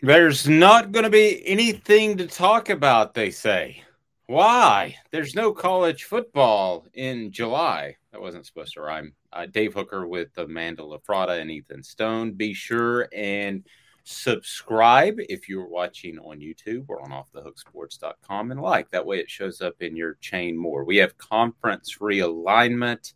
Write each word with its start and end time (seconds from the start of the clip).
There's 0.00 0.48
not 0.48 0.92
going 0.92 1.02
to 1.02 1.10
be 1.10 1.44
anything 1.44 2.18
to 2.18 2.28
talk 2.28 2.70
about, 2.70 3.14
they 3.14 3.32
say. 3.32 3.82
Why? 4.26 4.94
There's 5.10 5.34
no 5.34 5.52
college 5.52 6.04
football 6.04 6.86
in 6.94 7.32
July. 7.32 7.96
That 8.12 8.20
wasn't 8.20 8.46
supposed 8.46 8.74
to 8.74 8.82
rhyme. 8.82 9.14
Uh, 9.32 9.46
Dave 9.46 9.74
Hooker 9.74 10.06
with 10.06 10.28
Amanda 10.38 10.82
LaFratta 10.82 11.40
and 11.40 11.50
Ethan 11.50 11.82
Stone. 11.82 12.34
Be 12.34 12.54
sure 12.54 13.08
and 13.12 13.66
subscribe 14.04 15.16
if 15.18 15.48
you're 15.48 15.66
watching 15.66 16.16
on 16.20 16.38
YouTube 16.38 16.84
or 16.86 17.02
on 17.02 17.10
offthehooksports.com 17.10 18.52
and 18.52 18.60
like. 18.60 18.90
That 18.90 19.04
way 19.04 19.18
it 19.18 19.28
shows 19.28 19.60
up 19.60 19.74
in 19.80 19.96
your 19.96 20.14
chain 20.20 20.56
more. 20.56 20.84
We 20.84 20.98
have 20.98 21.18
conference 21.18 21.96
realignment 22.00 23.14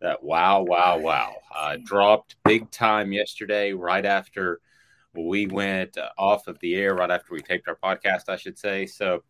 that, 0.00 0.24
wow, 0.24 0.62
wow, 0.62 0.98
wow, 0.98 1.36
uh, 1.54 1.76
dropped 1.84 2.34
big 2.44 2.68
time 2.72 3.12
yesterday 3.12 3.72
right 3.72 4.04
after– 4.04 4.58
we 5.16 5.46
went 5.46 5.98
uh, 5.98 6.08
off 6.18 6.46
of 6.46 6.58
the 6.60 6.74
air 6.74 6.94
right 6.94 7.10
after 7.10 7.32
we 7.32 7.40
taped 7.40 7.68
our 7.68 7.76
podcast, 7.76 8.28
I 8.28 8.36
should 8.36 8.58
say. 8.58 8.86
So 8.86 9.22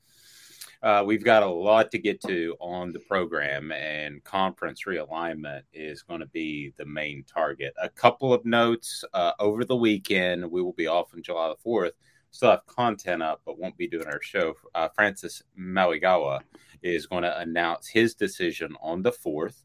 uh, 0.82 1.02
we've 1.06 1.24
got 1.24 1.42
a 1.42 1.48
lot 1.48 1.90
to 1.90 1.98
get 1.98 2.20
to 2.22 2.54
on 2.60 2.92
the 2.92 3.00
program, 3.00 3.72
and 3.72 4.22
conference 4.24 4.84
realignment 4.86 5.62
is 5.72 6.02
going 6.02 6.20
to 6.20 6.26
be 6.26 6.72
the 6.76 6.84
main 6.84 7.24
target. 7.24 7.72
A 7.80 7.88
couple 7.88 8.32
of 8.32 8.44
notes 8.44 9.04
uh, 9.14 9.32
over 9.38 9.64
the 9.64 9.76
weekend. 9.76 10.50
We 10.50 10.62
will 10.62 10.74
be 10.74 10.86
off 10.86 11.14
on 11.14 11.22
July 11.22 11.48
the 11.48 11.68
4th. 11.68 11.92
Still 12.30 12.50
have 12.50 12.66
content 12.66 13.22
up, 13.22 13.40
but 13.46 13.58
won't 13.58 13.78
be 13.78 13.88
doing 13.88 14.06
our 14.06 14.20
show. 14.20 14.54
Uh, 14.74 14.88
Francis 14.94 15.42
Mauigoa 15.58 16.40
is 16.82 17.06
going 17.06 17.22
to 17.22 17.38
announce 17.38 17.88
his 17.88 18.14
decision 18.14 18.76
on 18.82 19.02
the 19.02 19.12
4th 19.12 19.62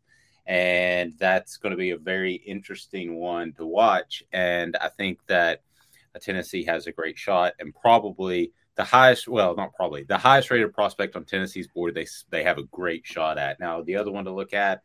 and 0.47 1.13
that's 1.19 1.57
going 1.57 1.71
to 1.71 1.77
be 1.77 1.91
a 1.91 1.97
very 1.97 2.33
interesting 2.33 3.15
one 3.15 3.53
to 3.53 3.65
watch. 3.65 4.23
And 4.33 4.75
I 4.77 4.89
think 4.89 5.19
that 5.27 5.61
Tennessee 6.19 6.63
has 6.66 6.88
a 6.88 6.91
great 6.91 7.17
shot 7.17 7.53
and 7.59 7.73
probably 7.73 8.51
the 8.75 8.83
highest 8.83 9.27
well 9.27 9.55
not 9.55 9.73
probably 9.73 10.03
the 10.03 10.17
highest 10.17 10.49
rated 10.49 10.73
prospect 10.73 11.16
on 11.16 11.25
Tennessee's 11.25 11.67
board 11.67 11.94
they 11.94 12.07
they 12.29 12.44
have 12.44 12.57
a 12.57 12.63
great 12.63 13.05
shot 13.05 13.38
at. 13.38 13.59
Now 13.59 13.81
the 13.81 13.95
other 13.95 14.11
one 14.11 14.25
to 14.25 14.31
look 14.31 14.53
at 14.53 14.81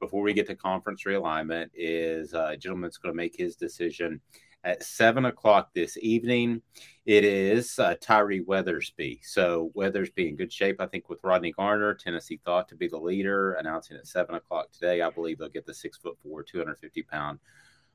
before 0.00 0.22
we 0.22 0.34
get 0.34 0.46
to 0.48 0.54
conference 0.54 1.04
realignment 1.04 1.70
is 1.74 2.34
a 2.34 2.56
gentleman's 2.56 2.98
going 2.98 3.12
to 3.12 3.16
make 3.16 3.36
his 3.36 3.56
decision 3.56 4.20
at 4.66 4.82
seven 4.82 5.26
o'clock 5.26 5.70
this 5.74 5.96
evening. 6.02 6.60
It 7.06 7.24
is 7.24 7.78
uh, 7.78 7.94
Tyree 8.00 8.44
Weathersby. 8.44 9.20
So 9.22 9.70
Weathersby 9.76 10.28
in 10.28 10.36
good 10.36 10.52
shape, 10.52 10.80
I 10.80 10.86
think, 10.86 11.08
with 11.08 11.22
Rodney 11.22 11.52
Garner. 11.52 11.94
Tennessee 11.94 12.40
thought 12.44 12.68
to 12.70 12.74
be 12.74 12.88
the 12.88 12.98
leader, 12.98 13.52
announcing 13.54 13.96
at 13.96 14.08
seven 14.08 14.34
o'clock 14.34 14.72
today. 14.72 15.02
I 15.02 15.10
believe 15.10 15.38
they'll 15.38 15.48
get 15.48 15.66
the 15.66 15.74
six 15.74 15.96
foot 15.98 16.18
four, 16.20 16.42
250 16.42 17.02
pound, 17.04 17.38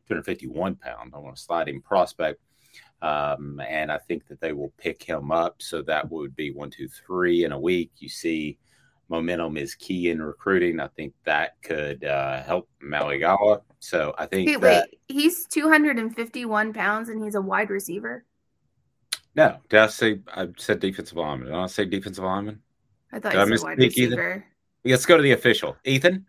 251 0.07 0.75
pound. 0.75 1.11
I 1.13 1.19
want 1.19 1.35
to 1.35 1.41
slide 1.41 1.65
sliding 1.65 1.81
prospect. 1.81 2.39
Um, 3.01 3.59
and 3.67 3.91
I 3.91 3.97
think 3.97 4.27
that 4.27 4.39
they 4.41 4.53
will 4.53 4.73
pick 4.77 5.01
him 5.01 5.31
up. 5.31 5.61
So 5.61 5.81
that 5.83 6.09
would 6.11 6.35
be 6.35 6.51
one, 6.51 6.69
two, 6.69 6.87
three 6.87 7.45
in 7.45 7.51
a 7.51 7.59
week. 7.59 7.91
You 7.97 8.09
see, 8.09 8.57
momentum 9.09 9.57
is 9.57 9.75
key 9.75 10.09
in 10.09 10.21
recruiting. 10.21 10.79
I 10.79 10.87
think 10.87 11.13
that 11.25 11.61
could 11.63 12.03
uh, 12.03 12.43
help 12.43 12.69
Mauigoa. 12.83 13.61
So 13.79 14.13
I 14.17 14.25
think 14.25 14.47
wait, 14.47 14.61
that, 14.61 14.89
wait, 14.91 14.99
he's 15.07 15.45
251 15.47 16.73
pounds 16.73 17.09
and 17.09 17.23
he's 17.23 17.35
a 17.35 17.41
wide 17.41 17.69
receiver. 17.69 18.23
No, 19.35 19.57
did 19.69 19.79
I 19.79 19.87
say 19.87 20.19
I 20.33 20.49
said 20.57 20.79
defensive 20.79 21.17
lineman? 21.17 21.47
Did 21.47 21.55
I 21.55 21.67
say 21.67 21.85
defensive 21.85 22.23
lineman? 22.23 22.61
I 23.13 23.19
thought 23.19 23.31
Did 23.31 23.41
I 23.41 23.45
you 23.45 23.57
said 23.57 23.65
wide 23.65 23.77
misspeak 23.77 23.97
either? 23.97 24.15
receiver. 24.15 24.45
Let's 24.83 25.05
go 25.05 25.17
to 25.17 25.23
the 25.23 25.31
official. 25.31 25.77
Ethan. 25.85 26.25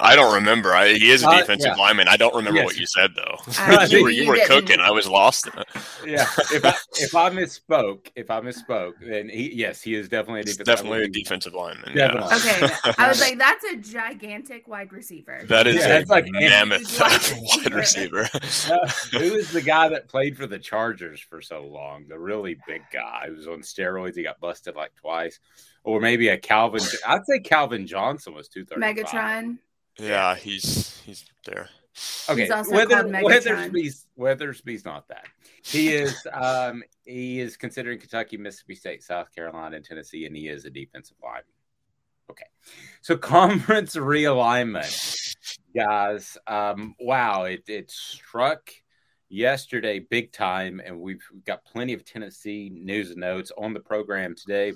I 0.00 0.16
don't 0.16 0.34
remember. 0.34 0.74
I, 0.74 0.94
he 0.94 1.10
is 1.10 1.22
a 1.22 1.28
Uh, 1.28 1.38
defensive 1.40 1.74
yeah. 1.76 1.82
limer. 1.92 2.06
I 2.08 2.16
don't 2.16 2.34
remember 2.34 2.58
Yes. 2.60 2.66
what 2.66 2.76
you 2.78 2.86
said 2.86 3.10
though. 3.14 3.36
I 3.58 3.84
you 3.86 4.02
were, 4.02 4.10
you 4.10 4.22
you 4.22 4.28
were 4.28 4.34
didn't. 4.36 4.48
cooking. 4.48 4.80
I 4.80 4.90
was 4.90 5.06
lost 5.06 5.46
in 5.46 5.52
it. 5.60 5.66
Yeah. 6.06 6.26
if 6.52 6.64
I 6.64 6.74
if 6.96 7.14
I 7.14 7.30
misspoke, 7.30 8.08
if 8.16 8.30
I 8.30 8.40
misspoke, 8.40 8.94
then 9.06 9.28
he 9.28 9.52
yes, 9.54 9.82
he 9.82 9.94
is 9.94 10.08
definitely 10.08 10.40
a 10.40 10.42
It's 10.42 10.56
defensive 10.56 10.84
definitely 10.86 11.04
a 11.04 11.08
defensive 11.08 11.52
lineman. 11.54 11.94
Definitely. 11.94 12.30
Yeah. 12.46 12.66
Okay, 12.66 12.94
I 12.98 13.08
was 13.08 13.20
like, 13.26 13.38
that's 13.38 13.64
a 13.64 13.76
gigantic 13.76 14.66
wide 14.66 14.92
receiver. 14.92 15.42
That 15.46 15.66
is 15.66 15.76
Yeah, 15.76 15.96
a 15.96 16.00
it's 16.00 16.10
like- 16.10 16.26
mammoth 16.30 17.00
Wide 17.00 17.32
wide 17.64 17.74
receiver. 17.74 18.28
Uh, 18.34 18.88
who 19.12 19.34
is 19.34 19.50
the 19.52 19.62
guy 19.62 19.88
that 19.88 20.08
played 20.08 20.36
for 20.36 20.46
the 20.46 20.58
Chargers 20.58 21.20
for 21.20 21.40
so 21.42 21.62
long? 21.66 22.06
The 22.08 22.18
really 22.18 22.56
big 22.66 22.82
guy 22.92 23.24
who 23.28 23.34
was 23.36 23.46
on 23.46 23.60
steroids. 23.60 24.16
He 24.16 24.22
got 24.22 24.40
busted 24.40 24.74
like 24.76 24.94
twice. 24.94 25.38
Or 25.82 26.00
maybe 26.00 26.28
a 26.28 26.36
Calvin. 26.36 26.82
I'd 27.06 27.24
say 27.26 27.38
Calvin 27.40 27.86
Johnson 27.86 28.34
was 28.34 28.48
two 28.48 28.64
thirty. 28.66 28.80
Megatron. 28.82 29.58
Yeah, 29.98 30.34
he's 30.34 31.00
he's 31.00 31.24
there. 31.44 31.68
Okay, 32.28 32.42
He's 32.42 32.50
also 32.50 32.72
Weather, 32.72 33.02
called 33.02 33.12
Megatron. 33.12 33.70
Weathersby's 33.70 34.06
Weathersby's 34.18 34.84
not 34.84 35.08
that. 35.08 35.26
He 35.64 35.88
is 35.88 36.26
um 36.32 36.82
he 37.04 37.40
is 37.40 37.56
considering 37.56 37.98
Kentucky, 37.98 38.36
Mississippi 38.36 38.74
State, 38.74 39.02
South 39.02 39.34
Carolina, 39.34 39.76
and 39.76 39.84
Tennessee, 39.84 40.26
and 40.26 40.36
he 40.36 40.48
is 40.48 40.64
a 40.64 40.70
defensive 40.70 41.16
lineman. 41.22 41.44
Okay, 42.30 42.46
so 43.02 43.16
conference 43.18 43.96
realignment, 43.96 45.36
guys. 45.74 46.38
Um, 46.46 46.94
wow, 47.00 47.44
it 47.44 47.64
it 47.68 47.90
struck 47.90 48.70
yesterday 49.28 49.98
big 49.98 50.32
time, 50.32 50.80
and 50.84 51.00
we've 51.00 51.24
got 51.44 51.64
plenty 51.64 51.92
of 51.92 52.04
Tennessee 52.04 52.70
news 52.72 53.10
and 53.10 53.20
notes 53.20 53.52
on 53.58 53.74
the 53.74 53.80
program 53.80 54.34
today. 54.34 54.72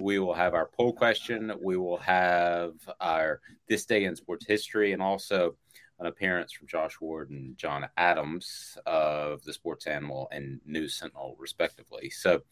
We 0.00 0.18
will 0.18 0.34
have 0.34 0.54
our 0.54 0.66
poll 0.76 0.92
question. 0.92 1.52
We 1.62 1.76
will 1.76 1.98
have 1.98 2.72
our 3.00 3.40
this 3.68 3.84
day 3.86 4.04
in 4.04 4.16
sports 4.16 4.46
history, 4.46 4.92
and 4.92 5.02
also 5.02 5.56
an 6.00 6.06
appearance 6.06 6.52
from 6.52 6.66
Josh 6.66 7.00
Ward 7.00 7.30
and 7.30 7.56
John 7.56 7.88
Adams 7.96 8.76
of 8.86 9.42
the 9.44 9.52
Sports 9.52 9.86
Animal 9.86 10.28
and 10.32 10.60
News 10.66 10.94
Sentinel, 10.96 11.36
respectively. 11.38 12.10
So 12.10 12.42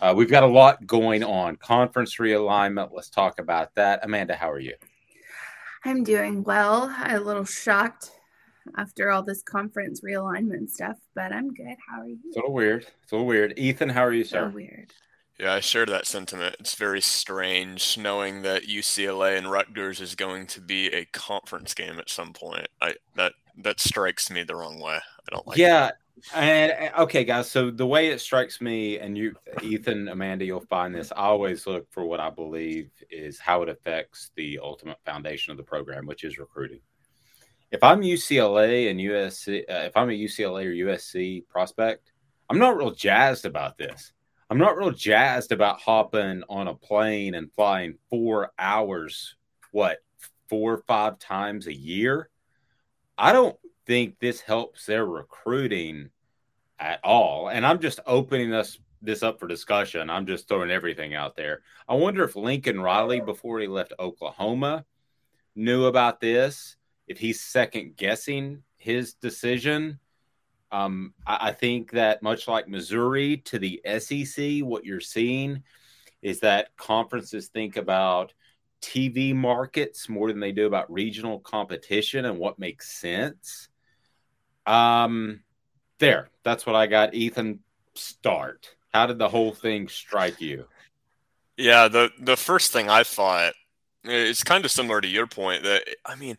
uh, 0.00 0.12
we've 0.16 0.30
got 0.30 0.42
a 0.42 0.46
lot 0.48 0.84
going 0.86 1.22
on. 1.22 1.56
Conference 1.56 2.16
realignment. 2.16 2.90
Let's 2.92 3.08
talk 3.08 3.38
about 3.38 3.74
that. 3.76 4.00
Amanda, 4.02 4.34
how 4.34 4.50
are 4.50 4.58
you? 4.58 4.74
I'm 5.84 6.02
doing 6.04 6.42
well. 6.42 6.92
I'm 6.96 7.16
a 7.16 7.24
little 7.24 7.44
shocked 7.44 8.10
after 8.76 9.10
all 9.10 9.22
this 9.22 9.42
conference 9.42 10.00
realignment 10.02 10.70
stuff, 10.70 10.96
but 11.14 11.32
I'm 11.32 11.52
good. 11.52 11.76
How 11.88 12.02
are 12.02 12.06
you? 12.06 12.18
It's 12.26 12.36
a 12.36 12.40
little 12.40 12.52
weird. 12.54 12.86
It's 13.02 13.12
a 13.12 13.14
little 13.16 13.26
weird. 13.26 13.54
Ethan, 13.58 13.88
how 13.88 14.04
are 14.04 14.12
you, 14.12 14.24
So 14.24 14.30
sir? 14.30 14.48
weird. 14.50 14.92
Yeah, 15.42 15.54
I 15.54 15.60
share 15.60 15.86
that 15.86 16.06
sentiment. 16.06 16.54
It's 16.60 16.76
very 16.76 17.00
strange 17.00 17.98
knowing 17.98 18.42
that 18.42 18.68
UCLA 18.68 19.36
and 19.36 19.50
Rutgers 19.50 20.00
is 20.00 20.14
going 20.14 20.46
to 20.46 20.60
be 20.60 20.86
a 20.92 21.04
conference 21.06 21.74
game 21.74 21.98
at 21.98 22.08
some 22.08 22.32
point. 22.32 22.68
I 22.80 22.94
that 23.16 23.32
that 23.58 23.80
strikes 23.80 24.30
me 24.30 24.44
the 24.44 24.54
wrong 24.54 24.78
way. 24.78 24.94
I 24.94 25.34
don't 25.34 25.44
like. 25.48 25.58
It. 25.58 25.62
Yeah, 25.62 25.90
and 26.32 26.94
okay, 26.96 27.24
guys. 27.24 27.50
So 27.50 27.72
the 27.72 27.84
way 27.84 28.10
it 28.10 28.20
strikes 28.20 28.60
me, 28.60 29.00
and 29.00 29.18
you, 29.18 29.34
Ethan, 29.60 30.10
Amanda, 30.10 30.44
you'll 30.44 30.60
find 30.60 30.94
this. 30.94 31.10
I 31.10 31.24
always 31.24 31.66
look 31.66 31.90
for 31.90 32.04
what 32.04 32.20
I 32.20 32.30
believe 32.30 32.92
is 33.10 33.40
how 33.40 33.62
it 33.62 33.68
affects 33.68 34.30
the 34.36 34.60
ultimate 34.62 34.98
foundation 35.04 35.50
of 35.50 35.56
the 35.56 35.64
program, 35.64 36.06
which 36.06 36.22
is 36.22 36.38
recruiting. 36.38 36.78
If 37.72 37.82
I'm 37.82 38.02
UCLA 38.02 38.92
and 38.92 39.00
USC, 39.00 39.62
uh, 39.68 39.86
if 39.86 39.96
I'm 39.96 40.08
a 40.08 40.12
UCLA 40.12 40.66
or 40.66 40.86
USC 40.86 41.48
prospect, 41.48 42.12
I'm 42.48 42.60
not 42.60 42.76
real 42.76 42.92
jazzed 42.92 43.44
about 43.44 43.76
this. 43.76 44.12
I'm 44.52 44.58
not 44.58 44.76
real 44.76 44.90
jazzed 44.90 45.50
about 45.50 45.80
hopping 45.80 46.42
on 46.46 46.68
a 46.68 46.74
plane 46.74 47.36
and 47.36 47.50
flying 47.54 47.94
four 48.10 48.52
hours, 48.58 49.36
what, 49.70 50.00
four 50.50 50.74
or 50.74 50.82
five 50.86 51.18
times 51.18 51.68
a 51.68 51.74
year. 51.74 52.28
I 53.16 53.32
don't 53.32 53.56
think 53.86 54.18
this 54.18 54.42
helps 54.42 54.84
their 54.84 55.06
recruiting 55.06 56.10
at 56.78 57.00
all. 57.02 57.48
And 57.48 57.64
I'm 57.64 57.78
just 57.80 58.00
opening 58.06 58.50
this 58.50 58.78
this 59.00 59.22
up 59.22 59.40
for 59.40 59.48
discussion. 59.48 60.10
I'm 60.10 60.26
just 60.26 60.48
throwing 60.48 60.70
everything 60.70 61.14
out 61.14 61.34
there. 61.34 61.62
I 61.88 61.94
wonder 61.94 62.22
if 62.22 62.36
Lincoln 62.36 62.78
Riley, 62.78 63.20
before 63.20 63.58
he 63.58 63.68
left 63.68 63.94
Oklahoma, 63.98 64.84
knew 65.56 65.86
about 65.86 66.20
this. 66.20 66.76
If 67.06 67.16
he's 67.16 67.40
second 67.40 67.96
guessing 67.96 68.64
his 68.76 69.14
decision, 69.14 69.98
um, 70.72 71.12
I, 71.26 71.48
I 71.48 71.52
think 71.52 71.92
that 71.92 72.22
much 72.22 72.48
like 72.48 72.66
Missouri 72.66 73.36
to 73.44 73.58
the 73.58 73.80
SEC, 73.98 74.60
what 74.60 74.84
you're 74.84 75.00
seeing 75.00 75.62
is 76.22 76.40
that 76.40 76.76
conferences 76.76 77.48
think 77.48 77.76
about 77.76 78.32
TV 78.80 79.34
markets 79.34 80.08
more 80.08 80.28
than 80.28 80.40
they 80.40 80.52
do 80.52 80.66
about 80.66 80.92
regional 80.92 81.38
competition 81.38 82.24
and 82.24 82.38
what 82.38 82.58
makes 82.58 82.90
sense. 82.90 83.68
Um, 84.66 85.42
there, 85.98 86.30
that's 86.42 86.66
what 86.66 86.74
I 86.74 86.86
got. 86.86 87.14
Ethan, 87.14 87.60
start. 87.94 88.74
How 88.92 89.06
did 89.06 89.18
the 89.18 89.28
whole 89.28 89.52
thing 89.52 89.88
strike 89.88 90.40
you? 90.40 90.66
Yeah, 91.56 91.88
the 91.88 92.10
the 92.18 92.36
first 92.36 92.72
thing 92.72 92.88
I 92.88 93.04
thought 93.04 93.52
is 94.04 94.42
kind 94.42 94.64
of 94.64 94.70
similar 94.70 95.00
to 95.00 95.08
your 95.08 95.26
point 95.26 95.62
that 95.64 95.82
I 96.04 96.14
mean, 96.16 96.36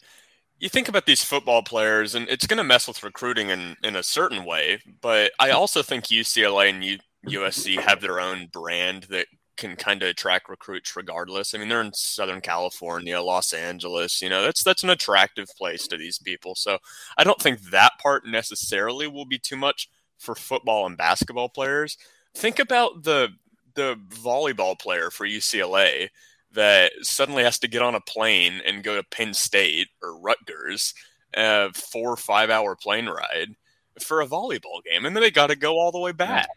you 0.64 0.70
think 0.70 0.88
about 0.88 1.06
these 1.06 1.22
football 1.22 1.62
players 1.62 2.16
and 2.16 2.26
it's 2.30 2.48
going 2.48 2.58
to 2.58 2.64
mess 2.64 2.88
with 2.88 3.04
recruiting 3.04 3.50
in 3.50 3.76
in 3.84 3.98
a 3.98 4.02
certain 4.02 4.46
way, 4.46 4.80
but 5.02 5.34
I 5.38 5.50
also 5.50 5.84
think 5.84 6.06
UCLA 6.06 6.70
and 6.70 6.82
U, 6.86 7.00
USC 7.28 7.78
have 7.82 8.00
their 8.00 8.22
own 8.22 8.48
brand 8.54 9.04
that 9.10 9.28
can 9.58 9.76
kind 9.76 10.02
of 10.02 10.08
attract 10.08 10.48
recruits 10.48 10.96
regardless. 10.96 11.54
I 11.54 11.58
mean, 11.58 11.68
they're 11.68 11.82
in 11.82 11.92
Southern 11.94 12.40
California, 12.40 13.20
Los 13.22 13.52
Angeles, 13.52 14.22
you 14.22 14.30
know, 14.30 14.42
that's 14.42 14.64
that's 14.64 14.84
an 14.84 14.90
attractive 14.90 15.50
place 15.58 15.86
to 15.88 15.98
these 15.98 16.18
people. 16.18 16.56
So 16.56 16.78
I 17.18 17.26
don't 17.26 17.42
think 17.42 17.60
that 17.72 18.00
part 18.02 18.26
necessarily 18.26 19.08
will 19.08 19.26
be 19.26 19.40
too 19.40 19.58
much 19.58 19.90
for 20.18 20.34
football 20.34 20.86
and 20.86 20.96
basketball 20.96 21.50
players. 21.50 21.98
Think 22.36 22.60
about 22.60 23.04
the 23.04 23.32
the 23.76 23.98
volleyball 24.12 24.80
player 24.80 25.10
for 25.10 25.28
UCLA 25.28 26.08
that 26.54 26.92
suddenly 27.02 27.44
has 27.44 27.60
to 27.60 27.68
get 27.68 27.82
on 27.82 27.96
a 27.96 28.02
plane 28.02 28.62
and 28.66 28.84
go 28.84 28.96
to 28.96 29.04
Penn 29.04 29.34
State 29.34 29.90
or 30.02 30.20
Rutgers, 30.20 30.94
a 31.34 31.72
four 31.74 32.12
or 32.12 32.18
five 32.18 32.50
hour 32.50 32.76
plane 32.76 33.08
ride 33.08 33.56
for 34.00 34.22
a 34.22 34.28
volleyball 34.28 34.84
game, 34.90 35.06
and 35.06 35.16
then 35.16 35.22
they 35.22 35.32
got 35.32 35.48
to 35.48 35.56
go 35.56 35.80
all 35.80 35.92
the 35.92 36.00
way 36.00 36.12
back. 36.12 36.50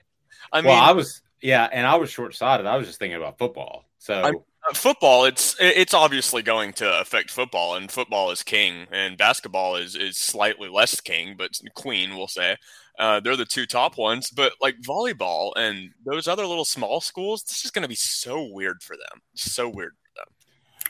I 0.52 0.60
mean, 0.60 0.70
well, 0.70 0.82
I 0.82 0.92
was 0.92 1.22
yeah, 1.40 1.68
and 1.70 1.86
I 1.86 1.96
was 1.96 2.10
short 2.10 2.34
sighted. 2.34 2.66
I 2.66 2.76
was 2.76 2.86
just 2.86 2.98
thinking 2.98 3.16
about 3.16 3.38
football. 3.38 3.84
So 3.98 4.14
I, 4.14 4.30
uh, 4.30 4.74
football, 4.74 5.24
it's 5.24 5.56
it's 5.60 5.94
obviously 5.94 6.42
going 6.42 6.72
to 6.74 7.00
affect 7.00 7.30
football, 7.30 7.76
and 7.76 7.90
football 7.90 8.30
is 8.30 8.42
king, 8.42 8.86
and 8.90 9.16
basketball 9.16 9.76
is 9.76 9.94
is 9.94 10.16
slightly 10.16 10.68
less 10.68 11.00
king, 11.00 11.34
but 11.36 11.58
queen, 11.74 12.16
we'll 12.16 12.28
say. 12.28 12.56
Uh, 12.98 13.20
they're 13.20 13.36
the 13.36 13.44
two 13.44 13.66
top 13.66 13.98
ones, 13.98 14.30
but 14.30 14.52
like 14.60 14.76
volleyball 14.80 15.52
and 15.56 15.90
those 16.04 16.26
other 16.26 16.46
little 16.46 16.64
small 16.64 17.00
schools, 17.00 17.42
this 17.42 17.64
is 17.64 17.70
going 17.70 17.82
to 17.82 17.88
be 17.88 17.94
so 17.94 18.44
weird 18.50 18.82
for 18.82 18.96
them. 18.96 19.20
So 19.34 19.68
weird 19.68 19.92
for 20.02 20.20
them. 20.20 20.32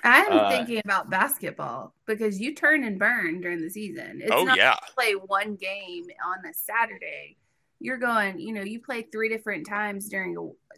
I'm 0.05 0.39
uh, 0.39 0.51
thinking 0.51 0.81
about 0.85 1.11
basketball 1.11 1.95
because 2.07 2.41
you 2.41 2.55
turn 2.55 2.85
and 2.85 2.99
burn 2.99 3.41
during 3.41 3.61
the 3.61 3.71
season. 3.71 4.21
It's 4.23 4.31
oh 4.31 4.45
not 4.45 4.57
yeah, 4.57 4.77
play 4.95 5.13
one 5.15 5.57
game 5.57 6.05
on 6.25 6.47
a 6.49 6.55
Saturday 6.55 7.39
you're 7.79 7.99
going, 7.99 8.39
you 8.41 8.53
know, 8.53 8.63
you 8.63 8.81
play 8.81 9.03
three 9.03 9.29
different 9.29 9.67
times 9.67 10.09
during 10.09 10.35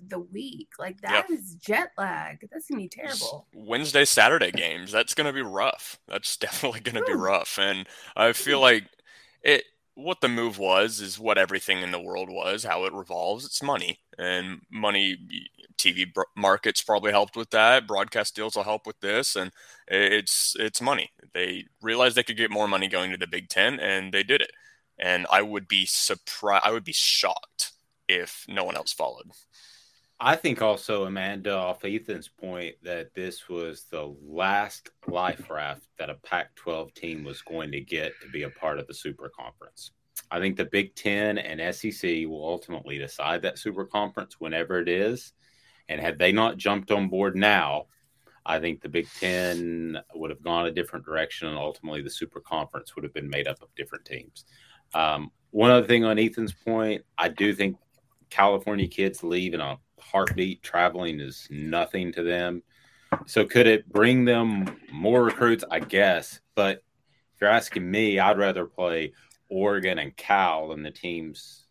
the 0.09 0.19
week. 0.19 0.69
Like 0.79 1.01
that 1.03 1.31
is 1.31 1.55
jet 1.55 1.91
lag. 1.97 2.47
That's 2.51 2.69
gonna 2.69 2.83
be 2.83 2.89
terrible. 2.89 3.47
Wednesday, 3.55 4.05
Saturday 4.05 4.51
games. 4.51 4.91
That's 4.91 5.15
gonna 5.15 5.33
be 5.33 5.43
rough. 5.43 5.99
That's 6.09 6.37
definitely 6.39 6.81
gonna 6.81 7.05
be 7.05 7.15
rough. 7.15 7.59
And 7.59 7.87
I 8.17 8.33
feel 8.33 8.61
like 8.61 8.85
it. 9.43 9.65
What 10.01 10.21
the 10.21 10.29
move 10.29 10.59
was 10.59 11.01
is 11.01 11.19
what 11.19 11.39
everything 11.39 11.83
in 11.83 11.91
the 11.91 12.01
world 12.01 12.29
was. 12.31 12.63
How 12.65 12.85
it 12.85 12.93
revolves. 12.93 13.45
It's 13.45 13.63
money, 13.63 13.99
and 14.17 14.61
money. 14.71 15.19
TV 15.77 16.07
markets 16.37 16.83
probably 16.83 17.13
helped 17.13 17.37
with 17.37 17.51
that. 17.51 17.87
Broadcast 17.87 18.35
deals 18.35 18.57
will 18.57 18.65
help 18.65 18.87
with 18.87 19.01
this, 19.01 19.37
and 19.37 19.53
it's 19.89 20.57
it's 20.59 20.81
money. 20.81 21.11
They 21.35 21.67
realized 21.83 22.17
they 22.17 22.23
could 22.23 22.37
get 22.37 22.51
more 22.51 22.69
money 22.69 22.89
going 22.89 23.11
to 23.13 23.17
the 23.17 23.27
Big 23.27 23.49
Ten, 23.49 23.79
and 23.81 24.13
they 24.13 24.23
did 24.23 24.41
it 24.41 24.51
and 24.99 25.27
I 25.31 25.43
would 25.43 25.69
be 25.69 25.87
surprised. 25.87 26.65
I 26.67 26.73
would 26.73 26.85
be 26.85 26.93
shocked 26.93 27.73
if 28.09 28.45
no 28.49 28.65
one 28.65 28.77
else 28.77 28.93
followed. 28.93 29.31
I 30.21 30.35
think 30.35 30.63
also, 30.63 31.05
Amanda, 31.05 31.55
off 31.55 31.85
Ethan's 31.85 32.29
point, 32.29 32.75
that 32.83 33.15
this 33.15 33.49
was 33.49 33.85
the 33.85 34.17
last 34.21 34.91
life 35.07 35.49
raft 35.49 35.87
that 35.97 36.11
a 36.11 36.15
Pac 36.15 36.55
12 36.57 36.93
team 36.95 37.23
was 37.23 37.41
going 37.43 37.71
to 37.71 37.81
get 37.81 38.13
to 38.23 38.29
be 38.29 38.43
a 38.43 38.51
part 38.51 38.81
of 38.81 38.89
the 38.89 38.95
Super 38.95 39.29
Conference. 39.29 39.93
I 40.33 40.41
think 40.41 40.57
the 40.57 40.65
Big 40.65 40.97
Ten 40.97 41.39
and 41.39 41.75
SEC 41.75 42.27
will 42.27 42.45
ultimately 42.45 42.99
decide 42.99 43.43
that 43.43 43.59
Super 43.59 43.85
Conference 43.85 44.37
whenever 44.41 44.81
it 44.81 44.89
is. 44.89 45.33
And 45.89 46.01
had 46.01 46.19
they 46.19 46.33
not 46.33 46.57
jumped 46.57 46.91
on 46.91 47.09
board 47.09 47.37
now, 47.37 47.87
I 48.45 48.59
think 48.59 48.81
the 48.81 48.89
Big 48.89 49.07
Ten 49.21 49.99
would 50.17 50.31
have 50.31 50.43
gone 50.43 50.67
a 50.67 50.73
different 50.73 51.05
direction, 51.05 51.47
and 51.47 51.57
ultimately 51.57 52.03
the 52.03 52.11
Super 52.11 52.41
Conference 52.41 52.97
would 52.97 53.05
have 53.05 53.15
been 53.15 53.31
made 53.31 53.47
up 53.47 53.63
of 53.63 53.69
different 53.77 54.05
teams. 54.05 54.47
Um, 54.95 55.31
one 55.51 55.71
other 55.71 55.87
thing 55.87 56.05
on 56.05 56.19
Ethan's 56.19 56.53
point, 56.53 57.05
I 57.17 57.29
do 57.29 57.55
think 57.55 57.77
California 58.31 58.89
kids 58.89 59.23
leave 59.23 59.55
in 59.55 59.61
a 59.61 59.79
heartbeat. 60.01 60.63
Traveling 60.63 61.21
is 61.21 61.47
nothing 61.51 62.13
to 62.13 62.23
them. 62.23 62.63
So 63.27 63.45
could 63.45 63.67
it 63.67 63.91
bring 63.91 64.25
them 64.25 64.77
more 64.93 65.25
recruits? 65.25 65.65
I 65.71 65.81
guess. 65.81 66.41
But 66.55 66.83
if 67.35 67.41
you're 67.41 67.51
asking 67.51 67.91
me, 67.91 68.19
I'd 68.19 68.39
rather 68.39 68.67
play 68.67 69.13
Oregon 69.49 69.99
and 69.99 70.17
Cal 70.17 70.69
than 70.69 70.83
the 70.83 70.91
teams 70.91 71.65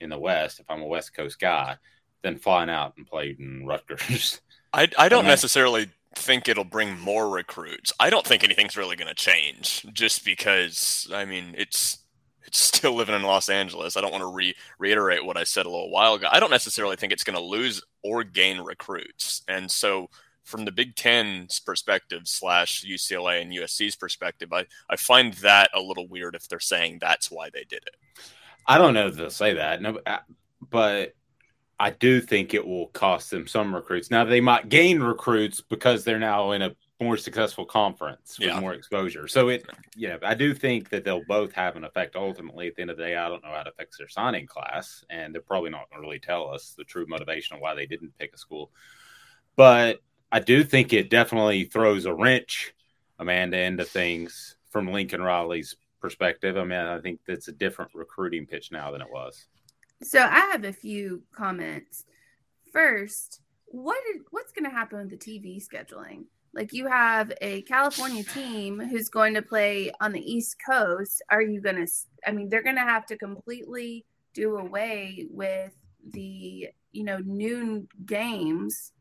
in 0.00 0.10
the 0.10 0.18
West 0.18 0.60
if 0.60 0.66
I'm 0.70 0.82
a 0.82 0.86
West 0.86 1.14
Coast 1.14 1.38
guy 1.38 1.76
than 2.22 2.38
flying 2.38 2.70
out 2.70 2.94
and 2.96 3.06
play 3.06 3.36
in 3.38 3.66
Rutgers. 3.66 4.40
I, 4.72 4.88
I 4.98 5.08
don't 5.08 5.26
necessarily 5.26 5.90
think 6.14 6.48
it'll 6.48 6.64
bring 6.64 6.98
more 6.98 7.28
recruits. 7.28 7.92
I 7.98 8.10
don't 8.10 8.26
think 8.26 8.44
anything's 8.44 8.76
really 8.76 8.96
going 8.96 9.08
to 9.08 9.14
change 9.14 9.86
just 9.92 10.24
because, 10.24 11.08
I 11.12 11.24
mean, 11.24 11.54
it's 11.56 11.98
still 12.52 12.94
living 12.94 13.14
in 13.14 13.22
Los 13.22 13.48
Angeles. 13.48 13.96
I 13.96 14.00
don't 14.00 14.12
want 14.12 14.22
to 14.22 14.32
re- 14.32 14.56
reiterate 14.78 15.24
what 15.24 15.36
I 15.36 15.44
said 15.44 15.66
a 15.66 15.70
little 15.70 15.90
while 15.90 16.14
ago. 16.14 16.28
I 16.30 16.40
don't 16.40 16.50
necessarily 16.50 16.96
think 16.96 17.12
it's 17.12 17.24
going 17.24 17.36
to 17.38 17.42
lose 17.42 17.82
or 18.02 18.24
gain 18.24 18.60
recruits. 18.60 19.42
And 19.48 19.70
so, 19.70 20.08
from 20.44 20.64
the 20.64 20.72
Big 20.72 20.96
Ten's 20.96 21.60
perspective, 21.60 22.22
slash 22.24 22.84
UCLA 22.84 23.42
and 23.42 23.52
USC's 23.52 23.94
perspective, 23.94 24.52
I, 24.52 24.66
I 24.88 24.96
find 24.96 25.34
that 25.34 25.70
a 25.74 25.80
little 25.80 26.08
weird 26.08 26.34
if 26.34 26.48
they're 26.48 26.58
saying 26.58 26.98
that's 27.00 27.30
why 27.30 27.50
they 27.50 27.64
did 27.64 27.84
it. 27.86 27.94
I 28.66 28.78
don't 28.78 28.94
know 28.94 29.06
if 29.06 29.16
they'll 29.16 29.30
say 29.30 29.54
that, 29.54 29.80
no, 29.82 30.00
uh, 30.06 30.18
but 30.70 31.14
I 31.78 31.90
do 31.90 32.20
think 32.20 32.52
it 32.52 32.66
will 32.66 32.88
cost 32.88 33.30
them 33.30 33.46
some 33.46 33.74
recruits. 33.74 34.10
Now 34.10 34.24
they 34.24 34.40
might 34.40 34.68
gain 34.68 35.00
recruits 35.00 35.60
because 35.60 36.04
they're 36.04 36.18
now 36.18 36.52
in 36.52 36.62
a 36.62 36.76
more 37.00 37.16
successful 37.16 37.64
conference 37.64 38.38
with 38.38 38.48
yeah. 38.48 38.60
more 38.60 38.74
exposure. 38.74 39.26
So 39.26 39.48
it, 39.48 39.66
yeah, 39.96 40.16
I 40.22 40.34
do 40.34 40.54
think 40.54 40.90
that 40.90 41.04
they'll 41.04 41.24
both 41.24 41.52
have 41.52 41.76
an 41.76 41.84
effect. 41.84 42.16
Ultimately, 42.16 42.68
at 42.68 42.76
the 42.76 42.82
end 42.82 42.90
of 42.90 42.96
the 42.96 43.04
day, 43.04 43.16
I 43.16 43.28
don't 43.28 43.42
know 43.42 43.52
how 43.52 43.62
to 43.62 43.72
fix 43.72 43.98
their 43.98 44.08
signing 44.08 44.46
class, 44.46 45.04
and 45.10 45.34
they're 45.34 45.42
probably 45.42 45.70
not 45.70 45.88
going 45.90 46.02
to 46.02 46.06
really 46.06 46.18
tell 46.18 46.50
us 46.50 46.74
the 46.76 46.84
true 46.84 47.06
motivation 47.08 47.56
of 47.56 47.62
why 47.62 47.74
they 47.74 47.86
didn't 47.86 48.16
pick 48.18 48.34
a 48.34 48.38
school. 48.38 48.70
But 49.56 50.00
I 50.30 50.40
do 50.40 50.62
think 50.62 50.92
it 50.92 51.10
definitely 51.10 51.64
throws 51.64 52.04
a 52.04 52.14
wrench, 52.14 52.74
Amanda, 53.18 53.58
into 53.58 53.84
things 53.84 54.56
from 54.68 54.92
Lincoln 54.92 55.22
Riley's 55.22 55.76
perspective. 56.00 56.56
I 56.56 56.64
mean, 56.64 56.78
I 56.78 57.00
think 57.00 57.20
that's 57.26 57.48
a 57.48 57.52
different 57.52 57.90
recruiting 57.94 58.46
pitch 58.46 58.70
now 58.70 58.90
than 58.90 59.00
it 59.00 59.10
was. 59.10 59.46
So 60.02 60.20
I 60.20 60.50
have 60.52 60.64
a 60.64 60.72
few 60.72 61.22
comments. 61.32 62.04
First, 62.72 63.40
what 63.66 63.98
is, 64.14 64.22
what's 64.30 64.52
going 64.52 64.64
to 64.64 64.70
happen 64.70 64.98
with 64.98 65.10
the 65.10 65.16
TV 65.16 65.62
scheduling? 65.62 66.24
Like 66.52 66.72
you 66.72 66.88
have 66.88 67.32
a 67.40 67.62
California 67.62 68.24
team 68.24 68.80
who's 68.80 69.08
going 69.08 69.34
to 69.34 69.42
play 69.42 69.92
on 70.00 70.12
the 70.12 70.20
East 70.20 70.56
Coast. 70.64 71.22
Are 71.30 71.42
you 71.42 71.60
going 71.60 71.76
to, 71.76 71.90
I 72.26 72.32
mean, 72.32 72.48
they're 72.48 72.62
going 72.62 72.76
to 72.76 72.82
have 72.82 73.06
to 73.06 73.16
completely 73.16 74.04
do 74.34 74.56
away 74.56 75.26
with 75.30 75.74
the 76.12 76.70
you 76.92 77.04
know, 77.04 77.18
noon 77.18 77.88
games 78.04 78.92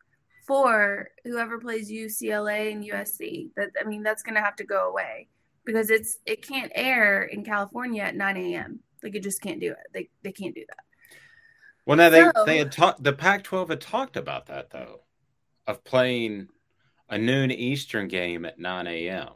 for 0.46 1.10
whoever 1.24 1.60
plays 1.60 1.91
UCLA 1.91 2.72
and 2.72 2.84
USC. 2.84 3.50
That 3.56 3.70
I 3.79 3.88
mean, 3.88 4.03
that's 4.03 4.24
going 4.24 4.36
to 4.36 4.41
have 4.41 4.56
to 4.58 4.63
go 4.63 4.89
away 4.89 5.27
because 5.65 5.89
it's 5.89 6.18
it 6.25 6.46
can't 6.48 6.72
air 6.75 7.24
in 7.24 7.44
California 7.44 8.03
at 8.03 8.15
9 8.15 8.38
a.m. 8.38 8.79
Like 9.03 9.15
it 9.15 9.24
just 9.24 9.41
can't 9.41 9.60
do 9.60 9.72
it. 9.72 9.77
They 9.94 10.10
they 10.24 10.32
can't 10.32 10.56
do 10.56 10.65
that. 10.68 10.84
Well, 11.86 11.98
now 11.98 12.10
they 12.10 12.24
So- 12.36 12.46
they 12.46 12.58
had 12.58 12.72
talked. 12.72 13.03
The 13.03 13.13
Pac-12 13.13 13.70
had 13.70 13.82
talked 13.82 14.18
about 14.18 14.48
that 14.48 14.70
though, 14.72 15.01
of 15.68 15.84
playing 15.84 16.50
a 17.09 17.17
noon 17.17 17.51
Eastern 17.51 18.07
game 18.07 18.45
at 18.45 18.59
9 18.59 18.87
a.m. 18.87 19.29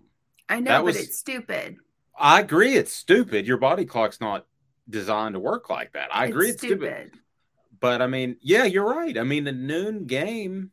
I 0.50 0.60
know, 0.60 0.72
That 0.72 0.78
but 0.80 0.86
was- 0.86 0.98
it's 0.98 1.18
stupid. 1.18 1.78
I 2.18 2.42
agree, 2.42 2.76
it's 2.76 2.94
stupid. 2.94 3.48
Your 3.48 3.58
body 3.58 3.86
clock's 3.86 4.22
not 4.22 4.46
designed 4.88 5.34
to 5.34 5.40
work 5.40 5.70
like 5.72 5.94
that. 5.94 6.10
I 6.16 6.28
agree, 6.28 6.50
it's 6.50 6.60
stupid. 6.62 7.12
But 7.80 8.02
I 8.04 8.08
mean, 8.08 8.38
yeah, 8.42 8.66
you're 8.66 8.86
right. 8.88 9.18
I 9.18 9.24
mean, 9.24 9.44
the 9.46 9.52
noon 9.52 10.06
game 10.06 10.72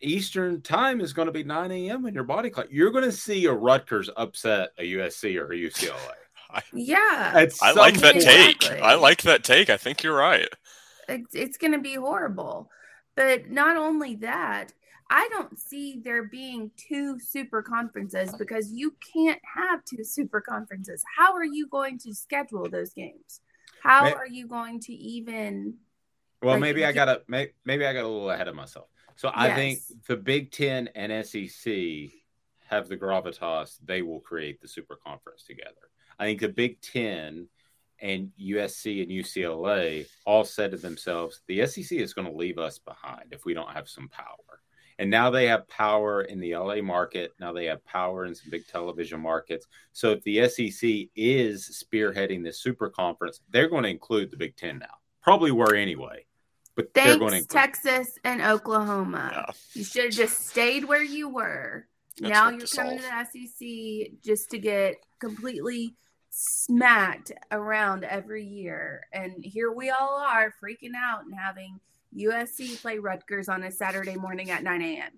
Eastern 0.00 0.60
time 0.62 1.00
is 1.00 1.12
going 1.12 1.26
to 1.26 1.32
be 1.32 1.44
9 1.44 1.70
a.m. 1.70 2.06
in 2.06 2.14
your 2.14 2.24
body 2.24 2.50
clock. 2.50 2.66
You're 2.70 2.90
going 2.90 3.04
to 3.04 3.12
see 3.12 3.44
a 3.46 3.52
Rutgers 3.52 4.10
upset 4.16 4.70
a 4.78 4.82
USC 4.94 5.38
or 5.40 5.52
a 5.52 5.56
UCLA. 5.56 5.92
Yeah, 6.72 7.32
At 7.34 7.52
I 7.60 7.72
like 7.72 7.96
that 7.96 8.12
point. 8.12 8.24
take. 8.24 8.70
I 8.80 8.94
like 8.94 9.22
that 9.22 9.42
take. 9.42 9.70
I 9.70 9.76
think 9.76 10.04
you're 10.04 10.16
right. 10.16 10.46
it's, 11.08 11.34
it's 11.34 11.56
going 11.58 11.72
to 11.72 11.80
be 11.80 11.94
horrible. 11.96 12.70
But 13.16 13.50
not 13.50 13.76
only 13.76 14.14
that, 14.16 14.72
I 15.10 15.28
don't 15.30 15.58
see 15.58 16.00
there 16.02 16.24
being 16.24 16.70
two 16.76 17.18
super 17.20 17.62
conferences 17.62 18.34
because 18.38 18.72
you 18.72 18.94
can't 19.12 19.40
have 19.54 19.84
two 19.84 20.02
super 20.02 20.40
conferences. 20.40 21.04
How 21.16 21.34
are 21.34 21.44
you 21.44 21.66
going 21.68 21.98
to 22.00 22.14
schedule 22.14 22.68
those 22.68 22.92
games? 22.92 23.40
How 23.82 24.04
May- 24.04 24.14
are 24.14 24.26
you 24.26 24.46
going 24.46 24.80
to 24.80 24.92
even? 24.94 25.74
Well, 26.42 26.54
Like, 26.54 26.60
maybe 26.60 26.84
I 26.84 26.92
got 26.92 27.08
a 27.08 27.22
may, 27.28 27.52
maybe 27.64 27.86
I 27.86 27.92
got 27.92 28.04
a 28.04 28.08
little 28.08 28.30
ahead 28.30 28.48
of 28.48 28.54
myself. 28.54 28.88
So 29.16 29.30
I 29.32 29.54
think 29.54 29.78
the 30.08 30.16
Big 30.16 30.50
Ten 30.50 30.88
and 30.94 31.12
SEC 31.24 32.10
have 32.68 32.88
the 32.88 32.96
gravitas; 32.96 33.78
they 33.84 34.02
will 34.02 34.20
create 34.20 34.60
the 34.60 34.68
super 34.68 34.96
conference 34.96 35.44
together. 35.44 35.90
I 36.18 36.24
think 36.24 36.40
the 36.40 36.48
Big 36.48 36.80
Ten 36.80 37.48
and 38.00 38.32
USC 38.40 39.02
and 39.02 39.10
UCLA 39.10 40.06
all 40.26 40.44
said 40.44 40.72
to 40.72 40.76
themselves, 40.76 41.40
the 41.46 41.64
SEC 41.66 41.98
is 41.98 42.12
going 42.12 42.26
to 42.30 42.36
leave 42.36 42.58
us 42.58 42.78
behind 42.78 43.32
if 43.32 43.44
we 43.44 43.54
don't 43.54 43.70
have 43.70 43.88
some 43.88 44.08
power. 44.08 44.60
And 44.98 45.10
now 45.10 45.30
they 45.30 45.46
have 45.46 45.68
power 45.68 46.22
in 46.22 46.38
the 46.38 46.56
LA 46.56 46.80
market. 46.80 47.32
Now 47.40 47.52
they 47.52 47.64
have 47.66 47.84
power 47.84 48.26
in 48.26 48.34
some 48.34 48.50
big 48.50 48.66
television 48.68 49.20
markets. 49.20 49.66
So 49.92 50.12
if 50.12 50.22
the 50.22 50.48
SEC 50.48 51.08
is 51.16 51.84
spearheading 51.84 52.44
this 52.44 52.60
super 52.60 52.90
conference, 52.90 53.40
they're 53.50 53.68
going 53.68 53.82
to 53.82 53.88
include 53.88 54.30
the 54.30 54.36
Big 54.36 54.56
Ten 54.56 54.78
now. 54.78 54.94
Probably 55.22 55.50
were 55.50 55.74
anyway, 55.74 56.26
but 56.76 56.94
they're 56.94 57.18
going 57.18 57.32
to 57.32 57.38
include. 57.38 57.50
Texas 57.50 58.18
and 58.24 58.40
Oklahoma. 58.40 59.30
Yeah. 59.32 59.52
You 59.72 59.84
should 59.84 60.04
have 60.04 60.12
just 60.12 60.46
stayed 60.46 60.84
where 60.84 61.02
you 61.02 61.28
were. 61.28 61.86
Let's 62.20 62.32
now 62.32 62.50
you're 62.50 62.60
to 62.60 62.76
coming 62.76 62.98
to 62.98 63.02
the 63.02 63.46
SEC 63.48 64.22
just 64.22 64.50
to 64.50 64.58
get 64.58 64.96
completely 65.18 65.96
smacked 66.30 67.32
around 67.50 68.04
every 68.04 68.44
year. 68.44 69.06
And 69.12 69.44
here 69.44 69.72
we 69.72 69.90
all 69.90 70.20
are 70.20 70.52
freaking 70.62 70.92
out 70.96 71.24
and 71.24 71.34
having 71.34 71.80
USC 72.16 72.80
play 72.80 72.98
Rutgers 72.98 73.48
on 73.48 73.64
a 73.64 73.70
Saturday 73.70 74.16
morning 74.16 74.50
at 74.50 74.62
9 74.62 74.82
a.m. 74.82 75.10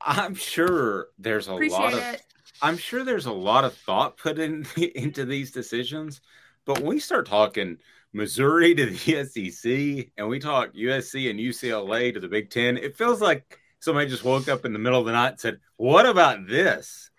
I'm 0.00 0.34
sure 0.34 1.08
there's 1.18 1.48
a 1.48 1.54
lot 1.54 1.92
of 1.92 1.98
it. 1.98 2.22
I'm 2.62 2.76
sure 2.76 3.04
there's 3.04 3.26
a 3.26 3.32
lot 3.32 3.64
of 3.64 3.74
thought 3.74 4.18
put 4.18 4.38
in 4.38 4.66
into 4.94 5.24
these 5.24 5.50
decisions, 5.50 6.20
but 6.64 6.78
when 6.78 6.88
we 6.88 7.00
start 7.00 7.26
talking 7.26 7.78
Missouri 8.12 8.74
to 8.74 8.86
the 8.86 9.24
SEC 9.24 10.12
and 10.16 10.28
we 10.28 10.38
talk 10.38 10.74
USC 10.74 11.30
and 11.30 11.38
UCLA 11.38 12.12
to 12.12 12.20
the 12.20 12.28
Big 12.28 12.50
Ten, 12.50 12.76
it 12.76 12.96
feels 12.96 13.20
like 13.20 13.58
somebody 13.78 14.10
just 14.10 14.24
woke 14.24 14.48
up 14.48 14.64
in 14.64 14.72
the 14.72 14.78
middle 14.78 15.00
of 15.00 15.06
the 15.06 15.12
night 15.12 15.30
and 15.30 15.40
said, 15.40 15.60
"What 15.76 16.06
about 16.06 16.46
this?" 16.46 17.09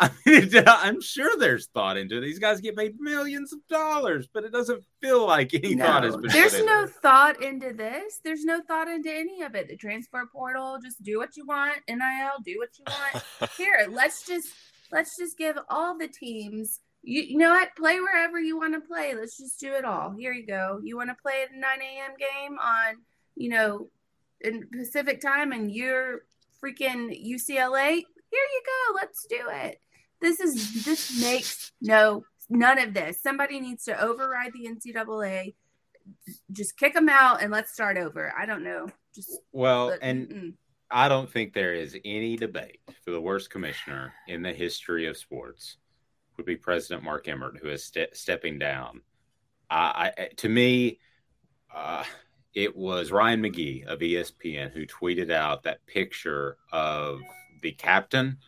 I 0.00 0.10
mean, 0.26 0.50
I'm 0.66 1.00
sure 1.00 1.30
there's 1.38 1.66
thought 1.68 1.96
into 1.98 2.16
it. 2.18 2.20
These 2.22 2.38
guys 2.38 2.60
get 2.60 2.76
paid 2.76 2.94
millions 2.98 3.52
of 3.52 3.60
dollars, 3.68 4.26
but 4.32 4.44
it 4.44 4.52
doesn't 4.52 4.82
feel 5.02 5.26
like 5.26 5.52
any 5.54 5.76
thought 5.76 6.04
has 6.04 6.14
No, 6.16 6.22
been. 6.22 6.30
there's 6.30 6.54
put 6.56 6.66
no 6.66 6.80
into 6.82 6.92
it. 6.92 7.00
thought 7.02 7.42
into 7.42 7.72
this. 7.74 8.20
There's 8.24 8.44
no 8.44 8.60
thought 8.62 8.88
into 8.88 9.12
any 9.12 9.42
of 9.42 9.54
it. 9.54 9.68
The 9.68 9.76
transfer 9.76 10.24
portal, 10.32 10.78
just 10.82 11.02
do 11.02 11.18
what 11.18 11.36
you 11.36 11.44
want. 11.46 11.76
NIL, 11.88 12.40
do 12.44 12.56
what 12.58 12.70
you 12.78 12.84
want. 12.88 13.24
Here, 13.58 13.86
let's 13.90 14.26
just 14.26 14.48
let's 14.90 15.16
just 15.16 15.36
give 15.38 15.58
all 15.68 15.96
the 15.98 16.08
teams. 16.08 16.80
You, 17.02 17.22
you 17.22 17.38
know 17.38 17.50
what? 17.50 17.74
Play 17.76 18.00
wherever 18.00 18.40
you 18.40 18.58
want 18.58 18.74
to 18.74 18.80
play. 18.86 19.14
Let's 19.14 19.38
just 19.38 19.60
do 19.60 19.72
it 19.74 19.84
all. 19.84 20.10
Here 20.18 20.32
you 20.32 20.46
go. 20.46 20.80
You 20.82 20.96
want 20.96 21.10
to 21.10 21.16
play 21.22 21.44
a 21.50 21.54
9 21.54 21.62
a.m. 21.62 22.10
game 22.18 22.58
on, 22.58 22.96
you 23.36 23.48
know, 23.50 23.88
in 24.42 24.66
Pacific 24.70 25.20
time, 25.20 25.52
and 25.52 25.70
you're 25.70 26.20
freaking 26.62 27.08
UCLA. 27.10 27.88
Here 28.32 28.46
you 28.52 28.62
go. 28.66 28.94
Let's 28.96 29.26
do 29.28 29.40
it. 29.50 29.80
This 30.20 30.40
is 30.40 30.84
this 30.84 31.20
makes 31.20 31.72
no 31.80 32.24
none 32.48 32.78
of 32.78 32.94
this. 32.94 33.22
Somebody 33.22 33.60
needs 33.60 33.84
to 33.84 34.02
override 34.02 34.52
the 34.52 34.68
NCAA. 34.68 35.54
Just 36.50 36.76
kick 36.76 36.94
them 36.94 37.08
out 37.08 37.42
and 37.42 37.52
let's 37.52 37.72
start 37.72 37.96
over. 37.96 38.32
I 38.36 38.46
don't 38.46 38.64
know. 38.64 38.88
Just 39.14 39.38
Well, 39.52 39.90
but, 39.90 39.98
and 40.02 40.28
mm-mm. 40.28 40.52
I 40.90 41.08
don't 41.08 41.30
think 41.30 41.52
there 41.52 41.74
is 41.74 41.96
any 42.04 42.36
debate 42.36 42.80
for 43.04 43.12
the 43.12 43.20
worst 43.20 43.50
commissioner 43.50 44.12
in 44.26 44.42
the 44.42 44.52
history 44.52 45.06
of 45.06 45.16
sports 45.16 45.76
would 46.36 46.46
be 46.46 46.56
President 46.56 47.04
Mark 47.04 47.28
Emmert, 47.28 47.58
who 47.60 47.68
is 47.68 47.84
ste- 47.84 48.14
stepping 48.14 48.58
down. 48.58 49.02
I, 49.70 50.12
I 50.16 50.28
to 50.38 50.48
me, 50.48 50.98
uh, 51.74 52.04
it 52.54 52.76
was 52.76 53.12
Ryan 53.12 53.42
McGee 53.42 53.84
of 53.86 54.00
ESPN 54.00 54.72
who 54.72 54.86
tweeted 54.86 55.30
out 55.30 55.62
that 55.62 55.86
picture 55.86 56.56
of 56.72 57.20
the 57.62 57.72
captain 57.72 58.38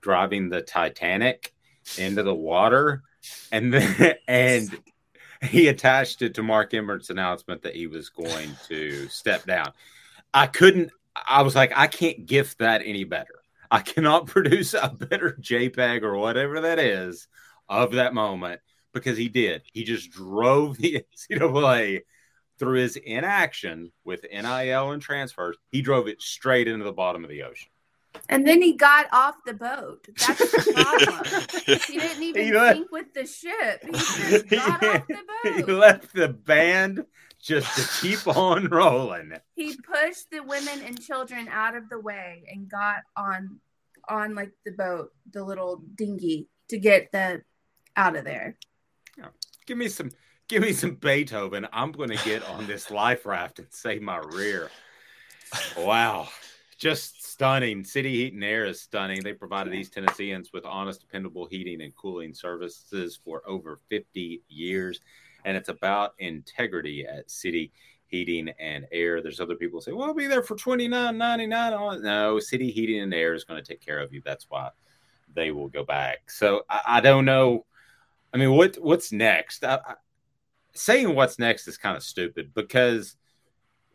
driving 0.00 0.48
the 0.48 0.62
Titanic 0.62 1.52
into 1.98 2.22
the 2.22 2.34
water, 2.34 3.02
and 3.52 3.72
then 3.72 4.14
and 4.28 4.78
he 5.42 5.68
attached 5.68 6.22
it 6.22 6.34
to 6.34 6.42
Mark 6.42 6.74
Emmert's 6.74 7.10
announcement 7.10 7.62
that 7.62 7.74
he 7.74 7.86
was 7.86 8.10
going 8.10 8.50
to 8.68 9.08
step 9.08 9.46
down. 9.46 9.72
I 10.32 10.46
couldn't. 10.46 10.90
I 11.14 11.42
was 11.42 11.56
like, 11.56 11.72
I 11.74 11.86
can't 11.86 12.26
gift 12.26 12.58
that 12.58 12.82
any 12.84 13.04
better. 13.04 13.40
I 13.70 13.80
cannot 13.80 14.26
produce 14.28 14.74
a 14.74 14.88
better 14.88 15.36
JPEG 15.40 16.02
or 16.02 16.16
whatever 16.16 16.60
that 16.62 16.78
is 16.78 17.28
of 17.68 17.92
that 17.92 18.14
moment 18.14 18.60
because 18.92 19.16
he 19.16 19.28
did. 19.28 19.62
He 19.72 19.84
just 19.84 20.10
drove 20.10 20.76
the 20.76 21.04
NCAA 21.30 22.00
through 22.58 22.78
his 22.78 22.96
inaction 22.96 23.90
with 24.04 24.26
NIL 24.30 24.90
and 24.90 25.00
transfers. 25.00 25.56
He 25.70 25.80
drove 25.80 26.08
it 26.08 26.20
straight 26.20 26.68
into 26.68 26.84
the 26.84 26.92
bottom 26.92 27.24
of 27.24 27.30
the 27.30 27.44
ocean. 27.44 27.70
And 28.28 28.46
then 28.46 28.60
he 28.62 28.74
got 28.76 29.06
off 29.12 29.36
the 29.46 29.54
boat. 29.54 30.06
That's 30.18 30.38
the 30.38 30.72
problem. 31.64 31.82
he 31.86 31.98
didn't 31.98 32.22
even 32.22 32.44
He 32.44 32.52
left- 32.52 32.76
sink 32.76 32.92
with 32.92 33.14
the 33.14 33.26
ship. 33.26 33.82
He 33.84 33.92
just 34.30 34.48
got 34.48 34.82
off 34.84 35.06
the 35.08 35.14
boat. 35.44 35.54
he 35.56 35.62
left 35.72 36.14
the 36.14 36.28
band 36.28 37.04
just 37.40 37.74
to 37.76 38.00
keep 38.06 38.26
on 38.36 38.66
rolling. 38.68 39.32
He 39.54 39.76
pushed 39.76 40.30
the 40.30 40.40
women 40.40 40.80
and 40.84 41.00
children 41.00 41.48
out 41.48 41.74
of 41.76 41.88
the 41.88 41.98
way 42.00 42.44
and 42.52 42.68
got 42.68 42.98
on 43.16 43.60
on 44.08 44.34
like 44.34 44.52
the 44.64 44.72
boat, 44.72 45.10
the 45.32 45.44
little 45.44 45.82
dinghy 45.94 46.48
to 46.68 46.78
get 46.78 47.12
the 47.12 47.42
out 47.96 48.16
of 48.16 48.24
there. 48.24 48.56
Give 49.66 49.78
me 49.78 49.88
some 49.88 50.10
give 50.48 50.62
me 50.62 50.72
some 50.72 50.94
Beethoven. 50.96 51.66
I'm 51.72 51.92
gonna 51.92 52.16
get 52.24 52.42
on 52.48 52.66
this 52.66 52.90
life 52.90 53.24
raft 53.24 53.58
and 53.60 53.68
save 53.70 54.02
my 54.02 54.18
rear. 54.18 54.68
Wow. 55.78 56.28
Just 56.80 57.30
stunning. 57.30 57.84
City 57.84 58.10
Heat 58.10 58.32
and 58.32 58.42
Air 58.42 58.64
is 58.64 58.80
stunning. 58.80 59.22
They 59.22 59.34
provided 59.34 59.74
East 59.74 59.92
Tennesseans 59.92 60.50
with 60.54 60.64
honest, 60.64 61.00
dependable 61.00 61.44
heating 61.44 61.82
and 61.82 61.94
cooling 61.94 62.32
services 62.32 63.20
for 63.22 63.42
over 63.46 63.78
50 63.90 64.40
years. 64.48 65.00
And 65.44 65.58
it's 65.58 65.68
about 65.68 66.14
integrity 66.20 67.06
at 67.06 67.30
City 67.30 67.70
Heating 68.06 68.48
and 68.58 68.86
Air. 68.92 69.20
There's 69.20 69.40
other 69.40 69.56
people 69.56 69.78
who 69.78 69.82
say, 69.84 69.92
well, 69.92 70.08
I'll 70.08 70.14
be 70.14 70.26
there 70.26 70.42
for 70.42 70.56
$29.99. 70.56 72.00
No, 72.00 72.38
City 72.38 72.70
Heating 72.70 73.02
and 73.02 73.12
Air 73.12 73.34
is 73.34 73.44
going 73.44 73.62
to 73.62 73.68
take 73.68 73.82
care 73.82 74.00
of 74.00 74.14
you. 74.14 74.22
That's 74.24 74.46
why 74.48 74.70
they 75.34 75.50
will 75.50 75.68
go 75.68 75.84
back. 75.84 76.30
So 76.30 76.62
I, 76.70 76.80
I 76.86 77.00
don't 77.00 77.26
know. 77.26 77.66
I 78.32 78.38
mean, 78.38 78.52
what 78.52 78.76
what's 78.76 79.12
next? 79.12 79.64
I, 79.64 79.80
I, 79.86 79.94
saying 80.72 81.14
what's 81.14 81.38
next 81.38 81.68
is 81.68 81.76
kind 81.76 81.96
of 81.96 82.02
stupid 82.02 82.54
because 82.54 83.16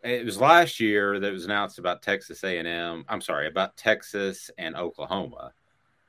it 0.06 0.26
was 0.26 0.40
last 0.40 0.80
year 0.80 1.20
that 1.20 1.28
it 1.28 1.34
was 1.34 1.46
announced 1.46 1.80
about 1.80 2.02
Texas 2.02 2.44
A&M. 2.44 3.06
I'm 3.10 3.22
sorry, 3.22 3.48
about 3.48 3.76
Texas 3.76 4.50
and 4.58 4.76
Oklahoma, 4.76 5.52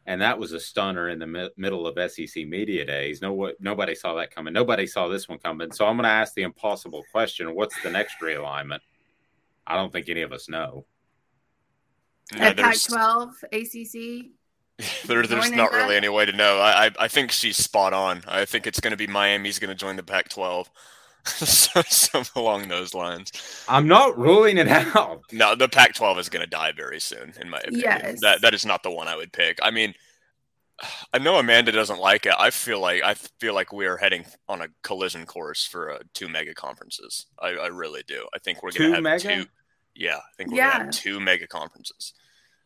and 0.07 0.21
that 0.21 0.39
was 0.39 0.53
a 0.53 0.61
stunner 0.61 1.09
in 1.09 1.19
the 1.19 1.27
mi- 1.27 1.51
middle 1.57 1.87
of 1.87 2.11
SEC 2.11 2.47
media 2.47 2.85
days. 2.85 3.23
No, 3.23 3.33
what 3.33 3.61
nobody 3.61 3.95
saw 3.95 4.15
that 4.15 4.35
coming. 4.35 4.53
Nobody 4.53 4.87
saw 4.87 5.09
this 5.09 5.29
one 5.29 5.39
coming. 5.39 5.73
So 5.73 5.87
I'm 5.87 5.97
going 5.97 6.05
to 6.05 6.11
ask 6.11 6.35
the 6.35 6.43
impossible 6.43 7.05
question: 7.11 7.55
What's 7.55 7.81
the 7.83 7.91
next 7.91 8.17
realignment? 8.23 8.81
I 9.67 9.77
don't 9.77 9.93
think 9.93 10.09
any 10.09 10.23
of 10.23 10.33
us 10.33 10.49
know. 10.49 10.85
No, 12.35 12.45
At 12.45 12.57
there's, 12.57 12.87
Pac-12, 12.87 13.31
ACC, 13.53 14.27
there, 15.07 15.27
there's 15.27 15.45
Joining 15.45 15.57
not 15.57 15.73
that? 15.73 15.79
really 15.79 15.97
any 15.97 16.09
way 16.09 16.27
to 16.27 16.33
know. 16.33 16.59
I, 16.59 16.87
I, 16.87 16.91
I 17.01 17.09
think 17.09 17.31
she's 17.33 17.57
spot 17.57 17.93
on. 17.93 18.23
I 18.29 18.45
think 18.45 18.67
it's 18.67 18.81
going 18.81 18.91
to 18.91 18.97
be 18.97 19.07
Miami's 19.07 19.59
going 19.59 19.71
to 19.71 19.75
join 19.75 19.97
the 19.97 20.03
Pac-12. 20.03 20.67
Some 21.89 22.25
along 22.35 22.69
those 22.69 22.95
lines. 22.95 23.33
I'm 23.69 23.89
not 23.89 24.19
ruling 24.19 24.59
it 24.59 24.69
out. 24.69 25.23
No, 25.33 25.55
the 25.55 25.69
Pac-12 25.69 26.19
is 26.19 26.29
going 26.29 26.45
to 26.45 26.51
die 26.51 26.73
very 26.73 27.01
soon, 27.01 27.33
in 27.41 27.51
my 27.51 27.59
opinion. 27.59 27.81
Yes. 27.81 28.21
That 28.21 28.43
that 28.43 28.55
is 28.55 28.65
not 28.65 28.83
the 28.83 28.91
one 28.91 29.09
I 29.09 29.17
would 29.17 29.33
pick. 29.33 29.59
I 29.63 29.71
mean, 29.71 29.95
I 31.13 31.19
know 31.19 31.37
Amanda 31.37 31.73
doesn't 31.73 32.01
like 32.01 32.27
it. 32.27 32.35
I 32.39 32.51
feel 32.51 32.81
like 32.81 33.03
I 33.03 33.15
feel 33.15 33.55
like 33.55 33.73
we 33.73 33.87
are 33.87 33.97
heading 33.97 34.25
on 34.49 34.63
a 34.63 34.69
collision 34.83 35.27
course 35.27 35.65
for 35.65 35.93
uh, 35.93 35.99
two 36.15 36.29
mega 36.29 36.55
conferences. 36.55 37.27
I, 37.41 37.49
I 37.49 37.67
really 37.69 38.03
do. 38.07 38.27
I 38.35 38.39
think 38.39 38.63
we're 38.63 38.73
going 38.73 38.91
to 38.91 38.95
have 38.95 39.03
mega? 39.03 39.37
two. 39.37 39.47
Yeah, 39.95 40.17
I 40.17 40.33
think 40.37 40.51
we're 40.51 40.59
going 40.59 40.71
to 40.71 40.85
have 40.85 40.91
two 40.91 41.21
mega 41.21 41.47
conferences. 41.47 42.13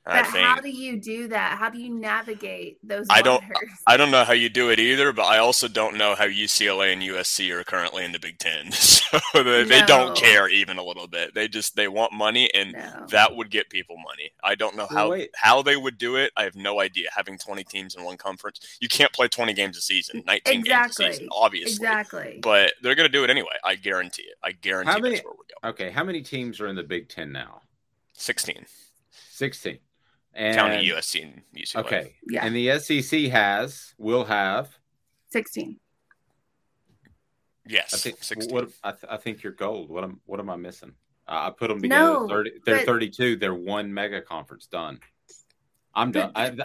And 0.06 0.14
But 0.14 0.28
I 0.28 0.30
think 0.32 0.44
how 0.46 0.60
do 0.60 0.70
you 0.70 0.98
do 0.98 1.28
that? 1.28 1.58
How 1.58 1.68
do 1.68 1.78
you 1.78 1.90
navigate 1.94 2.78
those 2.82 3.06
I 3.10 3.20
don't- 3.20 3.42
waters? 3.42 3.68
I 3.86 3.98
don't 3.98 4.10
know 4.10 4.24
how 4.24 4.32
you 4.32 4.48
do 4.48 4.70
it 4.70 4.80
either, 4.80 5.12
but 5.12 5.24
I 5.26 5.38
also 5.38 5.68
don't 5.68 5.96
know 5.98 6.14
how 6.14 6.24
UCLA 6.26 6.94
and 6.94 7.02
USC 7.02 7.50
are 7.50 7.62
currently 7.64 8.04
in 8.06 8.12
the 8.12 8.18
Big 8.18 8.38
Ten. 8.38 8.70
So 9.32 9.42
they, 9.42 9.64
they 9.64 9.82
don't 9.82 10.16
care 10.16 10.48
even 10.48 10.78
a 10.78 10.84
little 10.84 11.08
bit. 11.08 11.34
They 11.34 11.48
just 11.48 11.74
they 11.74 11.88
want 11.88 12.12
money, 12.12 12.48
and 12.54 12.72
No. 12.72 13.06
that 13.10 13.34
would 13.34 13.50
get 13.50 13.68
people 13.68 13.96
money. 13.96 14.30
I 14.44 14.54
don't 14.54 14.76
know 14.76 14.86
how 14.88 15.10
wait. 15.10 15.30
how 15.34 15.62
they 15.62 15.76
would 15.76 15.98
do 15.98 16.14
it. 16.14 16.30
I 16.36 16.44
have 16.44 16.54
no 16.54 16.80
idea. 16.80 17.08
Having 17.16 17.38
twenty 17.38 17.64
teams 17.64 17.96
in 17.96 18.04
one 18.04 18.16
conference, 18.16 18.60
you 18.80 18.88
can't 18.88 19.12
play 19.12 19.26
twenty 19.26 19.52
games 19.52 19.76
a 19.76 19.80
season, 19.80 20.22
nineteen 20.28 20.62
games 20.62 20.68
a 20.68 20.84
Exactly. 20.84 21.12
season, 21.12 21.28
obviously. 21.32 21.72
Exactly. 21.72 22.38
But 22.40 22.74
they're 22.82 22.94
gonna 22.94 23.08
do 23.08 23.24
it 23.24 23.30
anyway. 23.30 23.56
I 23.64 23.74
guarantee 23.74 24.22
it. 24.22 24.36
I 24.44 24.52
guarantee 24.52 24.92
How 24.92 24.98
many- 25.00 25.14
that's 25.16 25.24
where 25.24 25.34
we're 25.34 25.60
going. 25.60 25.72
Okay, 25.74 25.90
how 25.90 26.04
many 26.04 26.22
teams 26.22 26.60
are 26.60 26.68
in 26.68 26.76
the 26.76 26.84
Big 26.84 27.08
Ten 27.08 27.32
now? 27.32 27.62
Sixteen, 28.12 28.64
16. 29.30 29.78
And, 30.34 30.56
counting 30.56 30.84
USC 30.88 31.22
and 31.22 31.42
UCLA. 31.56 31.80
Okay. 31.80 32.14
Yeah. 32.28 32.44
And 32.44 32.54
the 32.54 32.78
SEC 32.78 33.22
has, 33.30 33.94
will 33.98 34.24
have, 34.24 34.68
16. 35.30 35.78
Yes, 37.66 37.94
I 37.94 37.98
think, 37.98 38.22
sixteen. 38.22 38.52
what, 38.54 38.70
I, 38.82 38.90
th- 38.92 39.04
I 39.08 39.16
think 39.16 39.42
you're 39.42 39.52
gold. 39.52 39.90
What 39.90 40.02
am, 40.02 40.20
what 40.26 40.40
am 40.40 40.50
I 40.50 40.56
missing? 40.56 40.92
Uh, 41.28 41.48
I 41.48 41.50
put 41.50 41.68
them 41.68 41.80
together. 41.80 42.04
No, 42.04 42.20
together. 42.22 42.34
30, 42.44 42.50
they're 42.64 42.76
but- 42.78 42.86
32. 42.86 43.36
They're 43.36 43.54
one 43.54 43.92
mega 43.94 44.20
conference 44.20 44.66
done. 44.66 44.98
I'm 45.94 46.10
done. 46.12 46.32
I, 46.34 46.50
th- 46.50 46.60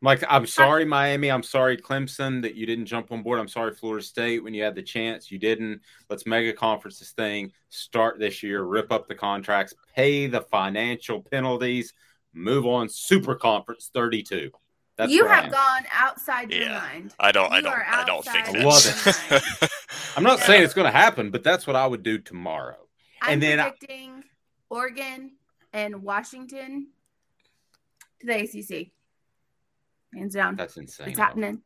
like, 0.00 0.22
I'm 0.28 0.46
sorry, 0.46 0.84
Miami. 0.84 1.30
I'm 1.30 1.42
sorry, 1.42 1.76
Clemson, 1.76 2.40
that 2.42 2.54
you 2.54 2.66
didn't 2.66 2.86
jump 2.86 3.10
on 3.10 3.22
board. 3.22 3.38
I'm 3.40 3.48
sorry, 3.48 3.74
Florida 3.74 4.04
State, 4.04 4.42
when 4.44 4.54
you 4.54 4.62
had 4.62 4.74
the 4.74 4.82
chance, 4.82 5.30
you 5.30 5.38
didn't. 5.38 5.80
Let's 6.08 6.26
mega 6.26 6.52
conference 6.52 6.98
this 6.98 7.12
thing. 7.12 7.52
Start 7.70 8.18
this 8.18 8.42
year, 8.42 8.62
rip 8.62 8.92
up 8.92 9.08
the 9.08 9.14
contracts, 9.14 9.74
pay 9.94 10.26
the 10.26 10.42
financial 10.42 11.20
penalties, 11.22 11.94
move 12.34 12.66
on. 12.66 12.88
Super 12.88 13.34
conference 13.34 13.90
32. 13.92 14.50
That's 14.96 15.12
you 15.12 15.24
where 15.24 15.32
I 15.32 15.36
have 15.36 15.44
am. 15.46 15.50
gone 15.52 15.84
outside 15.92 16.50
your 16.52 16.64
Yeah. 16.64 16.78
mind. 16.78 17.14
I 17.20 17.30
don't. 17.30 17.52
I 17.52 17.60
don't. 17.60 17.72
I 17.72 18.04
don't 18.04 18.24
think 18.24 18.48
outside 18.48 18.64
Love 18.64 19.04
that's. 19.30 19.72
I'm 20.16 20.24
not 20.24 20.40
Yeah. 20.40 20.44
saying 20.46 20.62
it's 20.64 20.74
going 20.74 20.90
to 20.92 20.96
happen, 20.98 21.30
but 21.30 21.44
that's 21.44 21.66
what 21.66 21.76
I 21.76 21.86
would 21.86 22.02
do 22.02 22.18
tomorrow. 22.18 22.76
I'm 23.22 23.34
And 23.34 23.42
then 23.42 23.60
I- 23.60 23.70
predicting 23.70 24.24
Oregon 24.70 25.32
and 25.72 26.02
Washington 26.02 26.88
to 28.20 28.26
the 28.26 28.34
ACC. 28.42 28.90
Hands 30.14 30.34
down. 30.34 30.56
That's 30.56 30.76
insane. 30.76 31.10
it's 31.10 31.18
happening. 31.18 31.62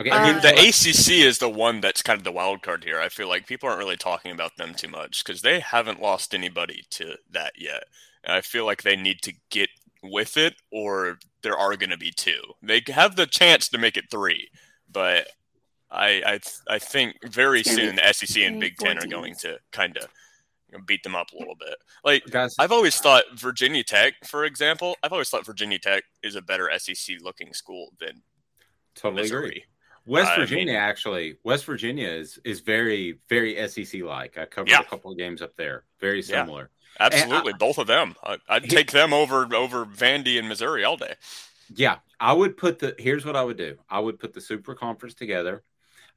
Okay, 0.00 0.10
Uh, 0.10 0.16
I 0.16 0.22
mean, 0.32 0.40
here's 0.40 0.42
the 0.42 1.12
ACC 1.12 1.20
is 1.24 1.38
the 1.38 1.48
one 1.48 1.80
that's 1.80 2.02
kind 2.02 2.16
of 2.18 2.24
the 2.24 2.32
wild 2.32 2.62
card 2.62 2.82
here. 2.82 2.98
I 3.00 3.08
feel 3.08 3.28
like 3.28 3.46
people 3.46 3.68
aren't 3.68 3.78
really 3.78 3.96
talking 3.96 4.32
about 4.32 4.56
them 4.56 4.74
too 4.74 4.88
much 4.88 5.22
because 5.24 5.42
they 5.42 5.60
haven't 5.60 6.02
lost 6.02 6.34
anybody 6.34 6.84
to 6.90 7.16
that 7.30 7.52
yet. 7.56 7.84
And 8.24 8.32
I 8.34 8.40
feel 8.40 8.64
like 8.64 8.82
they 8.82 8.96
need 8.96 9.22
to 9.22 9.34
get 9.50 9.68
with 10.10 10.36
it, 10.36 10.54
or 10.70 11.18
there 11.42 11.56
are 11.56 11.76
going 11.76 11.90
to 11.90 11.96
be 11.98 12.10
two. 12.10 12.40
They 12.62 12.82
have 12.88 13.16
the 13.16 13.26
chance 13.26 13.68
to 13.70 13.78
make 13.78 13.96
it 13.96 14.10
three, 14.10 14.48
but 14.90 15.28
I 15.90 16.22
I, 16.68 16.74
I 16.74 16.78
think 16.78 17.16
very 17.32 17.60
It's 17.60 17.68
gonna 17.70 17.80
be 17.82 17.86
soon 17.88 17.96
the 17.96 18.12
SEC 18.12 18.42
and 18.42 18.60
Big 18.60 18.76
Ten 18.76 18.98
are 18.98 19.06
going 19.06 19.34
to 19.40 19.58
kind 19.72 19.96
of 19.96 20.08
you 20.70 20.78
know, 20.78 20.84
beat 20.84 21.02
them 21.02 21.14
up 21.14 21.28
a 21.32 21.38
little 21.38 21.54
bit. 21.58 21.76
Like 22.04 22.24
guys, 22.26 22.54
I've 22.58 22.72
always 22.72 22.96
thought 22.98 23.24
Virginia 23.36 23.84
Tech, 23.84 24.14
for 24.26 24.44
example, 24.44 24.96
I've 25.02 25.12
always 25.12 25.28
thought 25.28 25.46
Virginia 25.46 25.78
Tech 25.78 26.04
is 26.22 26.34
a 26.36 26.42
better 26.42 26.70
SEC 26.78 27.16
looking 27.20 27.52
school 27.52 27.90
than 28.00 28.22
totally 28.94 29.22
agree. 29.26 29.40
Missouri. 29.40 29.64
West 30.06 30.32
I 30.32 30.36
Virginia 30.40 30.66
mean- 30.66 30.74
actually, 30.76 31.36
West 31.44 31.64
Virginia 31.64 32.08
is 32.08 32.38
is 32.44 32.60
very 32.60 33.20
very 33.28 33.56
SEC 33.68 34.02
like. 34.02 34.36
I 34.36 34.44
covered 34.46 34.68
Yeah. 34.70 34.80
a 34.80 34.84
couple 34.84 35.10
of 35.12 35.16
games 35.18 35.40
up 35.42 35.54
there. 35.56 35.84
Very 36.00 36.20
Yeah. 36.22 36.44
Absolutely, 37.00 37.52
both 37.54 37.78
of 37.78 37.86
them. 37.86 38.14
I, 38.22 38.38
I'd 38.48 38.68
take 38.68 38.90
them 38.90 39.12
over 39.12 39.52
over 39.54 39.84
Vandy 39.84 40.38
and 40.38 40.48
Missouri 40.48 40.84
all 40.84 40.96
day. 40.96 41.14
Yeah, 41.74 41.96
I 42.20 42.32
would 42.32 42.56
put 42.56 42.78
the. 42.78 42.94
Here's 42.98 43.24
what 43.24 43.36
I 43.36 43.44
would 43.44 43.56
do. 43.56 43.76
I 43.88 43.98
would 44.00 44.18
put 44.18 44.32
the 44.32 44.40
super 44.40 44.74
conference 44.74 45.14
together. 45.14 45.62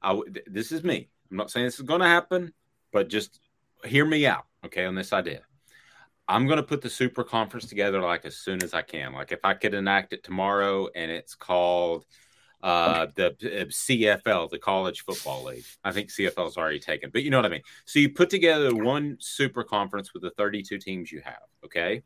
I 0.02 0.12
would. 0.12 0.42
This 0.46 0.72
is 0.72 0.84
me. 0.84 1.08
I'm 1.30 1.36
not 1.36 1.50
saying 1.50 1.66
this 1.66 1.78
is 1.78 1.86
going 1.86 2.00
to 2.00 2.06
happen, 2.06 2.52
but 2.92 3.08
just 3.08 3.40
hear 3.84 4.04
me 4.04 4.26
out, 4.26 4.44
okay, 4.64 4.84
on 4.84 4.94
this 4.94 5.12
idea. 5.12 5.42
I'm 6.26 6.46
going 6.46 6.58
to 6.58 6.62
put 6.62 6.82
the 6.82 6.90
super 6.90 7.24
conference 7.24 7.66
together 7.66 8.00
like 8.00 8.24
as 8.26 8.36
soon 8.36 8.62
as 8.62 8.74
I 8.74 8.82
can. 8.82 9.14
Like 9.14 9.32
if 9.32 9.40
I 9.44 9.54
could 9.54 9.74
enact 9.74 10.12
it 10.12 10.22
tomorrow, 10.22 10.88
and 10.94 11.10
it's 11.10 11.34
called 11.34 12.04
uh, 12.62 13.06
the 13.14 13.26
uh, 13.28 13.64
CFL, 13.66 14.50
the 14.50 14.58
College 14.58 15.02
Football 15.04 15.44
League. 15.44 15.64
I 15.84 15.92
think 15.92 16.10
CFL 16.10 16.48
is 16.48 16.56
already 16.56 16.80
taken, 16.80 17.10
but 17.10 17.22
you 17.22 17.30
know 17.30 17.38
what 17.38 17.46
I 17.46 17.50
mean. 17.50 17.62
So 17.84 17.98
you 17.98 18.10
put 18.10 18.30
together 18.30 18.74
one 18.74 19.16
super 19.20 19.62
conference 19.62 20.12
with 20.12 20.22
the 20.22 20.30
32 20.30 20.78
teams 20.78 21.12
you 21.12 21.20
have, 21.24 21.42
okay, 21.64 22.02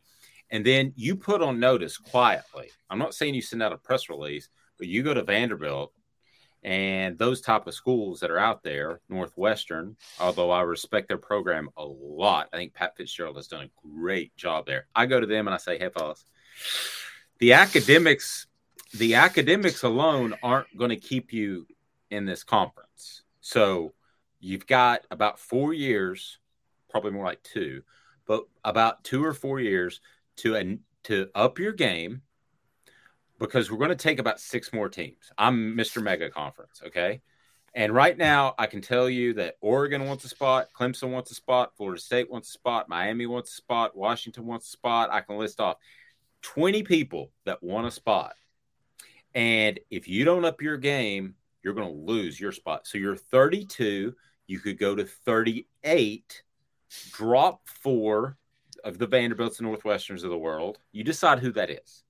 and 0.51 0.65
then 0.65 0.93
you 0.97 1.17
put 1.17 1.43
on 1.43 1.59
notice 1.59 1.97
quietly. 1.97 2.71
I'm 2.91 2.99
not 2.99 3.15
saying 3.15 3.35
you 3.35 3.43
send 3.43 3.63
out 3.63 3.73
a 3.73 3.79
press 3.79 4.09
release, 4.11 4.49
but 4.79 4.89
you 4.89 5.03
go 5.03 5.15
to 5.15 5.23
Vanderbilt 5.23 5.93
and 6.65 7.19
those 7.19 7.41
type 7.41 7.67
of 7.67 7.75
schools 7.75 8.21
that 8.21 8.31
are 8.31 8.39
out 8.39 8.63
there, 8.63 9.01
Northwestern, 9.09 9.97
although 10.21 10.51
I 10.51 10.63
respect 10.63 11.09
their 11.09 11.19
program 11.19 11.69
a 11.77 11.85
lot, 11.85 12.49
I 12.53 12.57
think 12.57 12.75
Pat 12.75 12.97
Fitzgerald 12.97 13.37
has 13.37 13.49
done 13.49 13.65
a 13.65 13.89
great 13.99 14.37
job 14.37 14.67
there. 14.67 14.87
I 14.95 15.07
go 15.07 15.19
to 15.19 15.27
them 15.27 15.49
and 15.49 15.55
I 15.55 15.59
say, 15.59 15.77
"Hey, 15.77 15.89
fellas, 15.89 16.25
the 17.39 17.55
academics, 17.55 18.47
the 18.95 19.15
academics 19.15 19.83
alone 19.83 20.35
aren't 20.43 20.77
going 20.77 20.91
to 20.91 20.97
keep 20.97 21.33
you 21.33 21.67
in 22.11 22.27
this 22.27 22.45
conference. 22.45 23.23
So 23.41 23.95
you've 24.41 24.67
got 24.67 25.07
about 25.11 25.39
four 25.39 25.73
years, 25.73 26.39
probably 26.91 27.13
more 27.13 27.25
like 27.25 27.43
two, 27.43 27.83
but 28.27 28.45
about 28.65 29.05
two 29.05 29.25
or 29.25 29.35
four 29.35 29.61
years 29.61 30.01
to 30.37 30.79
to 31.05 31.29
up 31.35 31.59
your 31.59 31.73
game." 31.73 32.23
because 33.43 33.71
we're 33.71 33.79
going 33.79 33.91
to 33.91 33.97
take 33.97 34.21
about 34.21 34.39
six 34.39 34.73
more 34.73 34.89
teams. 34.89 35.33
I'm 35.37 35.77
Mr. 35.77 36.01
Mega 36.01 36.31
Conference, 36.31 36.81
okay? 36.87 37.21
And 37.75 37.93
right 37.93 38.17
now, 38.17 38.55
I 38.57 38.67
can 38.67 38.81
tell 38.81 39.11
you 39.11 39.35
that 39.35 39.57
Oregon 39.61 40.07
wants 40.07 40.25
a 40.25 40.29
spot, 40.29 40.69
Clemson 40.79 41.11
wants 41.11 41.33
a 41.33 41.35
spot, 41.35 41.73
Florida 41.77 42.01
State 42.01 42.31
wants 42.31 42.51
a 42.51 42.53
spot, 42.53 42.89
Miami 42.89 43.27
wants 43.27 43.51
a 43.51 43.57
spot, 43.57 43.97
Washington 43.97 44.47
wants 44.47 44.69
a 44.69 44.71
spot. 44.71 45.11
I 45.11 45.23
can 45.23 45.39
list 45.39 45.59
off 45.59 45.79
20 46.43 46.85
people 46.85 47.33
that 47.45 47.63
want 47.63 47.87
a 47.87 47.91
spot. 47.91 48.35
And 49.35 49.81
if 49.91 50.09
you 50.09 50.25
don't 50.25 50.45
up 50.45 50.61
your 50.61 50.77
game, 50.77 51.35
you're 51.63 51.75
going 51.75 51.89
to 51.89 52.13
lose 52.13 52.39
your 52.39 52.53
spot. 52.53 52.87
So 52.87 52.99
you're 52.99 53.17
32, 53.17 54.15
you 54.47 54.59
could 54.59 54.79
go 54.79 54.95
to 54.95 55.05
38, 55.05 56.43
drop 57.13 57.67
four 57.67 58.37
of 58.85 58.99
the 58.99 59.07
Vanderbilts 59.07 59.61
and 59.61 59.69
Northwesterns 59.69 60.25
of 60.25 60.31
the 60.31 60.39
world. 60.39 60.79
You 60.93 61.05
decide 61.05 61.39
who 61.39 61.53
that 61.53 61.71
is 61.71 62.03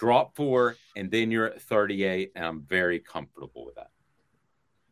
drop 0.00 0.34
four, 0.34 0.76
and 0.96 1.10
then 1.10 1.30
you're 1.30 1.46
at 1.46 1.60
38, 1.60 2.32
and 2.34 2.44
I'm 2.44 2.62
very 2.62 2.98
comfortable 2.98 3.66
with 3.66 3.74
that. 3.74 3.90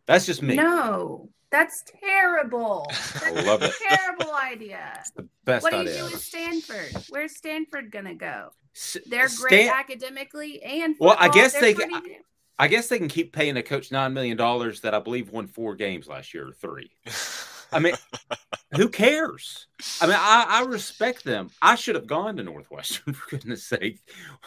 That's 0.06 0.26
just 0.26 0.42
me. 0.42 0.54
No, 0.54 1.30
that's 1.50 1.82
terrible. 2.00 2.86
I 2.90 3.32
That's 3.32 3.46
love 3.46 3.62
a 3.62 3.66
it. 3.66 3.74
terrible 3.88 4.34
idea. 4.34 5.02
The 5.16 5.26
best 5.44 5.62
What 5.62 5.72
do 5.72 5.78
you 5.78 5.84
do 5.86 6.04
with 6.04 6.20
Stanford? 6.20 7.04
Where's 7.08 7.36
Stanford 7.36 7.90
gonna 7.90 8.14
go? 8.14 8.50
S- 8.78 8.96
They're 9.06 9.28
great 9.28 9.64
Stan- 9.66 9.70
academically 9.74 10.62
and 10.62 10.94
Well, 11.00 11.16
I 11.18 11.28
guess 11.28 11.52
They're 11.52 11.62
they- 11.62 11.74
pretty- 11.74 12.18
I 12.60 12.66
guess 12.68 12.88
they 12.88 12.98
can 12.98 13.08
keep 13.08 13.32
paying 13.32 13.56
a 13.56 13.62
coach 13.62 13.92
nine 13.92 14.12
million 14.14 14.36
dollars 14.36 14.80
that 14.82 14.92
I 14.94 14.98
believe 14.98 15.30
won 15.30 15.46
four 15.46 15.74
games 15.76 16.08
last 16.08 16.34
year 16.34 16.48
or 16.48 16.52
three. 16.52 16.90
I 17.72 17.78
mean, 17.80 17.94
who 18.74 18.88
cares? 18.88 19.66
I 20.00 20.06
mean, 20.06 20.16
I, 20.18 20.44
I 20.48 20.64
respect 20.64 21.22
them. 21.22 21.50
I 21.60 21.74
should 21.74 21.94
have 21.96 22.06
gone 22.06 22.36
to 22.36 22.42
Northwestern 22.42 23.12
for 23.14 23.30
goodness 23.36 23.64
sake. 23.64 24.00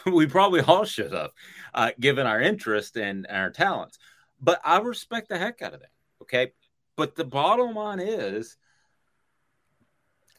We 0.05 0.25
probably 0.27 0.61
all 0.61 0.85
should 0.85 1.13
have, 1.13 1.29
uh, 1.73 1.91
given 1.99 2.25
our 2.25 2.41
interest 2.41 2.97
and 2.97 3.27
our 3.29 3.49
talents. 3.51 3.99
But 4.41 4.59
I 4.65 4.79
respect 4.79 5.29
the 5.29 5.37
heck 5.37 5.61
out 5.61 5.73
of 5.75 5.81
them. 5.81 5.89
Okay, 6.23 6.51
but 6.97 7.15
the 7.15 7.23
bottom 7.25 7.75
line 7.75 7.99
is, 7.99 8.57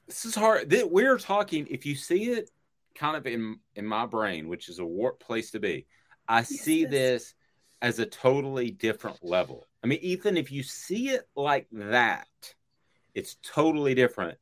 this 0.07 0.25
is 0.25 0.35
hard. 0.35 0.75
We're 0.91 1.19
talking. 1.19 1.67
If 1.71 1.87
you 1.87 1.95
see 1.95 2.31
it, 2.33 2.51
kind 2.95 3.17
of 3.17 3.27
in 3.27 3.59
in 3.75 3.87
my 3.87 4.07
brain, 4.07 4.49
which 4.49 4.69
is 4.69 4.79
a 4.79 4.85
warped 4.85 5.23
place 5.23 5.51
to 5.53 5.61
be, 5.61 5.87
I 6.29 6.43
see 6.43 6.85
this 6.85 7.35
as 7.81 7.99
a 7.99 8.07
totally 8.07 8.71
different 8.71 9.25
level. 9.25 9.67
I 9.83 9.87
mean, 9.89 9.99
Ethan, 10.03 10.37
if 10.37 10.53
you 10.53 10.63
see 10.63 11.09
it 11.11 11.29
like 11.35 11.67
that, 11.73 12.29
it's 13.15 13.37
totally 13.43 13.95
different 13.95 14.39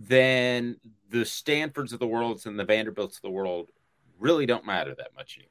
than 0.00 0.76
the 1.10 1.24
Stanfords 1.24 1.92
of 1.92 2.00
the 2.00 2.06
world 2.06 2.42
and 2.46 2.58
the 2.58 2.64
Vanderbilts 2.64 3.16
of 3.16 3.22
the 3.22 3.30
world 3.30 3.70
really 4.18 4.46
don't 4.46 4.64
matter 4.66 4.94
that 4.94 5.14
much 5.14 5.36
anymore. 5.38 5.50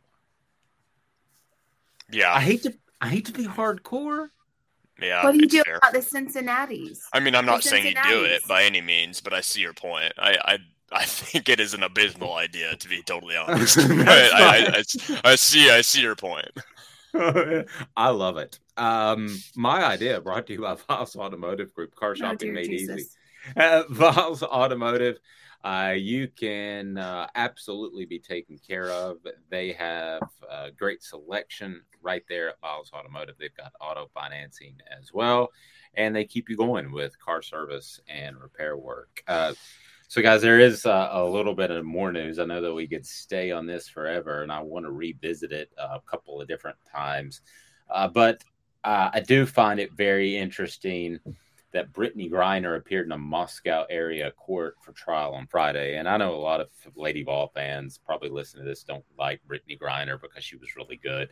Yeah. 2.11 2.33
I 2.33 2.39
hate 2.41 2.63
to 2.63 2.73
I 3.01 3.09
hate 3.09 3.25
to 3.25 3.31
be 3.33 3.45
hardcore, 3.45 4.29
Yeah, 4.99 5.23
what 5.23 5.33
do 5.33 5.39
you 5.39 5.47
do 5.47 5.61
fair. 5.65 5.77
about 5.77 5.93
the 5.93 6.01
Cincinnati's? 6.01 7.05
I 7.13 7.19
mean, 7.19 7.35
I'm 7.35 7.45
the 7.45 7.51
not 7.51 7.63
saying 7.63 7.85
you 7.85 8.03
do 8.09 8.23
it 8.23 8.47
by 8.47 8.63
any 8.63 8.81
means, 8.81 9.21
but 9.21 9.33
I 9.33 9.41
see 9.41 9.61
your 9.61 9.73
point. 9.73 10.13
I 10.17 10.37
I, 10.43 10.57
I 11.01 11.05
think 11.05 11.49
it 11.49 11.59
is 11.59 11.73
an 11.73 11.83
abysmal 11.83 12.33
idea, 12.33 12.75
to 12.75 12.87
be 12.89 13.01
totally 13.03 13.35
honest. 13.37 13.77
but 13.77 13.89
I, 14.07 14.65
I. 14.65 14.77
I, 14.77 15.21
I 15.31 15.35
see 15.35 15.69
I 15.69 15.81
see 15.81 16.01
your 16.01 16.15
point. 16.15 16.51
I 17.15 18.09
love 18.09 18.37
it. 18.37 18.59
Um, 18.77 19.27
my 19.55 19.83
idea 19.83 20.19
brought 20.21 20.47
to 20.47 20.53
you 20.53 20.61
by 20.61 20.75
Viles 20.75 21.15
Automotive 21.15 21.73
Group, 21.73 21.95
car 21.95 22.11
Oh, 22.11 22.13
shopping 22.15 22.37
dear 22.39 22.53
made 22.53 22.65
Jesus. 22.69 22.95
easy. 22.99 23.09
Uh, 23.55 23.83
Viles 23.89 24.41
Automotive, 24.41 25.17
uh, 25.63 25.93
you 25.95 26.27
can 26.27 26.97
uh, 26.97 27.27
absolutely 27.35 28.05
be 28.05 28.19
taken 28.19 28.57
care 28.67 28.89
of. 28.89 29.17
They 29.49 29.73
have 29.73 30.21
uh, 30.49 30.69
great 30.75 31.03
selection 31.03 31.81
right 32.01 32.23
there 32.27 32.49
at 32.49 32.59
Viles 32.61 32.91
Automotive. 32.93 33.35
They've 33.39 33.55
got 33.55 33.73
auto 33.79 34.09
financing 34.13 34.75
as 34.99 35.13
well, 35.13 35.49
and 35.93 36.15
they 36.15 36.25
keep 36.25 36.49
you 36.49 36.57
going 36.57 36.91
with 36.91 37.19
car 37.19 37.41
service 37.43 37.99
and 38.07 38.37
repair 38.41 38.75
work. 38.75 39.23
So, 40.13 40.21
guys, 40.21 40.43
there 40.43 40.59
is 40.59 40.85
uh, 40.85 41.09
a 41.11 41.25
little 41.25 41.55
bit 41.55 41.71
of 41.71 41.83
more 41.83 42.11
news. 42.11 42.37
I 42.37 42.45
know 42.45 42.61
that 42.61 42.71
we 42.71 42.85
could 42.85 43.03
stay 43.03 43.49
on 43.49 43.65
this 43.65 43.89
forever, 43.89 44.43
and 44.43 44.51
I 44.51 44.61
want 44.61 44.85
to 44.85 44.91
revisit 44.91 45.51
it 45.51 45.71
uh, 45.75 45.97
a 45.97 46.01
couple 46.01 46.39
of 46.39 46.47
different 46.47 46.77
times. 46.87 47.41
Uh, 47.89 48.09
but 48.09 48.43
uh, 48.83 49.09
I 49.11 49.21
do 49.21 49.47
find 49.47 49.79
it 49.79 49.91
very 49.93 50.37
interesting 50.37 51.17
that 51.71 51.91
Brittney 51.91 52.29
Griner 52.29 52.77
appeared 52.77 53.07
in 53.07 53.11
a 53.11 53.17
Moscow 53.17 53.87
area 53.89 54.29
court 54.33 54.75
for 54.81 54.91
trial 54.91 55.33
on 55.33 55.47
Friday. 55.47 55.97
And 55.97 56.07
I 56.07 56.17
know 56.17 56.35
a 56.35 56.37
lot 56.37 56.61
of 56.61 56.67
Lady 56.95 57.23
Vol 57.23 57.47
fans 57.47 57.99
probably 58.05 58.29
listen 58.29 58.59
to 58.59 58.65
this 58.67 58.83
don't 58.83 59.03
like 59.17 59.41
Brittney 59.47 59.79
Griner 59.79 60.21
because 60.21 60.43
she 60.43 60.57
was 60.57 60.75
really 60.75 60.97
good. 60.97 61.29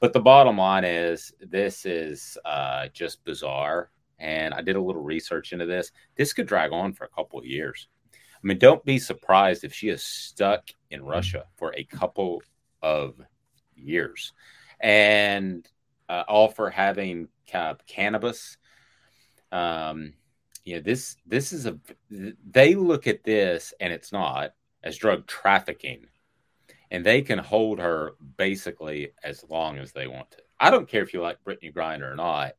But 0.00 0.14
the 0.14 0.20
bottom 0.20 0.56
line 0.56 0.86
is, 0.86 1.34
this 1.38 1.84
is 1.84 2.38
uh, 2.46 2.88
just 2.94 3.22
bizarre. 3.26 3.90
And 4.18 4.54
I 4.54 4.62
did 4.62 4.76
a 4.76 4.80
little 4.80 5.02
research 5.02 5.52
into 5.52 5.66
this. 5.66 5.92
This 6.16 6.32
could 6.32 6.46
drag 6.46 6.72
on 6.72 6.94
for 6.94 7.04
a 7.04 7.08
couple 7.10 7.38
of 7.38 7.44
years. 7.44 7.88
I 8.36 8.46
mean, 8.46 8.58
don't 8.58 8.84
be 8.84 8.98
surprised 8.98 9.64
if 9.64 9.72
she 9.72 9.88
is 9.88 10.02
stuck 10.02 10.70
in 10.90 11.02
Russia 11.02 11.44
for 11.56 11.74
a 11.74 11.84
couple 11.84 12.42
of 12.82 13.20
years. 13.74 14.32
And 14.80 15.68
uh, 16.08 16.24
all 16.28 16.48
for 16.48 16.70
having 16.70 17.28
cannabis. 17.86 18.56
Um, 19.52 20.14
you 20.64 20.76
know, 20.76 20.80
this 20.80 21.16
this 21.26 21.52
is 21.52 21.66
a 21.66 21.78
they 22.10 22.74
look 22.74 23.06
at 23.06 23.24
this 23.24 23.72
and 23.80 23.92
it's 23.92 24.12
not 24.12 24.52
as 24.82 24.96
drug 24.96 25.26
trafficking, 25.26 26.06
and 26.90 27.04
they 27.04 27.22
can 27.22 27.38
hold 27.38 27.78
her 27.78 28.12
basically 28.36 29.12
as 29.22 29.44
long 29.48 29.78
as 29.78 29.92
they 29.92 30.06
want 30.06 30.30
to. 30.32 30.38
I 30.58 30.70
don't 30.70 30.88
care 30.88 31.02
if 31.02 31.14
you 31.14 31.20
like 31.20 31.44
Brittney 31.44 31.72
Griner 31.72 32.12
or 32.12 32.16
not, 32.16 32.54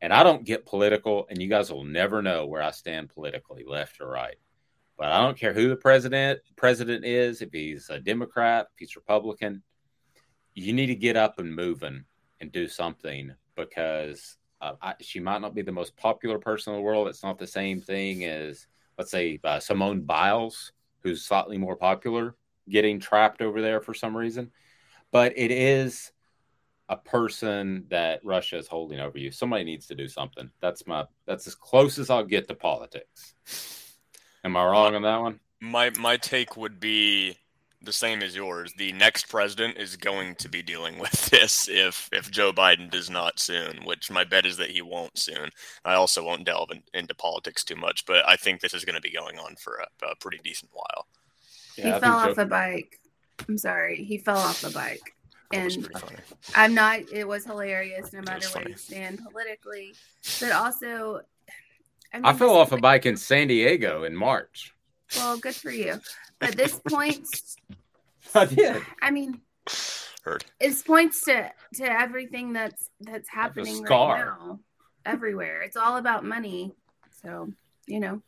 and 0.00 0.12
I 0.12 0.22
don't 0.22 0.44
get 0.44 0.66
political, 0.66 1.26
and 1.28 1.40
you 1.40 1.48
guys 1.48 1.70
will 1.70 1.84
never 1.84 2.22
know 2.22 2.46
where 2.46 2.62
I 2.62 2.70
stand 2.70 3.10
politically, 3.10 3.64
left 3.66 4.00
or 4.00 4.08
right. 4.08 4.36
But 4.96 5.08
I 5.08 5.20
don't 5.20 5.38
care 5.38 5.52
who 5.52 5.68
the 5.68 5.76
president 5.76 6.40
president 6.56 7.04
is, 7.04 7.42
if 7.42 7.52
he's 7.52 7.90
a 7.90 7.98
Democrat, 7.98 8.68
if 8.72 8.78
he's 8.78 8.96
Republican. 8.96 9.62
You 10.54 10.72
need 10.72 10.86
to 10.86 10.94
get 10.94 11.16
up 11.16 11.38
and 11.40 11.54
moving 11.54 12.04
and 12.40 12.52
do 12.52 12.68
something 12.68 13.34
because 13.56 14.36
uh, 14.60 14.74
I, 14.80 14.94
she 15.00 15.18
might 15.18 15.40
not 15.40 15.54
be 15.54 15.62
the 15.62 15.72
most 15.72 15.96
popular 15.96 16.38
person 16.38 16.72
in 16.72 16.78
the 16.78 16.84
world. 16.84 17.08
It's 17.08 17.24
not 17.24 17.38
the 17.38 17.46
same 17.46 17.80
thing 17.80 18.24
as, 18.24 18.66
let's 18.96 19.10
say, 19.10 19.40
uh, 19.42 19.58
Simone 19.58 20.02
Biles, 20.02 20.72
who's 21.00 21.24
slightly 21.24 21.58
more 21.58 21.76
popular, 21.76 22.36
getting 22.68 23.00
trapped 23.00 23.42
over 23.42 23.60
there 23.60 23.80
for 23.80 23.94
some 23.94 24.16
reason. 24.16 24.52
But 25.10 25.32
it 25.36 25.50
is 25.50 26.12
a 26.88 26.96
person 26.96 27.86
that 27.88 28.20
Russia 28.24 28.58
is 28.58 28.68
holding 28.68 29.00
over 29.00 29.18
you. 29.18 29.30
Somebody 29.30 29.64
needs 29.64 29.86
to 29.88 29.94
do 29.94 30.06
something. 30.08 30.50
That's 30.60 30.86
my. 30.86 31.04
That's 31.26 31.46
as 31.46 31.54
close 31.54 31.98
as 31.98 32.10
I'll 32.10 32.24
get 32.24 32.48
to 32.48 32.54
politics. 32.54 33.34
Am 34.44 34.56
I 34.56 34.64
wrong 34.64 34.94
on 34.94 35.02
that 35.02 35.20
one? 35.20 35.40
My 35.60 35.90
my 35.98 36.16
take 36.16 36.56
would 36.56 36.78
be 36.78 37.38
the 37.82 37.92
same 37.92 38.22
as 38.22 38.34
yours. 38.34 38.72
The 38.76 38.92
next 38.92 39.28
president 39.28 39.78
is 39.78 39.96
going 39.96 40.34
to 40.36 40.48
be 40.48 40.62
dealing 40.62 40.98
with 40.98 41.26
this 41.30 41.68
if 41.68 42.08
if 42.12 42.30
Joe 42.30 42.52
Biden 42.52 42.90
does 42.90 43.10
not 43.10 43.40
soon, 43.40 43.84
which 43.84 44.10
my 44.10 44.24
bet 44.24 44.46
is 44.46 44.56
that 44.58 44.70
he 44.70 44.82
won't 44.82 45.18
soon. 45.18 45.50
I 45.84 45.94
also 45.94 46.22
won't 46.24 46.44
delve 46.44 46.70
in, 46.70 46.82
into 46.92 47.14
politics 47.14 47.64
too 47.64 47.76
much, 47.76 48.04
but 48.06 48.26
I 48.28 48.36
think 48.36 48.60
this 48.60 48.74
is 48.74 48.84
going 48.84 48.96
to 48.96 49.00
be 49.00 49.10
going 49.10 49.38
on 49.38 49.56
for 49.56 49.76
a, 49.76 50.06
a 50.06 50.16
pretty 50.16 50.40
decent 50.44 50.70
while. 50.72 51.06
he 51.76 51.90
I 51.90 51.98
fell 52.00 52.16
off 52.16 52.36
Joe- 52.36 52.42
a 52.42 52.46
bike. 52.46 53.00
I'm 53.48 53.58
sorry, 53.58 54.04
he 54.04 54.18
fell 54.18 54.38
off 54.38 54.60
the 54.60 54.70
bike, 54.70 55.14
and. 55.52 55.88
I'm 56.54 56.74
not. 56.74 57.00
It 57.12 57.26
was 57.26 57.44
hilarious, 57.44 58.12
no 58.12 58.20
matter 58.22 58.46
where 58.48 58.68
you 58.68 58.76
stand 58.76 59.20
politically, 59.24 59.94
but 60.40 60.52
also, 60.52 61.22
I, 62.14 62.18
mean, 62.18 62.26
I 62.26 62.32
fell 62.32 62.54
off 62.54 62.70
a 62.70 62.76
bike 62.76 63.06
in 63.06 63.16
San 63.16 63.48
Diego 63.48 64.04
in 64.04 64.14
March. 64.14 64.72
Well, 65.16 65.36
good 65.36 65.56
for 65.56 65.72
you. 65.72 66.00
But 66.38 66.56
this 66.56 66.80
points. 66.88 67.56
I 68.34 68.44
did. 68.44 68.82
I 69.02 69.10
mean, 69.10 69.40
Heard. 70.22 70.44
it 70.60 70.84
points 70.86 71.24
to 71.24 71.50
to 71.74 71.84
everything 71.84 72.52
that's 72.52 72.88
that's 73.00 73.28
happening 73.28 73.82
right 73.82 74.18
now, 74.18 74.60
everywhere. 75.04 75.62
It's 75.62 75.76
all 75.76 75.96
about 75.96 76.24
money. 76.24 76.72
So 77.22 77.52
you 77.86 77.98
know, 77.98 78.22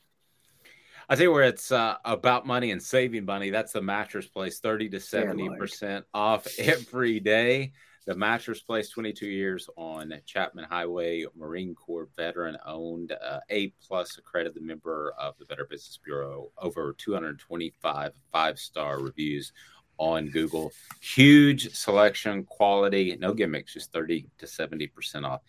I 1.08 1.14
tell 1.14 1.24
you 1.24 1.32
where 1.32 1.44
it's 1.44 1.70
uh, 1.70 1.96
about 2.04 2.44
money 2.44 2.72
and 2.72 2.82
saving 2.82 3.24
money. 3.24 3.50
That's 3.50 3.72
the 3.72 3.82
mattress 3.82 4.26
place, 4.26 4.58
thirty 4.58 4.88
to 4.88 5.00
seventy 5.00 5.48
percent 5.56 6.06
off 6.12 6.48
every 6.58 7.20
day. 7.20 7.72
The 8.06 8.14
mattress 8.14 8.60
place, 8.60 8.88
twenty 8.88 9.12
two 9.12 9.26
years 9.26 9.68
on 9.76 10.14
Chapman 10.26 10.64
Highway, 10.64 11.24
Marine 11.36 11.74
Corps 11.74 12.08
veteran 12.16 12.56
owned, 12.64 13.10
uh, 13.10 13.40
A 13.50 13.68
plus 13.84 14.16
accredited 14.16 14.62
member 14.62 15.12
of 15.18 15.36
the 15.38 15.44
Better 15.44 15.66
Business 15.68 15.98
Bureau. 16.04 16.52
Over 16.56 16.94
two 16.96 17.14
hundred 17.14 17.40
twenty 17.40 17.72
five 17.82 18.12
five 18.30 18.60
star 18.60 19.00
reviews 19.00 19.52
on 19.98 20.28
Google. 20.28 20.72
Huge 21.00 21.74
selection, 21.74 22.44
quality, 22.44 23.16
no 23.18 23.34
gimmicks, 23.34 23.72
just 23.72 23.92
thirty 23.92 24.28
to 24.38 24.46
seventy 24.46 24.86
percent 24.86 25.26
off 25.26 25.40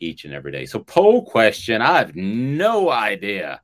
each 0.00 0.24
and 0.24 0.32
every 0.32 0.52
day. 0.52 0.64
So, 0.64 0.78
poll 0.78 1.22
question: 1.22 1.82
I 1.82 1.98
have 1.98 2.16
no 2.16 2.88
idea 2.88 3.60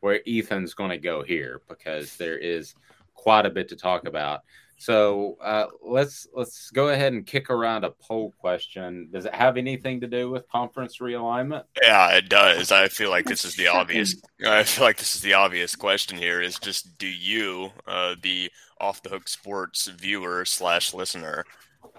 where 0.00 0.20
Ethan's 0.26 0.74
going 0.74 0.90
to 0.90 0.98
go 0.98 1.22
here 1.22 1.62
because 1.70 2.18
there 2.18 2.36
is 2.36 2.74
quite 3.14 3.46
a 3.46 3.50
bit 3.50 3.70
to 3.70 3.76
talk 3.76 4.06
about. 4.06 4.42
So 4.76 5.38
uh, 5.40 5.66
let's 5.82 6.26
let's 6.34 6.70
go 6.70 6.88
ahead 6.88 7.12
and 7.12 7.24
kick 7.24 7.48
around 7.48 7.84
a 7.84 7.90
poll 7.90 8.32
question. 8.38 9.08
Does 9.12 9.24
it 9.24 9.34
have 9.34 9.56
anything 9.56 10.00
to 10.00 10.06
do 10.06 10.30
with 10.30 10.48
conference 10.48 10.98
realignment? 10.98 11.64
Yeah, 11.82 12.08
it 12.10 12.28
does. 12.28 12.72
I 12.72 12.88
feel 12.88 13.10
like 13.10 13.26
this 13.26 13.44
is 13.44 13.56
the 13.56 13.68
obvious. 13.68 14.16
I 14.46 14.64
feel 14.64 14.84
like 14.84 14.98
this 14.98 15.14
is 15.14 15.22
the 15.22 15.34
obvious 15.34 15.76
question 15.76 16.18
here. 16.18 16.40
Is 16.42 16.58
just 16.58 16.98
do 16.98 17.06
you, 17.06 17.70
uh, 17.86 18.16
the 18.20 18.50
off 18.80 19.02
the 19.02 19.10
hook 19.10 19.28
sports 19.28 19.86
viewer 19.86 20.44
slash 20.44 20.92
listener, 20.92 21.44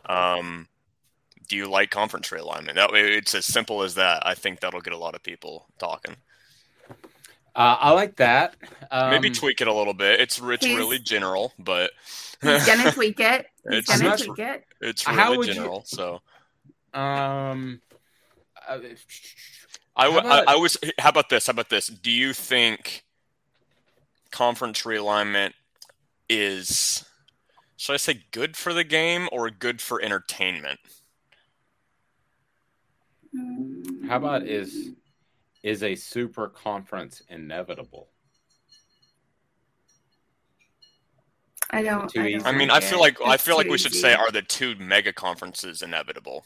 um, 0.08 0.68
do 1.48 1.56
you 1.56 1.68
like 1.68 1.92
conference 1.92 2.30
realignment? 2.30 2.76
That 2.76 2.92
way, 2.92 3.14
it's 3.14 3.34
as 3.34 3.46
simple 3.46 3.84
as 3.84 3.96
that. 3.96 4.26
I 4.26 4.36
think 4.36 4.60
that'll 4.60 4.82
get 4.82 4.94
a 4.94 4.98
lot 4.98 5.16
of 5.16 5.24
people 5.24 5.68
talking. 5.80 6.16
Uh, 7.56 7.78
I 7.80 7.91
like 7.91 8.18
that. 8.18 8.56
Um, 8.91 9.12
Maybe 9.12 9.30
tweak 9.30 9.62
it 9.62 9.68
a 9.68 9.74
little 9.74 9.94
bit. 9.94 10.20
It's 10.20 10.39
it's 10.41 10.65
really 10.65 11.00
general, 11.00 11.54
but 11.58 11.91
he's 12.41 12.65
gonna 12.65 12.91
tweak 12.94 13.20
it. 13.20 13.48
He's 13.70 13.80
It's- 13.80 14.02
gonna 14.02 14.18
tweak 14.18 14.39
it. 14.39 14.65
it's 14.82 15.04
How 15.04 15.26
really 15.28 15.38
would 15.38 15.48
you- 15.48 15.54
general. 15.54 15.84
So 15.86 16.22
Um, 16.94 17.82
uh, 18.68 18.80
I, 19.96 20.04
w- 20.06 20.20
about- 20.20 20.48
I, 20.50 20.54
I 20.54 20.56
was. 20.58 20.76
How 21.00 21.10
about 21.10 21.30
this? 21.30 21.48
How 21.48 21.52
about 21.52 21.70
this? 21.70 21.88
Do 21.88 22.12
you 22.12 22.34
think 22.34 23.04
conference 24.32 24.82
realignment 24.82 25.54
is, 26.28 27.06
should 27.78 27.94
I 27.94 27.98
say, 27.98 28.24
good 28.32 28.58
for 28.58 28.74
the 28.74 28.84
game 28.84 29.30
or 29.32 29.50
good 29.50 29.80
for 29.82 30.02
entertainment? 30.02 30.80
how 34.08 34.18
about 34.18 34.44
is 34.46 34.89
is 35.65 35.82
a 35.82 35.95
super 35.95 36.47
conference 36.47 37.23
inevitable? 37.28 38.08
I 41.71 41.82
don't. 41.82 42.08
Too 42.08 42.21
I, 42.21 42.32
don't 42.34 42.45
I 42.45 42.51
mean, 42.51 42.69
I 42.69 42.80
feel 42.80 42.99
it. 42.99 43.01
like 43.01 43.17
I 43.25 43.38
feel 43.38 43.58
like 43.58 43.67
we 43.67 43.80
should 43.80 43.91
easy. 43.91 44.01
say, 44.01 44.13
are 44.13 44.32
the 44.32 44.43
two 44.43 44.75
mega 44.75 45.12
conferences 45.12 45.82
inevitable? 45.82 46.45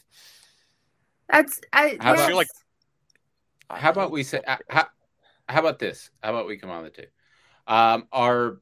that's. 1.28 1.60
I, 1.72 1.98
How 2.00 2.14
about- 2.14 2.18
I 2.24 2.26
feel 2.26 2.36
like 2.36 2.48
How 3.70 3.90
about 3.90 4.10
we 4.10 4.22
say? 4.22 4.40
uh, 4.46 4.56
How, 4.70 4.86
how 5.48 5.60
about 5.60 5.78
this? 5.78 6.10
How 6.22 6.30
about 6.30 6.46
we 6.46 6.56
come 6.56 6.70
on 6.70 6.84
the 6.84 6.90
two? 6.90 7.04
Um, 7.66 8.08
are 8.12 8.60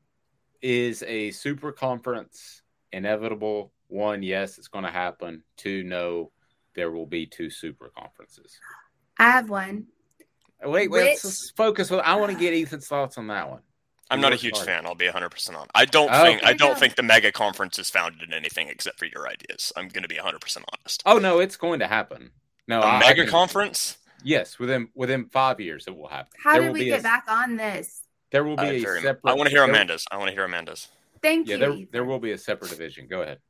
is 0.61 1.05
a 1.05 1.31
super 1.31 1.71
conference 1.71 2.63
inevitable? 2.93 3.73
One, 3.87 4.23
yes, 4.25 4.59
it's 4.59 4.69
going 4.69 4.85
to 4.85 4.91
happen. 4.91 5.45
Two, 5.57 5.85
no, 5.85 6.33
there 6.75 6.91
will 6.91 7.07
be 7.07 7.25
two 7.27 7.49
super 7.49 7.91
conferences. 7.97 8.59
I 9.19 9.31
have 9.31 9.49
one. 9.49 9.87
Wait, 10.63 10.91
wait, 10.91 11.05
let's 11.25 11.51
focus. 11.51 11.91
I 11.93 12.17
want 12.17 12.33
to 12.33 12.39
get 12.39 12.53
Ethan's 12.53 12.87
thoughts 12.87 13.17
on 13.19 13.29
that 13.29 13.49
one. 13.49 13.61
I'm 14.11 14.21
not 14.21 14.33
a 14.33 14.37
huge 14.37 14.59
fan. 14.59 14.87
I'll 14.87 14.95
be 14.95 15.05
100 15.05 15.29
percent 15.29 15.57
on. 15.57 15.67
I 15.75 15.85
don't 15.85 16.11
Oh, 16.13 16.23
think 16.25 16.43
I 16.45 16.53
don't 16.55 16.75
go. 16.75 16.81
think 16.81 16.97
the 16.97 17.03
mega 17.03 17.31
conference 17.31 17.79
is 17.79 17.91
founded 17.91 18.23
in 18.23 18.33
anything 18.33 18.69
except 18.69 18.99
for 18.99 19.05
your 19.05 19.29
ideas. 19.29 19.71
I'm 19.77 19.89
going 19.89 20.03
to 20.03 20.09
be 20.09 20.17
100 20.17 20.41
percent 20.41 20.65
honest. 20.73 21.03
Oh 21.07 21.19
no, 21.19 21.41
it's 21.41 21.57
going 21.57 21.81
to 21.81 21.87
happen. 21.87 22.31
No, 22.67 22.81
A 22.81 22.85
I- 22.85 22.97
I 22.97 23.01
mega 23.01 23.23
can- 23.23 23.31
conference? 23.31 23.99
Yes, 24.25 24.59
within 24.59 24.89
within 24.95 25.27
five 25.27 25.61
years 25.61 25.85
it 25.87 25.97
will 25.97 26.09
happen. 26.09 26.33
How 26.43 26.55
There 26.55 26.63
did 26.63 26.67
will 26.69 26.75
we 26.75 26.81
be 26.81 26.87
get 26.87 27.01
a- 27.01 27.03
back 27.03 27.25
on 27.29 27.57
this? 27.57 28.03
There 28.33 28.45
will 28.45 28.57
be 28.57 28.63
Uh, 28.63 28.71
a 28.73 28.81
very- 28.81 29.03
separate. 29.03 29.31
I 29.31 29.35
want 29.35 29.49
to 29.49 29.55
hear 29.55 29.63
Amanda's. 29.63 30.07
I 30.11 30.17
want 30.17 30.29
to 30.29 30.35
hear 30.35 30.45
Amanda's. 30.45 30.89
Thank 31.23 31.47
Yeah, 31.49 31.57
you. 31.57 31.61
there 31.61 31.87
there 31.93 32.05
will 32.05 32.19
be 32.19 32.33
a 32.33 32.39
separate 32.39 32.71
division. 32.71 33.07
Go 33.09 33.21
ahead. 33.23 33.41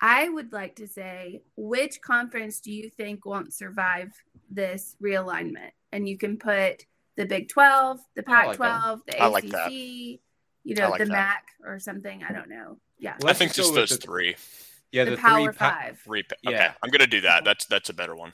I 0.00 0.28
would 0.28 0.52
like 0.52 0.76
to 0.76 0.88
say, 0.88 1.42
which 1.56 2.00
conference 2.02 2.60
do 2.60 2.72
you 2.72 2.90
think 2.90 3.24
won't 3.24 3.52
survive 3.54 4.12
this 4.50 4.96
realignment? 5.02 5.70
And 5.94 6.08
you 6.08 6.18
can 6.18 6.38
put 6.38 6.84
the 7.16 7.24
Big 7.24 7.48
12, 7.48 8.00
the 8.16 8.24
I 8.26 8.46
like 8.46 8.58
Pac 8.58 8.82
12, 8.82 9.00
the 9.06 9.12
ACC, 9.12 9.22
like 9.32 9.52
you 10.64 10.74
know, 10.74 10.90
like 10.90 10.98
the 10.98 11.04
that. 11.06 11.12
MAC 11.12 11.44
or 11.64 11.78
something. 11.78 12.24
I 12.28 12.32
don't 12.32 12.48
know. 12.50 12.78
Yeah. 12.98 13.14
Let's 13.20 13.26
I 13.26 13.32
think 13.38 13.54
just 13.54 13.72
those 13.74 13.90
the- 13.90 13.96
three. 13.98 14.34
Yeah, 14.90 15.04
the, 15.04 15.12
the, 15.12 15.16
Power 15.16 15.52
three 15.52 15.58
pa- 15.58 15.78
Five. 15.80 15.98
Three. 16.04 16.22
pa- 16.24 16.34
Yeah. 16.42 16.50
Okay, 16.50 16.68
I'm 16.82 16.90
gonna 16.90 17.06
do 17.06 17.20
that. 17.22 17.44
That's 17.44 17.66
that's 17.66 17.90
a 17.90 17.92
better 17.94 18.14
one. 18.16 18.32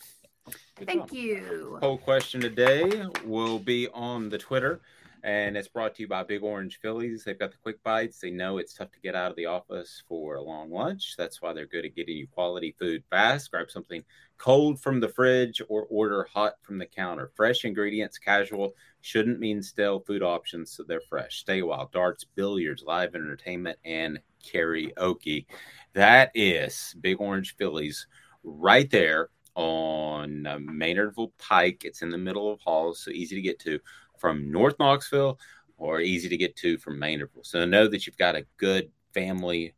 Good 0.79 0.87
Thank 0.87 1.09
job. 1.09 1.13
you. 1.13 1.79
Poll 1.81 1.99
question 1.99 2.41
today 2.41 3.05
will 3.25 3.59
be 3.59 3.89
on 3.89 4.29
the 4.31 4.39
Twitter, 4.39 4.81
and 5.23 5.57
it's 5.57 5.69
brought 5.69 5.95
to 5.95 6.03
you 6.03 6.09
by 6.09 6.23
Big 6.23 6.43
Orange 6.43 6.79
Phillies. 6.81 7.25
They've 7.25 7.39
got 7.39 7.51
the 7.51 7.59
quick 7.59 7.83
bites. 7.83 8.21
They 8.21 8.31
know 8.31 8.59
it's 8.59 8.75
tough 8.75 8.91
to 8.93 9.01
get 9.01 9.15
out 9.15 9.31
of 9.31 9.37
the 9.37 9.47
office 9.47 10.03
for 10.09 10.37
a 10.37 10.43
long 10.43 10.71
lunch. 10.71 11.15
That's 11.19 11.43
why 11.43 11.53
they're 11.53 11.67
good 11.67 11.85
at 11.85 11.95
getting 11.95 12.17
you 12.17 12.27
quality 12.27 12.75
food 12.79 13.03
fast. 13.11 13.51
Grab 13.51 13.71
something 13.71 14.03
cold 14.39 14.81
from 14.81 15.01
the 15.01 15.09
fridge 15.09 15.61
or 15.69 15.87
order 15.91 16.25
hot 16.25 16.55
from 16.63 16.79
the 16.79 16.87
counter. 16.87 17.31
Fresh 17.35 17.65
ingredients, 17.65 18.19
casual, 18.19 18.75
shouldn't 19.03 19.41
mean 19.41 19.63
stale 19.63 20.01
food 20.01 20.23
options, 20.23 20.71
so 20.71 20.83
they're 20.83 21.01
fresh. 21.01 21.41
Stay 21.41 21.61
a 21.61 21.67
while. 21.67 21.91
Darts, 21.93 22.25
billiards, 22.25 22.83
live 22.83 23.15
entertainment, 23.15 23.79
and 23.85 24.21
karaoke. 24.45 25.47
That 25.93 26.31
is 26.35 26.95
Big 27.01 27.21
Orange 27.21 27.57
Phillies 27.57 28.07
right 28.43 28.91
there 28.91 29.29
on 29.55 30.47
uh, 30.47 30.57
Maynardville 30.57 31.33
Pike. 31.39 31.83
It's 31.85 32.03
in 32.03 32.11
the 32.11 32.19
middle 32.19 32.51
of 32.51 32.61
Halls, 32.61 33.01
so 33.01 33.11
easy 33.11 33.37
to 33.37 33.43
get 33.43 33.59
to 33.61 33.79
from 34.21 34.53
North 34.53 34.77
Knoxville 34.79 35.39
or 35.79 36.01
easy 36.01 36.29
to 36.29 36.37
get 36.37 36.55
to 36.57 36.79
from 36.79 37.01
Maynardville. 37.01 37.45
So 37.45 37.65
know 37.65 37.89
that 37.89 38.07
you've 38.07 38.19
got 38.19 38.37
a 38.37 38.47
good 38.59 38.91
family 39.13 39.75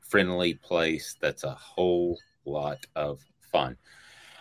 friendly 0.00 0.54
place 0.54 1.16
that's 1.20 1.42
a 1.42 1.54
whole 1.54 2.18
lot 2.44 2.78
of 2.94 3.20
fun. 3.50 3.76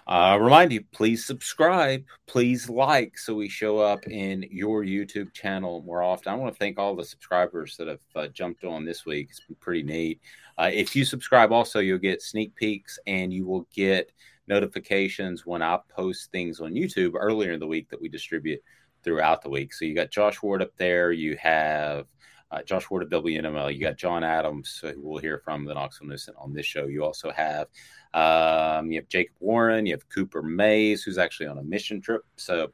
Uh, 0.07 0.37
remind 0.39 0.71
you, 0.71 0.83
please 0.91 1.25
subscribe, 1.25 2.03
please 2.27 2.69
like, 2.69 3.17
so 3.17 3.33
we 3.33 3.49
show 3.49 3.79
up 3.79 4.05
in 4.05 4.45
your 4.51 4.83
YouTube 4.83 5.33
channel 5.33 5.81
more 5.81 6.03
often. 6.03 6.31
I 6.31 6.35
want 6.35 6.53
to 6.53 6.59
thank 6.59 6.77
all 6.77 6.95
the 6.95 7.03
subscribers 7.03 7.75
that 7.77 7.87
have 7.87 8.01
uh, 8.15 8.27
jumped 8.27 8.63
on 8.63 8.85
this 8.85 9.07
week. 9.07 9.29
It's 9.31 9.39
been 9.39 9.55
pretty 9.55 9.81
neat. 9.81 10.21
Uh, 10.59 10.69
if 10.71 10.95
you 10.95 11.05
subscribe, 11.05 11.51
also 11.51 11.79
you'll 11.79 11.97
get 11.97 12.21
sneak 12.21 12.55
peeks 12.55 12.99
and 13.07 13.33
you 13.33 13.47
will 13.47 13.67
get 13.73 14.11
notifications 14.47 15.43
when 15.43 15.63
I 15.63 15.79
post 15.89 16.31
things 16.31 16.59
on 16.59 16.73
YouTube 16.73 17.13
earlier 17.15 17.53
in 17.53 17.59
the 17.59 17.65
week 17.65 17.89
that 17.89 17.99
we 17.99 18.07
distribute 18.07 18.61
throughout 19.05 19.41
the 19.41 19.49
week. 19.49 19.73
So 19.73 19.85
you 19.85 19.95
got 19.95 20.11
Josh 20.11 20.41
Ward 20.41 20.61
up 20.61 20.75
there. 20.75 21.13
You 21.13 21.37
have 21.37 22.07
uh, 22.51 22.61
Josh 22.63 22.89
Ward 22.89 23.03
of 23.03 23.09
WNML. 23.09 23.73
You 23.73 23.79
got 23.79 23.97
John 23.97 24.25
Adams, 24.25 24.79
who 24.81 24.93
we'll 24.97 25.21
hear 25.21 25.39
from 25.45 25.63
the 25.63 25.73
Knoxville 25.73 26.07
News 26.07 26.27
on 26.37 26.51
this 26.51 26.65
show. 26.65 26.87
You 26.87 27.05
also 27.05 27.31
have 27.31 27.67
um, 28.13 28.91
you 28.91 28.99
have 28.99 29.07
Jacob 29.07 29.35
Warren. 29.39 29.85
You 29.85 29.93
have 29.93 30.09
Cooper 30.09 30.41
Mays, 30.41 31.03
who's 31.03 31.17
actually 31.17 31.47
on 31.47 31.59
a 31.59 31.63
mission 31.63 32.01
trip. 32.01 32.23
So 32.35 32.73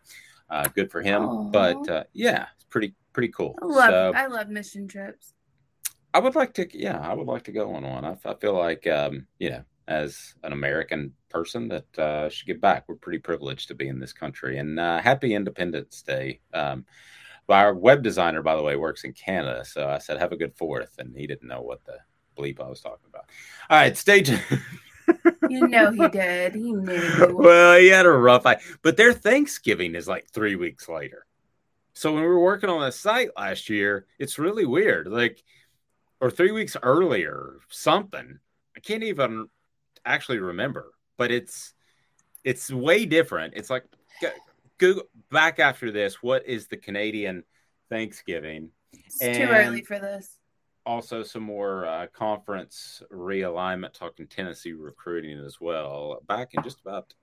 uh, 0.50 0.68
good 0.74 0.90
for 0.90 1.02
him. 1.02 1.24
Aw. 1.24 1.44
But 1.52 1.88
uh, 1.88 2.04
yeah, 2.14 2.48
it's 2.56 2.66
pretty 2.66 2.96
pretty 3.14 3.30
cool. 3.30 3.56
I 3.62 3.66
love 3.66 3.90
So, 3.90 4.14
I 4.16 4.28
love 4.28 4.50
mission 4.50 4.88
trips. 4.88 5.34
I 6.14 6.20
would 6.20 6.36
like 6.36 6.54
to, 6.56 6.68
yeah, 6.78 7.00
I 7.00 7.14
would 7.14 7.28
like 7.28 7.44
to 7.44 7.52
go 7.52 7.74
on 7.74 7.84
one. 7.84 8.04
I, 8.04 8.18
I 8.26 8.34
feel 8.36 8.54
like, 8.54 8.86
um, 8.88 9.28
you 9.40 9.50
know, 9.50 9.64
as 9.92 10.36
an 10.44 10.54
American 10.54 11.14
person, 11.30 11.68
that 11.68 12.00
uh, 12.00 12.30
should 12.30 12.48
give 12.48 12.62
back. 12.62 12.86
We're 12.88 12.96
pretty 12.96 13.20
privileged 13.20 13.68
to 13.68 13.76
be 13.76 13.88
in 13.88 14.00
this 14.00 14.14
country, 14.14 14.58
and 14.58 14.80
uh, 14.80 15.00
happy 15.00 15.36
Independence 15.36 16.02
Day. 16.02 16.40
Um, 16.54 16.86
our 17.50 17.74
web 17.74 18.02
designer, 18.02 18.42
by 18.42 18.56
the 18.56 18.64
way, 18.64 18.78
works 18.78 19.04
in 19.04 19.12
Canada, 19.12 19.66
so 19.66 19.90
I 19.90 19.98
said, 19.98 20.18
"Have 20.18 20.32
a 20.32 20.38
good 20.38 20.56
Fourth," 20.56 20.96
and 20.98 21.16
he 21.16 21.28
didn't 21.28 21.50
know 21.50 21.62
what 21.62 21.84
the 21.84 21.98
bleep 22.38 22.62
I 22.62 22.70
was 22.70 22.80
talking 22.80 23.08
about. 23.10 23.26
All 23.70 23.78
right, 23.78 23.98
stay 23.98 24.22
tuned. 24.22 24.42
You 25.50 25.68
know 25.68 25.92
he 25.92 26.08
did. 26.08 26.56
He 26.56 26.72
knew. 26.72 27.30
well, 27.36 27.78
he 27.78 27.88
had 27.88 28.06
a 28.06 28.12
rough 28.12 28.46
eye, 28.46 28.62
but 28.82 28.96
their 28.96 29.12
Thanksgiving 29.12 29.96
is 29.96 30.08
like 30.08 30.30
three 30.30 30.56
weeks 30.56 30.88
later. 30.88 31.26
So 31.94 32.14
when 32.14 32.22
we 32.22 32.30
were 32.30 32.40
working 32.40 32.70
on 32.70 32.82
the 32.82 32.92
site 32.92 33.30
last 33.36 33.70
year, 33.70 34.06
it's 34.18 34.40
really 34.40 34.66
weird. 34.66 35.08
Like, 35.08 35.44
or 36.22 36.32
three 36.32 36.52
weeks 36.52 36.78
earlier, 36.82 37.58
something. 37.70 38.40
I 38.78 38.80
can't 38.80 39.04
even 39.04 39.48
actually 40.06 40.40
remember, 40.40 40.94
but 41.18 41.32
it's 41.32 41.74
it's 42.44 42.72
way 42.72 43.06
different. 43.06 43.54
It's 43.56 43.70
like 43.70 43.86
go, 44.22 44.30
go 44.78 45.02
back 45.30 45.60
after 45.60 45.92
this. 45.92 46.24
What 46.24 46.46
is 46.48 46.68
the 46.68 46.78
Canadian 46.78 47.44
Thanksgiving? 47.90 48.70
It's 48.94 49.20
too 49.20 49.44
early 49.50 49.82
for 49.84 50.00
this. 50.00 50.38
also 50.86 51.24
some 51.24 51.44
more 51.44 51.86
uh, 51.86 52.08
conference 52.08 53.04
realignment 53.12 53.94
talking 53.94 54.28
Tennessee 54.28 54.74
recruiting 54.74 55.40
as 55.40 55.62
well. 55.62 56.22
Back 56.28 56.54
in 56.54 56.64
just 56.64 56.82
about 56.82 57.14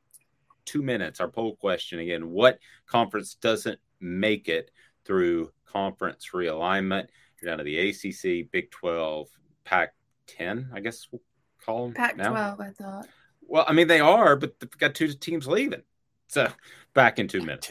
two 0.65 0.83
minutes, 0.83 1.21
our 1.21 1.29
poll 1.29 1.57
question 1.57 1.99
again 1.99 2.31
what 2.31 2.59
conference 2.87 3.35
doesn't 3.35 3.79
make 4.01 4.49
it 4.49 4.71
through 5.05 5.51
conference 5.67 6.29
realignment? 6.35 7.09
You're 7.41 7.51
down 7.51 7.59
to 7.59 7.65
the 7.65 7.91
ACC, 7.91 8.51
Big 8.51 8.71
12, 8.71 9.29
Pac 9.65 9.95
10, 10.27 10.71
I 10.75 10.81
guess 10.81 11.07
we'll 11.11 11.23
call 11.69 11.85
them. 11.85 11.95
Pac 11.95 12.17
now. 12.17 12.31
12, 12.31 12.61
I 12.61 12.71
thought. 12.71 13.09
Well, 13.47 13.65
I 13.67 13.73
mean, 13.73 13.89
they 13.89 14.01
are, 14.01 14.37
but 14.37 14.59
they've 14.59 14.79
got 14.79 14.95
two 14.95 15.09
teams 15.13 15.47
leaving. 15.47 15.83
So 16.29 16.49
back 16.95 17.19
in 17.19 17.29
two 17.29 17.41
minutes. 17.41 17.71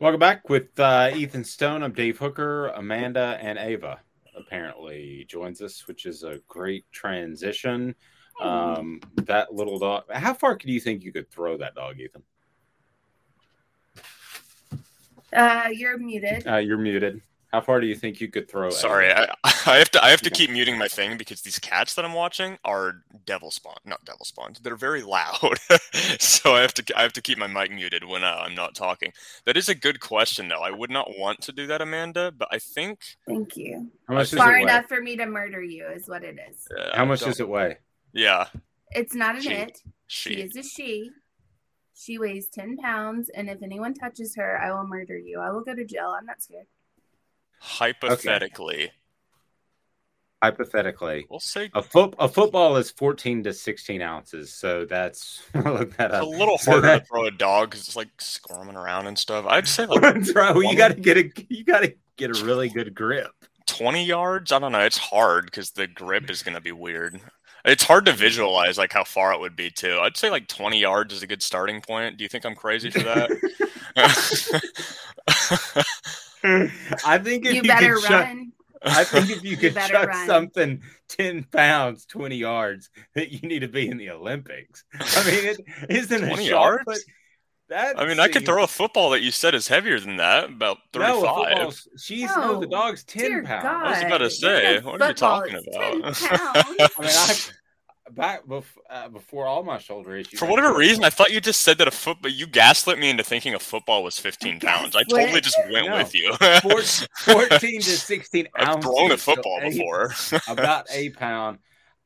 Welcome 0.00 0.20
back 0.20 0.48
with 0.48 0.78
uh, 0.78 1.10
Ethan 1.12 1.42
Stone. 1.42 1.82
I'm 1.82 1.90
Dave 1.90 2.18
Hooker, 2.18 2.68
Amanda, 2.68 3.36
and 3.42 3.58
Ava 3.58 3.98
apparently 4.36 5.24
joins 5.28 5.60
us, 5.60 5.88
which 5.88 6.06
is 6.06 6.22
a 6.22 6.38
great 6.46 6.84
transition. 6.92 7.96
Um, 8.40 9.00
that 9.16 9.52
little 9.52 9.76
dog. 9.80 10.04
How 10.08 10.34
far 10.34 10.54
do 10.54 10.70
you 10.70 10.78
think 10.78 11.02
you 11.02 11.10
could 11.10 11.28
throw 11.32 11.58
that 11.58 11.74
dog, 11.74 11.98
Ethan? 11.98 12.22
Uh, 15.32 15.70
you're 15.72 15.98
muted. 15.98 16.46
Uh, 16.46 16.58
you're 16.58 16.78
muted. 16.78 17.20
How 17.52 17.62
far 17.62 17.80
do 17.80 17.86
you 17.86 17.94
think 17.94 18.20
you 18.20 18.28
could 18.28 18.48
throw? 18.50 18.68
It? 18.68 18.72
Sorry, 18.74 19.10
I, 19.12 19.26
I 19.44 19.78
have 19.78 19.90
to 19.92 20.04
I 20.04 20.10
have 20.10 20.20
to 20.22 20.30
keep 20.30 20.50
muting 20.50 20.76
my 20.76 20.88
thing 20.88 21.16
because 21.16 21.40
these 21.42 21.58
cats 21.58 21.94
that 21.94 22.04
I'm 22.04 22.12
watching 22.12 22.58
are 22.64 23.02
devil 23.24 23.50
spawn, 23.50 23.76
not 23.86 24.04
devil 24.04 24.24
spawned. 24.26 24.60
They're 24.62 24.76
very 24.76 25.02
loud, 25.02 25.58
so 26.20 26.54
I 26.54 26.60
have 26.60 26.74
to 26.74 26.98
I 26.98 27.02
have 27.02 27.14
to 27.14 27.22
keep 27.22 27.38
my 27.38 27.46
mic 27.46 27.70
muted 27.72 28.04
when 28.04 28.22
uh, 28.22 28.42
I'm 28.44 28.54
not 28.54 28.74
talking. 28.74 29.12
That 29.46 29.56
is 29.56 29.68
a 29.70 29.74
good 29.74 29.98
question, 30.00 30.48
though. 30.48 30.60
I 30.62 30.70
would 30.70 30.90
not 30.90 31.16
want 31.18 31.40
to 31.42 31.52
do 31.52 31.66
that, 31.68 31.80
Amanda, 31.80 32.32
but 32.36 32.48
I 32.52 32.58
think. 32.58 33.00
Thank 33.26 33.56
you. 33.56 33.90
How 34.08 34.14
much 34.14 34.30
does 34.30 34.38
Far 34.38 34.56
it 34.58 34.62
weigh? 34.62 34.62
enough 34.62 34.86
for 34.86 35.00
me 35.00 35.16
to 35.16 35.26
murder 35.26 35.62
you 35.62 35.86
is 35.88 36.06
what 36.08 36.24
it 36.24 36.36
is. 36.50 36.66
uh, 36.78 36.96
How 36.96 37.04
much 37.06 37.20
does 37.20 37.40
it 37.40 37.48
weigh? 37.48 37.78
Yeah, 38.12 38.48
It's 38.90 39.14
not 39.14 39.36
an 39.36 39.42
She. 39.42 39.50
it. 39.50 39.82
She 40.06 40.34
she. 40.34 40.40
is 40.42 40.56
a 40.56 40.62
she. 40.62 41.10
She 41.94 42.18
weighs 42.18 42.48
10 42.48 42.76
pounds, 42.76 43.28
and 43.30 43.50
if 43.50 43.62
anyone 43.62 43.94
touches 43.94 44.36
her, 44.36 44.58
I 44.58 44.72
will 44.72 44.86
murder 44.86 45.18
you. 45.18 45.40
I 45.40 45.50
will 45.50 45.62
go 45.62 45.74
to 45.74 45.84
jail. 45.84 46.14
I'm 46.16 46.26
not 46.26 46.40
scared. 46.42 46.66
Hypothetically, 47.60 48.90
Hypothetically, 50.42 51.26
we'll 51.28 51.40
say 51.40 51.68
a 51.74 51.82
foot 51.82 52.14
a 52.20 52.28
football 52.28 52.76
is 52.76 52.92
14 52.92 53.42
to 53.42 53.52
16 53.52 54.00
ounces. 54.00 54.54
So 54.54 54.84
that's 54.84 55.42
look 55.54 55.96
that 55.96 56.12
up. 56.12 56.22
a 56.22 56.26
little 56.26 56.56
So 56.58 56.72
harder 56.72 56.86
that- 56.86 56.98
to 57.00 57.04
throw 57.06 57.26
a 57.26 57.30
dog 57.32 57.70
because 57.70 57.86
it's 57.88 57.96
like 57.96 58.08
squirming 58.20 58.76
around 58.76 59.08
and 59.08 59.18
stuff. 59.18 59.44
I'd 59.48 59.66
say 59.66 59.86
like. 59.86 60.02
Well, 60.34 60.62
you 60.62 60.76
got 60.76 60.88
to 60.88 60.94
get 60.94 61.16
a 61.16 61.30
you 61.48 61.64
got 61.64 61.80
to 61.80 61.92
get 62.16 62.36
a 62.38 62.44
really 62.44 62.68
good 62.68 62.94
grip. 62.94 63.32
20 63.66 64.04
yards. 64.04 64.52
I 64.52 64.60
don't 64.60 64.70
know. 64.72 64.78
It's 64.80 64.98
hard 64.98 65.46
because 65.46 65.72
the 65.72 65.88
grip 65.88 66.30
is 66.30 66.42
going 66.44 66.54
to 66.54 66.60
be 66.60 66.72
weird. 66.72 67.20
It's 67.64 67.82
hard 67.82 68.06
to 68.06 68.12
visualize 68.12 68.78
like 68.78 68.92
how 68.92 69.02
far 69.04 69.32
it 69.32 69.40
would 69.40 69.56
be 69.56 69.68
too. 69.70 69.98
I'd 70.00 70.16
say 70.16 70.30
like 70.30 70.46
20 70.46 70.78
yards 70.78 71.12
is 71.12 71.24
a 71.24 71.26
good 71.26 71.42
starting 71.42 71.80
point. 71.80 72.16
Do 72.16 72.22
you 72.22 72.28
think 72.28 72.46
I'm 72.46 72.54
crazy 72.54 72.90
for 72.90 73.00
that? 73.00 73.30
I 77.04 77.18
think 77.18 77.46
if 77.46 77.52
You 77.54 77.62
you, 77.62 77.62
better 77.62 77.94
could 77.96 78.04
chuck, 78.04 78.24
run. 78.24 78.52
I 78.82 79.04
think 79.04 79.30
if 79.30 79.42
you 79.44 79.56
could 79.56 79.74
better 79.74 79.92
chuck 79.92 80.08
run. 80.08 80.26
something 80.26 80.82
10 81.08 81.44
pounds, 81.44 82.06
20 82.06 82.36
yards, 82.36 82.90
that 83.14 83.30
you 83.32 83.40
need 83.48 83.60
to 83.60 83.68
be 83.68 83.88
in 83.88 83.96
the 83.96 84.10
Olympics. 84.10 84.84
I 84.94 85.24
mean, 85.24 85.44
it 85.46 85.60
isn't 85.88 86.24
a 86.24 86.26
20 86.28 86.44
shot 86.44 86.50
yards? 86.50 86.84
put. 86.86 86.98
That 87.70 88.00
I 88.00 88.06
mean, 88.06 88.18
I 88.18 88.28
could 88.28 88.46
throw 88.46 88.62
a 88.62 88.66
football 88.66 89.10
that 89.10 89.20
you 89.20 89.30
said 89.30 89.54
is 89.54 89.68
heavier 89.68 90.00
than 90.00 90.16
that, 90.16 90.44
about 90.48 90.78
No, 90.94 91.00
a 91.00 91.20
35. 91.20 91.48
football's- 91.48 91.88
she's 91.98 92.34
no, 92.34 92.60
the 92.60 92.66
dog's 92.66 93.04
10 93.04 93.44
pounds. 93.44 93.62
God. 93.62 93.86
I 93.86 93.90
was 93.90 94.02
about 94.04 94.18
to 94.18 94.30
say, 94.30 94.80
what 94.80 95.02
are 95.02 95.08
you 95.08 95.14
talking 95.14 95.54
about? 95.54 95.64
10 95.74 96.02
pounds. 96.02 96.22
I 96.30 96.64
mean, 96.98 97.10
I 97.10 97.36
back 98.14 98.46
bef- 98.46 98.64
uh, 98.90 99.08
before 99.08 99.46
all 99.46 99.62
my 99.62 99.78
shoulder 99.78 100.16
issues. 100.16 100.38
For 100.38 100.46
whatever 100.46 100.74
reason, 100.76 101.04
I 101.04 101.10
thought 101.10 101.30
you 101.30 101.40
just 101.40 101.62
said 101.62 101.78
that 101.78 101.88
a 101.88 101.90
football. 101.90 102.30
You 102.30 102.46
gaslit 102.46 102.98
me 102.98 103.10
into 103.10 103.22
thinking 103.22 103.54
a 103.54 103.58
football 103.58 104.02
was 104.02 104.18
15 104.18 104.60
pounds. 104.60 104.94
I 104.96 105.02
totally 105.04 105.40
just 105.40 105.56
went 105.70 105.88
No. 105.88 105.96
with 105.96 106.14
you. 106.14 106.34
Four- 106.62 106.82
14 107.48 107.80
to 107.80 107.90
16 107.90 108.48
I've 108.56 108.68
ounces. 108.68 108.84
thrown 108.90 109.10
a 109.12 109.16
football 109.16 109.58
eight- 109.62 109.72
before. 109.72 110.12
about 110.48 110.86
a 110.90 111.10
pound. 111.10 111.58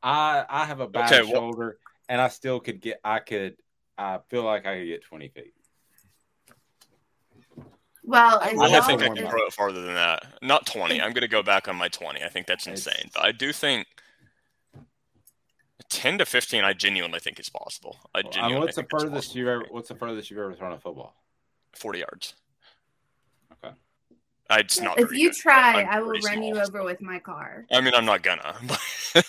I 0.03 0.45
I 0.49 0.65
have 0.67 0.81
a 0.81 0.89
bad 0.89 1.13
Okay, 1.13 1.23
well- 1.23 1.33
shoulder, 1.41 1.79
and 2.09 2.21
I 2.21 2.29
still 2.29 2.61
could 2.61 2.81
get. 2.81 3.01
I 3.05 3.19
could. 3.21 3.57
I 3.99 4.19
feel 4.31 4.43
like 4.45 4.67
I 4.67 4.79
could 4.79 4.87
get 4.87 5.05
20 5.05 5.29
feet. 5.29 5.55
Well, 8.05 8.41
I 8.43 8.49
as 8.51 8.59
I 8.73 8.81
think 8.81 9.03
I 9.03 9.09
can 9.09 9.19
as- 9.19 9.31
throw 9.31 9.47
it 9.47 9.53
farther 9.53 9.81
than 9.83 9.95
that. 9.95 10.27
Not 10.43 10.67
20. 10.67 11.01
I'm 11.01 11.13
going 11.13 11.23
to 11.23 11.29
go 11.29 11.43
back 11.43 11.69
on 11.69 11.77
my 11.77 11.89
20. 11.89 12.23
I 12.23 12.29
think 12.29 12.47
that's 12.47 12.67
It's- 12.67 12.85
insane. 12.87 13.11
But 13.15 13.25
I 13.25 13.33
do 13.33 13.53
think 13.53 13.87
10 15.93 16.19
to 16.19 16.27
15, 16.27 16.65
I 16.65 16.73
genuinely 16.73 17.21
think 17.21 17.39
is 17.39 17.49
possible. 17.49 17.99
I 18.15 18.19
I 18.19 18.23
genuinely 18.23 18.53
mean, 18.55 18.61
what's 18.63 18.77
the 18.77 18.83
think 18.83 18.93
it's 18.93 19.03
furthest 19.05 19.15
possible. 19.29 19.39
you've 19.39 19.49
ever? 19.49 19.65
What's 19.71 19.89
the 19.89 19.95
furthest 19.95 20.31
you've 20.31 20.39
ever 20.41 20.55
thrown 20.55 20.73
a 20.73 20.79
football? 20.79 21.15
40 21.75 21.99
yards. 22.01 22.35
Okay. 23.65 23.75
I, 24.51 24.59
it's 24.61 24.81
not 24.81 24.99
If 24.99 25.13
you 25.13 25.31
good. 25.31 25.37
try, 25.39 25.83
I'm 25.83 25.89
I 25.89 26.01
will 26.01 26.09
pretty 26.11 26.27
run 26.27 26.43
you 26.43 26.55
small. 26.55 26.67
over 26.67 26.85
with 26.85 27.01
my 27.01 27.19
car. 27.19 27.65
I 27.73 27.81
mean, 27.81 27.95
I'm 27.95 28.05
not 28.05 28.23
gonna. 28.23 28.55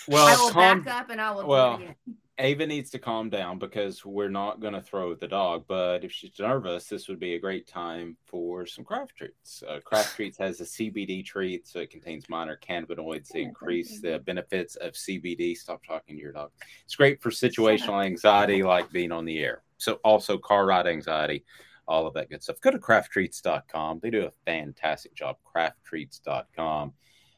Well, 0.08 0.26
I 0.26 0.34
will 0.36 0.50
calm- 0.50 0.80
back 0.82 1.02
up 1.02 1.10
and 1.10 1.20
I 1.20 1.30
will 1.32 1.46
well, 1.46 1.76
do 1.76 1.82
it 1.82 1.86
again. 1.90 1.96
Ava 2.38 2.66
needs 2.66 2.90
to 2.90 2.98
calm 2.98 3.30
down 3.30 3.60
because 3.60 4.04
we're 4.04 4.28
not 4.28 4.58
going 4.58 4.72
to 4.72 4.82
throw 4.82 5.14
the 5.14 5.28
dog. 5.28 5.66
But 5.68 6.04
if 6.04 6.10
she's 6.10 6.38
nervous, 6.40 6.88
this 6.88 7.06
would 7.08 7.20
be 7.20 7.34
a 7.34 7.38
great 7.38 7.68
time 7.68 8.16
for 8.26 8.66
some 8.66 8.84
craft 8.84 9.16
treats. 9.16 9.62
Uh, 9.62 9.78
craft 9.84 10.16
treats 10.16 10.36
has 10.38 10.60
a 10.60 10.64
CBD 10.64 11.24
treat, 11.24 11.68
so 11.68 11.78
it 11.78 11.90
contains 11.90 12.28
minor 12.28 12.58
cannabinoids 12.58 13.28
to 13.30 13.38
increase 13.38 14.00
the 14.00 14.18
benefits 14.18 14.74
of 14.76 14.94
CBD. 14.94 15.56
Stop 15.56 15.84
talking 15.86 16.16
to 16.16 16.22
your 16.22 16.32
dog. 16.32 16.50
It's 16.84 16.96
great 16.96 17.22
for 17.22 17.30
situational 17.30 18.04
anxiety, 18.04 18.64
like 18.64 18.90
being 18.90 19.12
on 19.12 19.24
the 19.24 19.38
air. 19.38 19.62
So 19.78 20.00
also 20.04 20.36
car 20.36 20.66
ride 20.66 20.88
anxiety, 20.88 21.44
all 21.86 22.06
of 22.06 22.14
that 22.14 22.30
good 22.30 22.42
stuff. 22.42 22.60
Go 22.60 22.72
to 22.72 22.78
crafttreats.com. 22.78 24.00
They 24.02 24.10
do 24.10 24.26
a 24.26 24.32
fantastic 24.44 25.14
job. 25.14 25.36
Crafttreats.com. 25.54 26.94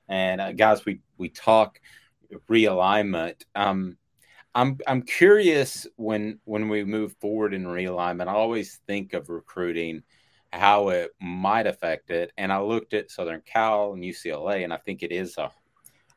And 0.08 0.40
uh, 0.40 0.52
guys, 0.52 0.86
we 0.86 1.00
we 1.18 1.28
talk 1.28 1.80
realignment. 2.48 3.42
Um, 3.54 3.98
I'm 4.56 4.78
I'm 4.86 5.02
curious 5.02 5.86
when 5.96 6.40
when 6.46 6.70
we 6.70 6.82
move 6.82 7.14
forward 7.20 7.52
in 7.52 7.64
realignment. 7.66 8.26
I 8.26 8.32
always 8.32 8.80
think 8.86 9.12
of 9.12 9.28
recruiting, 9.28 10.02
how 10.50 10.88
it 10.88 11.10
might 11.20 11.66
affect 11.66 12.10
it, 12.10 12.32
and 12.38 12.50
I 12.50 12.58
looked 12.60 12.94
at 12.94 13.10
Southern 13.10 13.42
Cal 13.42 13.92
and 13.92 14.02
UCLA, 14.02 14.64
and 14.64 14.72
I 14.72 14.78
think 14.78 15.02
it 15.02 15.12
is 15.12 15.36
a 15.36 15.50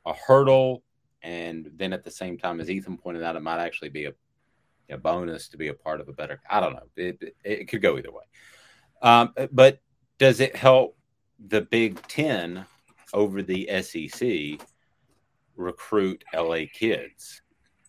a 0.06 0.14
hurdle, 0.14 0.84
and 1.22 1.70
then 1.76 1.92
at 1.92 2.06
the 2.06 2.12
same 2.12 2.38
time, 2.38 2.62
as 2.62 2.70
Ethan 2.70 2.98
pointed 2.98 3.24
out, 3.24 3.36
it 3.36 3.44
might 3.44 3.60
actually 3.60 3.90
be 3.90 4.06
a 4.06 4.14
a 4.90 4.98
bonus 4.98 5.50
to 5.50 5.58
be 5.58 5.68
a 5.68 5.74
part 5.74 6.00
of 6.00 6.08
a 6.08 6.14
better. 6.14 6.40
I 6.50 6.62
don't 6.62 6.74
know. 6.74 6.88
It 6.96 7.36
it, 7.44 7.68
could 7.68 7.82
go 7.82 7.98
either 7.98 8.12
way. 8.12 8.24
Um, 9.02 9.34
but 9.52 9.82
does 10.18 10.40
it 10.40 10.56
help 10.56 10.98
the 11.46 11.62
Big 11.62 12.02
Ten 12.08 12.66
over 13.14 13.42
the 13.42 13.70
SEC 13.82 14.66
recruit 15.58 16.24
LA 16.34 16.62
kids? 16.74 17.42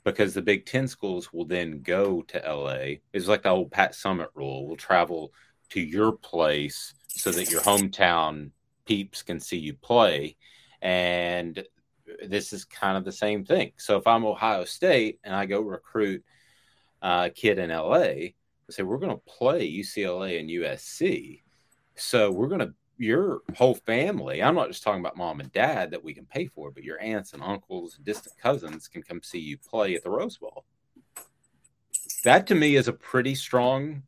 Because 0.05 0.33
the 0.33 0.43
Big 0.43 0.65
Ten 0.65 0.89
schools 0.89 1.33
will 1.33 1.45
then 1.45 1.83
go 1.83 2.23
to 2.23 2.39
LA. 2.39 3.01
It's 3.13 3.29
like 3.29 3.43
the 3.43 3.51
old 3.51 3.71
Pat 3.71 3.93
Summitt 3.93 4.29
rule. 4.35 4.67
We'll 4.67 4.77
travel 4.77 5.33
to 5.71 5.81
your 5.81 6.13
place 6.13 6.95
so 7.09 7.31
that 7.31 7.51
your 7.51 7.61
hometown 7.61 8.51
peeps 8.87 9.23
can 9.23 9.41
see 9.41 9.59
you 9.59 9.75
play. 9.75 10.37
And 10.81 11.63
this 12.27 12.53
is 12.53 12.65
kind 12.65 12.97
of 12.97 13.05
the 13.05 13.13
same 13.13 13.45
thing. 13.45 13.73
So 13.77 13.99
if 13.99 14.07
I'm 14.07 14.25
Ohio 14.25 14.65
State 14.65 15.21
and 15.23 15.35
I 15.35 15.45
go 15.47 15.61
recruit 15.61 16.25
a 17.03 17.31
kid 17.35 17.59
in 17.59 17.71
LA, 17.71 17.99
I 17.99 18.35
say, 18.71 18.83
we're 18.83 18.99
going 18.99 19.15
to 19.15 19.23
play 19.27 19.71
UCLA 19.71 20.41
and 20.41 20.49
USC. 20.49 21.43
So 21.95 22.31
we're 22.31 22.49
going 22.49 22.61
to 22.61 22.75
your 23.01 23.41
whole 23.57 23.75
family. 23.75 24.43
I'm 24.43 24.55
not 24.55 24.69
just 24.69 24.83
talking 24.83 25.01
about 25.01 25.17
mom 25.17 25.41
and 25.41 25.51
dad 25.53 25.91
that 25.91 26.05
we 26.05 26.13
can 26.13 26.27
pay 26.27 26.47
for, 26.47 26.71
but 26.71 26.85
your 26.85 27.01
aunts 27.01 27.33
and 27.33 27.43
uncles 27.43 27.97
and 27.97 28.05
distant 28.05 28.37
cousins 28.39 28.89
can 28.89 29.03
come 29.03 29.23
see 29.23 29.39
you 29.39 29.57
play 29.57 29.95
at 29.95 30.05
the 30.05 30.11
Rose 30.11 30.37
Bowl. 30.37 30.65
That 32.25 32.47
to 32.49 32.55
me 32.55 32.77
is 32.77 32.89
a 32.89 32.93
pretty 32.93 33.35
strong 33.35 34.03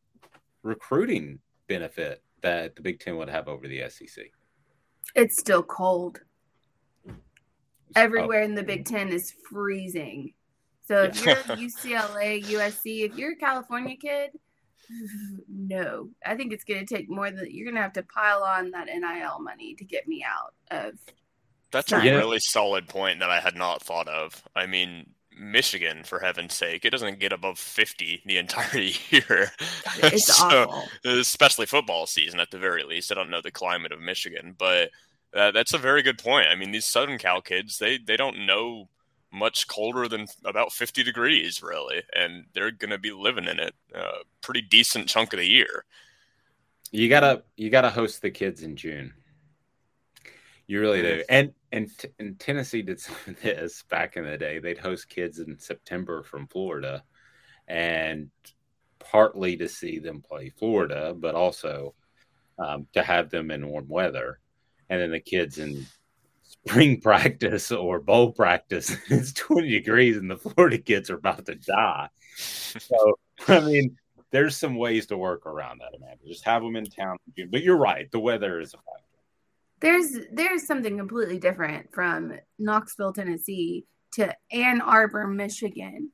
recruiting 0.61 1.39
benefit 1.67 2.21
that 2.41 2.75
the 2.75 2.83
Big 2.83 2.99
Ten 2.99 3.17
would 3.17 3.29
have 3.29 3.47
over 3.47 3.67
the 3.67 3.89
SEC. 3.89 4.25
It's 5.15 5.39
still 5.39 5.63
cold. 5.63 6.21
Everywhere 7.95 8.41
Oh. 8.41 8.45
in 8.45 8.53
the 8.53 8.63
Big 8.63 8.85
Ten 8.85 9.09
is 9.09 9.33
freezing. 9.49 10.33
So 10.87 11.03
if 11.05 11.25
you're 11.25 11.35
UCLA, 11.57 12.43
USC, 12.43 13.05
if 13.09 13.17
you're 13.17 13.31
a 13.33 13.37
California 13.37 13.95
kid, 13.95 14.31
no. 15.47 16.09
I 16.25 16.35
think 16.35 16.53
it's 16.53 16.63
going 16.63 16.85
to 16.85 16.95
take 16.95 17.09
more 17.09 17.31
than 17.31 17.47
you're 17.49 17.65
going 17.65 17.75
to 17.75 17.81
have 17.81 17.93
to 17.93 18.03
pile 18.03 18.43
on 18.43 18.71
that 18.71 18.87
NIL 18.87 19.39
money 19.39 19.75
to 19.75 19.83
get 19.83 20.07
me 20.07 20.25
out 20.27 20.53
of. 20.71 20.93
That's 21.71 21.91
a 21.91 21.99
really 21.99 22.39
solid 22.39 22.87
point 22.87 23.19
that 23.19 23.31
I 23.31 23.39
had 23.39 23.55
not 23.55 23.81
thought 23.81 24.07
of. 24.07 24.43
I 24.55 24.67
mean, 24.67 25.07
Michigan, 25.35 26.03
for 26.03 26.19
heaven's 26.19 26.53
sake, 26.53 26.85
it 26.85 26.91
doesn't 26.91 27.19
get 27.19 27.33
above 27.33 27.57
50 27.57 28.21
the 28.25 28.37
entire 28.37 28.77
year. 29.09 29.51
It's 29.97 30.41
awful. 30.41 30.83
Especially 31.03 31.65
football 31.65 32.05
season, 32.05 32.39
at 32.39 32.51
the 32.51 32.59
very 32.59 32.83
least. 32.83 33.11
I 33.11 33.15
don't 33.15 33.31
know 33.31 33.41
the 33.41 33.51
climate 33.51 33.91
of 33.91 33.99
Michigan, 33.99 34.55
but 34.57 34.91
uh, 35.33 35.51
that's 35.51 35.73
a 35.73 35.79
very 35.79 36.03
good 36.03 36.19
point. 36.19 36.47
I 36.49 36.55
mean, 36.55 36.71
these 36.71 36.85
Southern 36.85 37.17
Cal 37.17 37.41
kids, 37.41 37.77
they, 37.79 37.97
they 37.97 38.17
don't 38.17 38.45
know 38.45 38.89
much 39.33 39.67
colder 39.67 40.07
than 40.07 40.27
about 40.45 40.71
50 40.71 41.03
degrees, 41.03 41.61
really, 41.61 42.03
and 42.15 42.45
they're 42.53 42.71
going 42.71 42.91
to 42.91 42.99
be 42.99 43.11
living 43.11 43.45
in 43.45 43.59
it 43.59 43.73
a 43.93 44.23
pretty 44.41 44.61
decent 44.61 45.07
chunk 45.07 45.33
of 45.33 45.39
the 45.39 45.47
year. 45.47 45.85
You 46.91 47.09
gotta 47.09 47.43
you 47.57 47.71
gotta 47.71 47.89
host 47.89 48.21
the 48.21 48.29
kids 48.29 48.61
in 48.61 48.75
June. 48.75 49.13
You 50.67 50.79
really 50.79 51.01
do. 51.01 51.23
And 51.27 51.53
and 51.71 51.89
and 52.19 52.39
Tennessee 52.39 52.83
did 52.83 52.99
some 52.99 53.15
of 53.27 53.41
this 53.41 53.83
back 53.89 54.15
in 54.15 54.25
the 54.25 54.37
day. 54.37 54.59
They'd 54.59 54.77
host 54.77 55.09
kids 55.09 55.39
in 55.39 55.57
September 55.57 56.21
from 56.21 56.47
Florida, 56.47 57.03
and 57.67 58.29
partly 58.99 59.57
to 59.57 59.67
see 59.67 59.97
them 59.97 60.21
play 60.21 60.49
Florida, 60.49 61.15
but 61.17 61.33
also 61.33 61.95
um, 62.59 62.85
to 62.93 63.01
have 63.01 63.31
them 63.31 63.49
in 63.49 63.67
warm 63.67 63.87
weather. 63.87 64.39
And 64.89 65.01
then 65.01 65.11
the 65.11 65.19
kids 65.19 65.57
in 65.57 65.87
spring 66.65 66.99
practice 67.01 67.71
or 67.71 67.99
bowl 67.99 68.31
practice, 68.31 68.95
it's 69.09 69.33
20 69.33 69.69
degrees 69.69 70.17
and 70.17 70.29
the 70.29 70.37
Florida 70.37 70.77
kids 70.77 71.09
are 71.09 71.15
about 71.15 71.45
to 71.45 71.55
die. 71.55 72.09
So, 72.35 73.19
I 73.47 73.59
mean, 73.61 73.97
there's 74.31 74.57
some 74.57 74.75
ways 74.75 75.05
to 75.07 75.17
work 75.17 75.45
around 75.45 75.81
that, 75.81 75.95
Amanda. 75.95 76.25
Just 76.27 76.45
have 76.45 76.63
them 76.63 76.75
in 76.75 76.85
town. 76.85 77.17
But 77.49 77.61
you're 77.61 77.77
right, 77.77 78.11
the 78.11 78.19
weather 78.19 78.59
is 78.59 78.73
a 78.73 78.77
factor. 78.77 78.99
There's 79.79 80.17
there's 80.31 80.65
something 80.65 80.97
completely 80.97 81.39
different 81.39 81.93
from 81.93 82.33
Knoxville, 82.57 83.11
Tennessee 83.13 83.85
to 84.13 84.33
Ann 84.51 84.79
Arbor, 84.79 85.27
Michigan. 85.27 86.09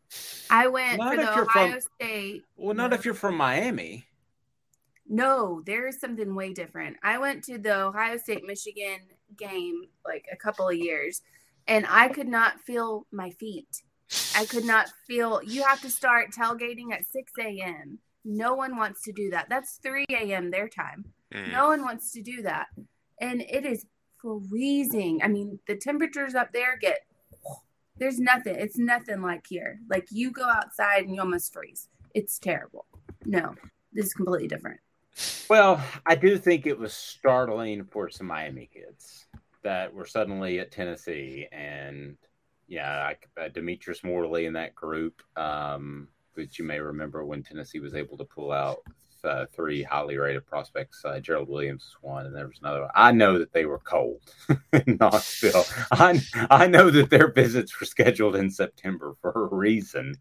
I 0.50 0.68
went 0.68 0.98
Not 0.98 1.16
for 1.16 1.22
the 1.22 1.42
Ohio 1.42 1.72
from- 1.74 1.82
State. 1.82 2.44
Well, 2.58 2.74
not 2.76 2.94
if 2.94 3.06
you're 3.06 3.14
from 3.14 3.38
Miami. 3.38 4.06
No, 5.08 5.62
there's 5.66 6.00
something 6.00 6.36
way 6.36 6.54
different. 6.54 6.98
I 7.04 7.18
went 7.20 7.44
to 7.46 7.58
the 7.58 7.84
Ohio 7.84 8.18
State 8.18 8.44
Michigan 8.46 9.00
game 9.38 9.84
like 10.05 10.25
a 10.32 10.36
couple 10.36 10.67
of 10.67 10.75
years 10.75 11.21
and 11.67 11.86
I 11.88 12.07
could 12.09 12.27
not 12.27 12.59
feel 12.61 13.05
my 13.11 13.30
feet. 13.30 13.84
I 14.36 14.45
could 14.45 14.65
not 14.65 14.88
feel 15.07 15.39
you 15.43 15.63
have 15.63 15.82
to 15.82 15.89
start 15.89 16.32
tailgating 16.32 16.91
at 16.91 17.05
6 17.11 17.32
a.m. 17.39 17.99
No 18.25 18.55
one 18.55 18.75
wants 18.75 19.03
to 19.03 19.11
do 19.11 19.30
that. 19.30 19.47
That's 19.49 19.80
3 19.84 20.05
a.m. 20.09 20.49
their 20.49 20.67
time. 20.67 21.05
Mm. 21.34 21.51
No 21.51 21.67
one 21.67 21.84
wants 21.84 22.11
to 22.13 22.23
do 22.23 22.41
that. 22.41 22.67
And 23.21 23.41
it 23.41 23.65
is 23.65 23.86
freezing. 24.19 25.21
I 25.23 25.27
mean, 25.27 25.59
the 25.67 25.75
temperatures 25.75 26.34
up 26.34 26.51
there 26.53 26.77
get 26.77 27.01
there's 27.97 28.19
nothing. 28.19 28.55
It's 28.55 28.77
nothing 28.77 29.21
like 29.21 29.45
here. 29.47 29.80
Like 29.89 30.07
you 30.09 30.32
go 30.32 30.45
outside 30.45 31.03
and 31.03 31.13
you 31.13 31.21
almost 31.21 31.53
freeze. 31.53 31.89
It's 32.15 32.39
terrible. 32.39 32.86
No, 33.25 33.53
this 33.93 34.07
is 34.07 34.13
completely 34.13 34.47
different. 34.47 34.80
Well, 35.49 35.84
I 36.05 36.16
do 36.16 36.38
think 36.38 36.66
it 36.68 36.78
was 36.78 36.93
startling 36.93 37.86
for 37.86 38.10
some 38.10 38.28
Miami 38.28 38.70
kids 38.72 39.26
that 39.64 39.93
were 39.93 40.05
suddenly 40.05 40.60
at 40.60 40.72
Tennessee, 40.72 41.47
and 41.51 42.18
yeah, 42.68 43.14
I, 43.38 43.41
uh, 43.41 43.49
Demetrice 43.49 44.03
Morley 44.03 44.45
in 44.45 44.53
that 44.53 44.76
group, 44.76 45.22
um, 45.36 46.07
which 46.36 46.60
you 46.60 46.66
may 46.66 46.80
remember 46.80 47.26
when 47.26 47.43
Tennessee 47.43 47.80
was 47.80 47.95
able 47.95 48.18
to 48.18 48.26
pull 48.26 48.51
out 48.51 48.80
uh, 49.24 49.45
three 49.53 49.84
highly 49.84 50.18
rated 50.18 50.45
prospects. 50.45 51.03
Uh, 51.03 51.20
Gerald 51.20 51.49
Williams 51.49 51.84
was 51.84 52.10
one, 52.10 52.26
and 52.28 52.36
there 52.36 52.47
was 52.47 52.60
another 52.62 52.82
one. 52.82 52.91
I 52.93 53.12
know 53.12 53.39
that 53.39 53.51
they 53.51 53.66
were 53.66 53.80
cold 53.80 54.22
in 54.74 54.97
Knoxville. 54.99 55.66
I 55.91 56.22
I 56.49 56.68
know 56.68 56.89
that 56.91 57.10
their 57.10 57.32
visits 57.32 57.78
were 57.80 57.88
scheduled 57.88 58.36
in 58.36 58.49
September 58.51 59.16
for 59.22 59.32
a 59.34 59.55
reason, 59.55 60.16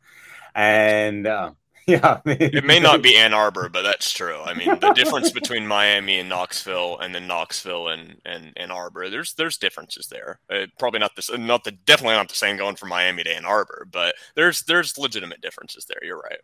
and. 0.55 1.26
Uh, 1.26 1.51
yeah, 1.93 2.20
I 2.24 2.28
mean, 2.28 2.36
It 2.41 2.64
may 2.64 2.78
not 2.78 3.03
be 3.03 3.16
Ann 3.18 3.32
Arbor, 3.32 3.68
but 3.68 3.82
that's 3.82 4.12
true. 4.12 4.41
I 4.43 4.53
mean, 4.53 4.78
the 4.78 4.93
difference 4.93 5.30
between 5.30 5.66
Miami 5.66 6.18
and 6.18 6.28
Knoxville, 6.28 6.99
and 6.99 7.14
then 7.14 7.26
Knoxville 7.26 7.89
and 7.89 8.20
and 8.26 8.53
Ann 8.57 8.70
Arbor, 8.70 9.09
there's 9.09 9.32
there's 9.34 9.57
differences 9.57 10.07
there. 10.09 10.39
Uh, 10.53 10.66
probably 10.78 11.01
not 11.01 11.16
this, 11.16 11.30
not 11.36 11.64
the 11.64 11.72
definitely 11.72 12.16
not 12.16 12.28
the 12.28 12.34
same 12.34 12.59
going 12.59 12.76
from 12.76 12.91
Miami 12.91 13.24
to 13.24 13.34
Ann 13.34 13.47
Arbor, 13.47 13.89
but 13.91 14.14
there's 14.36 14.62
there's 14.64 14.99
legitimate 14.99 15.41
differences 15.41 15.86
there. 15.86 15.99
You're 16.03 16.20
right. 16.20 16.41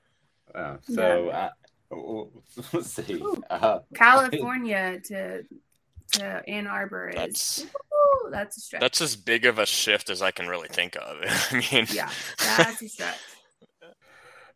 Uh, 0.55 0.77
so 0.89 1.29
uh, 1.29 1.51
let's 2.73 2.91
see. 2.93 3.23
Uh, 3.51 3.81
California 3.95 4.99
to 5.05 5.45
to 6.13 6.49
Ann 6.49 6.67
Arbor 6.67 7.11
is 7.11 7.15
That's- 7.17 7.67
woo, 7.93 8.31
that's 8.31 8.57
a 8.57 8.61
stretch. 8.61 8.81
That's 8.81 9.01
as 9.01 9.17
big 9.17 9.45
of 9.45 9.59
a 9.59 9.67
shift 9.67 10.09
as 10.11 10.23
I 10.23 10.31
can 10.31 10.47
really 10.49 10.69
think 10.69 10.97
of. 10.97 11.19
I 11.51 11.55
mean, 11.71 11.87
yeah, 11.93 12.09
that's 12.39 12.81
a 12.83 12.89
stretch. 12.89 13.17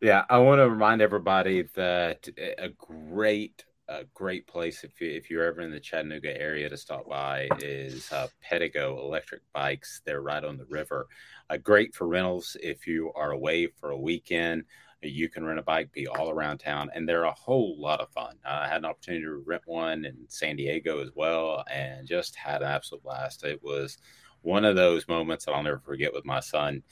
Yeah, 0.01 0.23
I 0.29 0.37
want 0.37 0.59
to 0.59 0.69
remind 0.69 1.01
everybody 1.01 1.63
that 1.75 2.29
a 2.57 2.69
great, 2.69 3.65
a 3.89 4.05
great 4.13 4.47
place 4.47 4.85
if 4.85 5.01
you 5.01 5.09
if 5.11 5.29
you're 5.29 5.43
ever 5.43 5.59
in 5.59 5.71
the 5.71 5.79
Chattanooga 5.79 6.39
area 6.39 6.69
to 6.69 6.77
stop 6.77 7.09
by 7.09 7.49
is 7.59 8.09
uh, 8.13 8.27
Pedigo 8.41 8.97
Electric 8.97 9.41
Bikes. 9.51 10.01
They're 10.05 10.21
right 10.21 10.43
on 10.43 10.57
the 10.57 10.65
river. 10.65 11.07
Uh, 11.49 11.57
great 11.57 11.93
for 11.93 12.07
rentals 12.07 12.55
if 12.63 12.87
you 12.87 13.11
are 13.13 13.31
away 13.31 13.67
for 13.67 13.89
a 13.89 13.97
weekend. 13.97 14.63
You 15.01 15.27
can 15.27 15.43
rent 15.43 15.59
a 15.59 15.63
bike, 15.63 15.91
be 15.91 16.07
all 16.07 16.29
around 16.29 16.59
town, 16.59 16.89
and 16.95 17.07
they're 17.07 17.23
a 17.25 17.33
whole 17.33 17.77
lot 17.77 17.99
of 17.99 18.09
fun. 18.11 18.35
Uh, 18.45 18.59
I 18.61 18.67
had 18.69 18.77
an 18.77 18.85
opportunity 18.85 19.25
to 19.25 19.43
rent 19.45 19.63
one 19.65 20.05
in 20.05 20.15
San 20.29 20.55
Diego 20.55 21.01
as 21.01 21.09
well, 21.13 21.65
and 21.69 22.07
just 22.07 22.37
had 22.37 22.61
an 22.61 22.69
absolute 22.69 23.03
blast. 23.03 23.43
It 23.43 23.61
was 23.61 23.97
one 24.43 24.63
of 24.63 24.77
those 24.77 25.09
moments 25.09 25.43
that 25.43 25.51
I'll 25.51 25.63
never 25.63 25.79
forget 25.79 26.13
with 26.13 26.25
my 26.25 26.39
son 26.39 26.83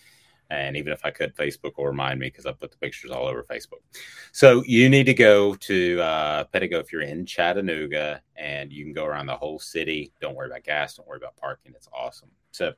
and 0.49 0.77
even 0.77 0.93
if 0.93 1.03
I 1.03 1.11
could, 1.11 1.35
Facebook 1.35 1.77
will 1.77 1.87
remind 1.87 2.19
me 2.19 2.27
because 2.27 2.45
I 2.45 2.51
put 2.51 2.71
the 2.71 2.77
pictures 2.77 3.11
all 3.11 3.27
over 3.27 3.43
Facebook. 3.43 3.81
So 4.31 4.63
you 4.65 4.89
need 4.89 5.05
to 5.05 5.13
go 5.13 5.55
to 5.55 6.01
uh, 6.01 6.43
Pedigo 6.45 6.79
if 6.79 6.91
you're 6.91 7.01
in 7.01 7.25
Chattanooga, 7.25 8.21
and 8.35 8.71
you 8.71 8.83
can 8.83 8.93
go 8.93 9.05
around 9.05 9.25
the 9.25 9.35
whole 9.35 9.59
city. 9.59 10.11
Don't 10.21 10.35
worry 10.35 10.47
about 10.47 10.63
gas. 10.63 10.95
Don't 10.95 11.07
worry 11.07 11.17
about 11.17 11.35
parking. 11.37 11.73
It's 11.75 11.89
awesome. 11.93 12.29
So 12.51 12.73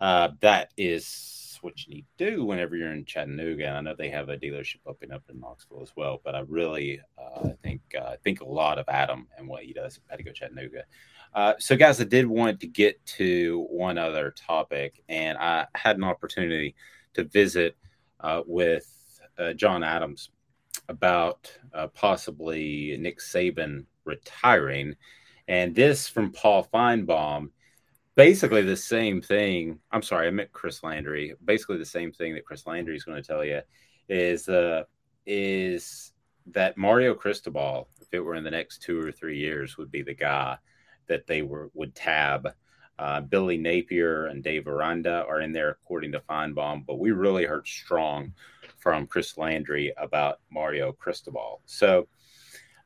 uh, 0.00 0.30
that 0.40 0.72
is 0.76 1.58
what 1.60 1.86
you 1.86 1.94
need 1.94 2.04
to 2.18 2.30
do 2.30 2.44
whenever 2.44 2.76
you're 2.76 2.92
in 2.92 3.04
Chattanooga. 3.04 3.66
And 3.66 3.76
I 3.76 3.80
know 3.80 3.94
they 3.96 4.10
have 4.10 4.28
a 4.28 4.36
dealership 4.36 4.80
opening 4.86 5.14
up 5.14 5.22
in 5.30 5.40
Knoxville 5.40 5.82
as 5.82 5.92
well. 5.96 6.20
But 6.22 6.34
I 6.34 6.40
really 6.40 7.00
uh, 7.18 7.50
think 7.62 7.80
uh, 7.98 8.16
think 8.22 8.40
a 8.40 8.48
lot 8.48 8.78
of 8.78 8.84
Adam 8.88 9.28
and 9.38 9.48
what 9.48 9.64
he 9.64 9.72
does 9.72 9.98
at 10.10 10.18
Pedigo 10.18 10.34
Chattanooga. 10.34 10.84
Uh, 11.34 11.54
so, 11.58 11.76
guys, 11.76 12.00
I 12.00 12.04
did 12.04 12.26
want 12.26 12.60
to 12.60 12.68
get 12.68 13.04
to 13.06 13.66
one 13.68 13.98
other 13.98 14.30
topic, 14.30 15.02
and 15.08 15.36
I 15.36 15.66
had 15.74 15.96
an 15.96 16.04
opportunity 16.04 16.76
to 17.14 17.24
visit 17.24 17.76
uh, 18.20 18.42
with 18.46 18.90
uh, 19.38 19.52
John 19.52 19.82
Adams 19.82 20.30
about 20.88 21.50
uh, 21.72 21.88
possibly 21.88 22.96
Nick 22.98 23.18
Saban 23.18 23.84
retiring. 24.04 24.96
And 25.48 25.74
this 25.74 26.08
from 26.08 26.32
Paul 26.32 26.68
Finebaum, 26.72 27.50
basically 28.14 28.62
the 28.62 28.76
same 28.76 29.20
thing. 29.20 29.78
I'm 29.90 30.02
sorry, 30.02 30.26
I 30.26 30.30
meant 30.30 30.52
Chris 30.52 30.82
Landry. 30.82 31.34
Basically 31.44 31.78
the 31.78 31.84
same 31.84 32.12
thing 32.12 32.34
that 32.34 32.44
Chris 32.44 32.66
Landry 32.66 32.96
is 32.96 33.04
going 33.04 33.20
to 33.20 33.26
tell 33.26 33.44
you 33.44 33.60
is 34.08 34.48
uh, 34.48 34.84
is 35.26 36.12
that 36.46 36.76
Mario 36.76 37.14
Cristobal, 37.14 37.88
if 38.00 38.08
it 38.12 38.20
were 38.20 38.34
in 38.34 38.44
the 38.44 38.50
next 38.50 38.82
two 38.82 39.00
or 39.00 39.10
three 39.10 39.38
years, 39.38 39.78
would 39.78 39.90
be 39.90 40.02
the 40.02 40.14
guy 40.14 40.58
that 41.06 41.26
they 41.26 41.42
were 41.42 41.70
would 41.74 41.94
tab 41.94 42.48
uh, 42.98 43.20
Billy 43.20 43.56
Napier 43.56 44.26
and 44.26 44.42
Dave 44.42 44.66
Aranda 44.66 45.24
are 45.28 45.40
in 45.40 45.52
there, 45.52 45.70
according 45.70 46.12
to 46.12 46.20
Finebaum, 46.20 46.86
but 46.86 46.98
we 46.98 47.10
really 47.10 47.44
heard 47.44 47.66
strong 47.66 48.32
from 48.78 49.06
Chris 49.06 49.36
Landry 49.36 49.92
about 49.96 50.40
Mario 50.50 50.92
Cristobal. 50.92 51.60
So 51.66 52.06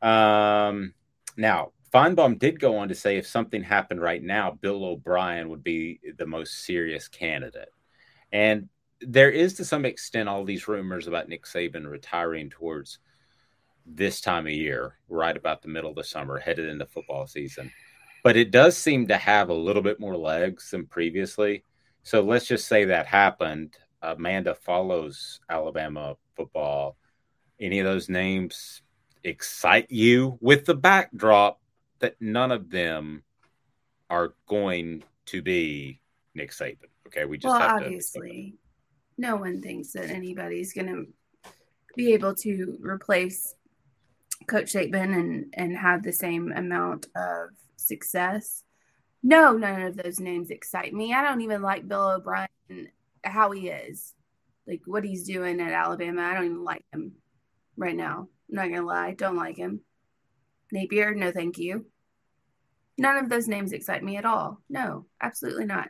um, 0.00 0.94
now, 1.36 1.72
Finebaum 1.92 2.38
did 2.38 2.60
go 2.60 2.78
on 2.78 2.88
to 2.88 2.94
say 2.94 3.16
if 3.16 3.26
something 3.26 3.62
happened 3.62 4.00
right 4.00 4.22
now, 4.22 4.50
Bill 4.50 4.84
O'Brien 4.84 5.48
would 5.48 5.64
be 5.64 6.00
the 6.16 6.26
most 6.26 6.64
serious 6.64 7.08
candidate. 7.08 7.72
And 8.32 8.68
there 9.00 9.30
is, 9.30 9.54
to 9.54 9.64
some 9.64 9.84
extent, 9.84 10.28
all 10.28 10.44
these 10.44 10.68
rumors 10.68 11.06
about 11.06 11.28
Nick 11.28 11.44
Saban 11.44 11.86
retiring 11.86 12.50
towards 12.50 12.98
this 13.86 14.20
time 14.20 14.46
of 14.46 14.52
year, 14.52 14.96
right 15.08 15.36
about 15.36 15.62
the 15.62 15.68
middle 15.68 15.90
of 15.90 15.96
the 15.96 16.04
summer, 16.04 16.38
headed 16.38 16.68
into 16.68 16.84
football 16.86 17.26
season 17.26 17.72
but 18.22 18.36
it 18.36 18.50
does 18.50 18.76
seem 18.76 19.08
to 19.08 19.16
have 19.16 19.48
a 19.48 19.54
little 19.54 19.82
bit 19.82 20.00
more 20.00 20.16
legs 20.16 20.70
than 20.70 20.86
previously. 20.86 21.64
So 22.02 22.22
let's 22.22 22.46
just 22.46 22.66
say 22.66 22.86
that 22.86 23.06
happened. 23.06 23.76
Amanda 24.02 24.54
follows 24.54 25.40
Alabama 25.48 26.16
football. 26.36 26.96
Any 27.60 27.80
of 27.80 27.86
those 27.86 28.08
names 28.08 28.82
excite 29.24 29.90
you 29.90 30.38
with 30.40 30.64
the 30.64 30.74
backdrop 30.74 31.60
that 31.98 32.16
none 32.20 32.52
of 32.52 32.70
them 32.70 33.24
are 34.08 34.34
going 34.46 35.02
to 35.26 35.42
be 35.42 36.00
Nick 36.34 36.52
Saban? 36.52 36.88
Okay, 37.08 37.24
we 37.24 37.38
just 37.38 37.52
well, 37.52 37.60
have 37.60 37.82
obviously, 37.82 38.54
no 39.16 39.36
one 39.36 39.60
thinks 39.60 39.92
that 39.92 40.10
anybody's 40.10 40.72
going 40.72 40.86
to 40.86 41.06
be 41.96 42.12
able 42.12 42.34
to 42.36 42.78
replace 42.80 43.54
Coach 44.46 44.72
Saban 44.72 45.18
and 45.18 45.52
and 45.54 45.76
have 45.76 46.02
the 46.02 46.12
same 46.12 46.52
amount 46.52 47.06
of 47.16 47.50
success. 47.78 48.64
No, 49.22 49.56
none 49.56 49.82
of 49.82 49.96
those 49.96 50.20
names 50.20 50.50
excite 50.50 50.92
me. 50.92 51.12
I 51.14 51.22
don't 51.22 51.40
even 51.40 51.62
like 51.62 51.88
Bill 51.88 52.10
O'Brien 52.10 52.48
how 53.24 53.50
he 53.50 53.68
is. 53.68 54.14
Like 54.66 54.82
what 54.86 55.04
he's 55.04 55.24
doing 55.24 55.60
at 55.60 55.72
Alabama. 55.72 56.22
I 56.22 56.34
don't 56.34 56.44
even 56.44 56.64
like 56.64 56.84
him 56.92 57.12
right 57.76 57.96
now. 57.96 58.28
I'm 58.48 58.54
not 58.54 58.68
gonna 58.68 58.86
lie, 58.86 59.14
don't 59.14 59.36
like 59.36 59.56
him. 59.56 59.80
Napier, 60.72 61.14
no 61.14 61.32
thank 61.32 61.58
you. 61.58 61.86
None 62.98 63.16
of 63.16 63.28
those 63.30 63.48
names 63.48 63.72
excite 63.72 64.02
me 64.04 64.16
at 64.16 64.24
all. 64.24 64.60
No, 64.68 65.06
absolutely 65.20 65.64
not. 65.64 65.88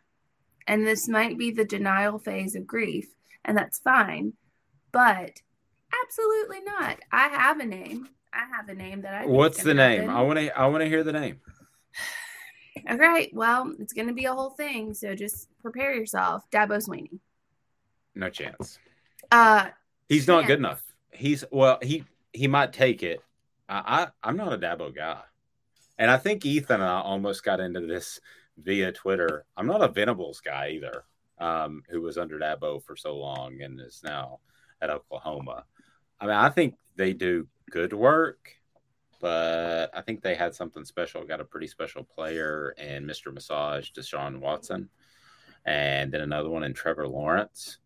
and 0.69 0.87
this 0.87 1.09
might 1.09 1.39
be 1.39 1.51
the 1.51 1.65
denial 1.65 2.19
phase 2.19 2.55
of 2.55 2.67
grief, 2.67 3.07
and 3.45 3.57
that's 3.57 3.79
fine. 3.79 4.35
But 4.93 5.41
absolutely 6.05 6.61
not. 6.63 6.99
I 7.11 7.29
have 7.29 7.59
a 7.59 7.65
name. 7.65 8.09
I 8.33 8.45
have 8.55 8.69
a 8.69 8.75
name 8.75 9.03
that 9.03 9.15
I. 9.23 9.27
What's 9.27 9.63
the 9.63 9.75
name? 9.75 10.03
Happen. 10.03 10.17
I 10.17 10.23
want 10.23 10.39
to. 10.39 10.59
I 10.59 10.67
want 10.67 10.83
to 10.83 10.89
hear 10.89 11.03
the 11.03 11.13
name. 11.13 11.41
All 12.89 12.97
right. 12.97 13.31
Well, 13.35 13.75
it's 13.79 13.93
going 13.93 14.09
to 14.09 14.15
be 14.15 14.25
a 14.25 14.33
whole 14.33 14.51
thing, 14.51 14.95
so 14.95 15.15
just 15.15 15.49
prepare 15.61 15.95
yourself. 15.95 16.49
Dabo 16.51 16.83
Swinney. 16.83 17.19
No 18.15 18.31
chance. 18.31 18.79
Uh, 19.31 19.69
he's 20.09 20.27
not 20.27 20.47
good 20.47 20.59
enough. 20.59 20.83
He's 21.13 21.45
well. 21.51 21.79
He 21.83 22.05
he 22.33 22.49
might 22.49 22.73
take 22.73 23.03
it. 23.03 23.21
I, 23.69 23.83
I 23.87 24.29
I'm 24.29 24.37
not 24.37 24.53
a 24.53 24.59
Dabo 24.59 24.95
guy, 24.95 25.21
and 25.99 26.11
I 26.11 26.17
think 26.17 26.47
Ethan 26.47 26.81
and 26.81 26.91
I 26.91 27.01
almost 27.01 27.45
got 27.45 27.61
into 27.61 27.81
this 27.81 28.21
via 28.57 28.93
Twitter. 28.93 29.45
I'm 29.57 29.67
not 29.67 29.83
a 29.83 29.89
Venables 29.89 30.41
guy 30.41 30.71
either, 30.71 31.05
um, 31.39 31.83
who 31.91 32.01
was 32.01 32.19
under 32.19 32.39
Dabo 32.39 32.83
for 32.83 32.97
so 32.97 33.17
long 33.17 33.61
and 33.63 33.81
is 33.81 34.01
now 34.03 34.41
at 34.81 34.91
Oklahoma. 34.91 35.65
I 36.21 36.27
mean, 36.27 36.35
I 36.35 36.49
think 36.49 36.75
they 36.97 37.13
do 37.13 37.47
good 37.71 37.93
work, 37.93 38.58
but 39.21 39.91
I 39.95 40.03
think 40.03 40.23
they 40.23 40.35
had 40.35 40.55
something 40.55 40.85
special. 40.85 41.25
Got 41.25 41.41
a 41.41 41.45
pretty 41.45 41.67
special 41.67 42.05
player 42.05 42.75
in 42.79 43.05
Mr. 43.05 43.33
Massage, 43.33 43.91
Deshaun 43.91 44.39
Watson, 44.39 44.89
and 45.65 46.13
then 46.13 46.21
another 46.21 46.51
one 46.51 46.65
in 46.65 46.75
Trevor 46.75 47.09
Lawrence, 47.09 47.79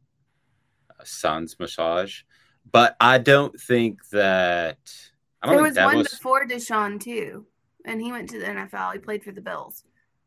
uh, 0.91 1.05
Son's 1.05 1.59
Massage. 1.59 2.23
But 2.71 2.97
I 3.01 3.19
don't 3.19 3.59
think 3.59 4.09
that. 4.11 4.79
I 5.43 5.47
don't 5.47 5.57
there 5.57 5.65
was 5.65 5.77
one 5.77 5.99
was... 5.99 6.09
before 6.09 6.47
Deshaun 6.47 7.01
too, 7.01 7.47
and 7.85 8.01
he 8.01 8.13
went 8.13 8.31
to 8.31 8.39
the 8.39 8.47
NFL. 8.47 8.93
He 8.93 8.99
played 8.99 9.25
for 9.25 9.33
the 9.33 9.41
Bills. 9.41 9.85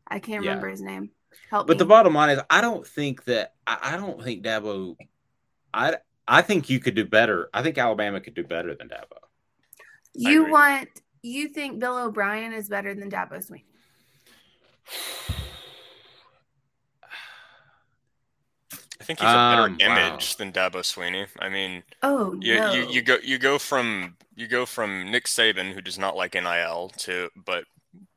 I 0.08 0.20
can't 0.20 0.44
yeah. 0.44 0.50
remember 0.50 0.70
his 0.70 0.82
name. 0.82 1.12
Help 1.50 1.68
but 1.68 1.76
me. 1.76 1.80
the 1.80 1.86
bottom 1.86 2.14
line 2.14 2.30
is, 2.30 2.40
I 2.50 2.62
don't 2.62 2.86
think 2.86 3.26
that 3.26 3.54
I, 3.68 3.94
I, 3.94 3.98
don't 3.98 4.22
think 4.24 4.44
Dabo. 4.44 4.96
I 5.74 5.96
I 6.28 6.42
think 6.42 6.70
you 6.70 6.80
could 6.80 6.96
do 6.96 7.06
better. 7.06 7.50
I 7.54 7.62
think 7.62 7.78
Alabama 7.78 8.20
could 8.20 8.34
do 8.34 8.44
better 8.44 8.76
than 8.76 8.90
Dabo. 8.90 9.25
You 10.16 10.50
want 10.50 10.90
you 11.22 11.50
think 11.50 11.80
Bill 11.80 11.98
O'Brien 11.98 12.54
is 12.54 12.70
better 12.70 12.94
than 12.94 13.10
Dabo 13.10 13.46
Swinney? 13.46 13.64
I 19.00 19.04
think 19.04 19.20
he's 19.20 19.30
a 19.30 19.34
better 19.34 19.64
um, 19.64 19.78
image 19.80 20.36
wow. 20.36 20.36
than 20.40 20.52
Dabo 20.52 20.82
Swinney. 20.82 21.28
I 21.40 21.50
mean, 21.50 21.84
oh 22.02 22.36
you, 22.40 22.56
no. 22.56 22.74
you 22.74 22.88
you 22.88 23.02
go 23.02 23.18
you 23.24 23.38
go 23.38 23.60
from 23.60 24.16
you 24.36 24.48
go 24.48 24.66
from 24.66 25.12
Nick 25.12 25.26
Saban, 25.26 25.74
who 25.74 25.82
does 25.82 26.00
not 26.00 26.16
like 26.16 26.34
NIL, 26.34 26.92
to 26.98 27.30
but 27.36 27.66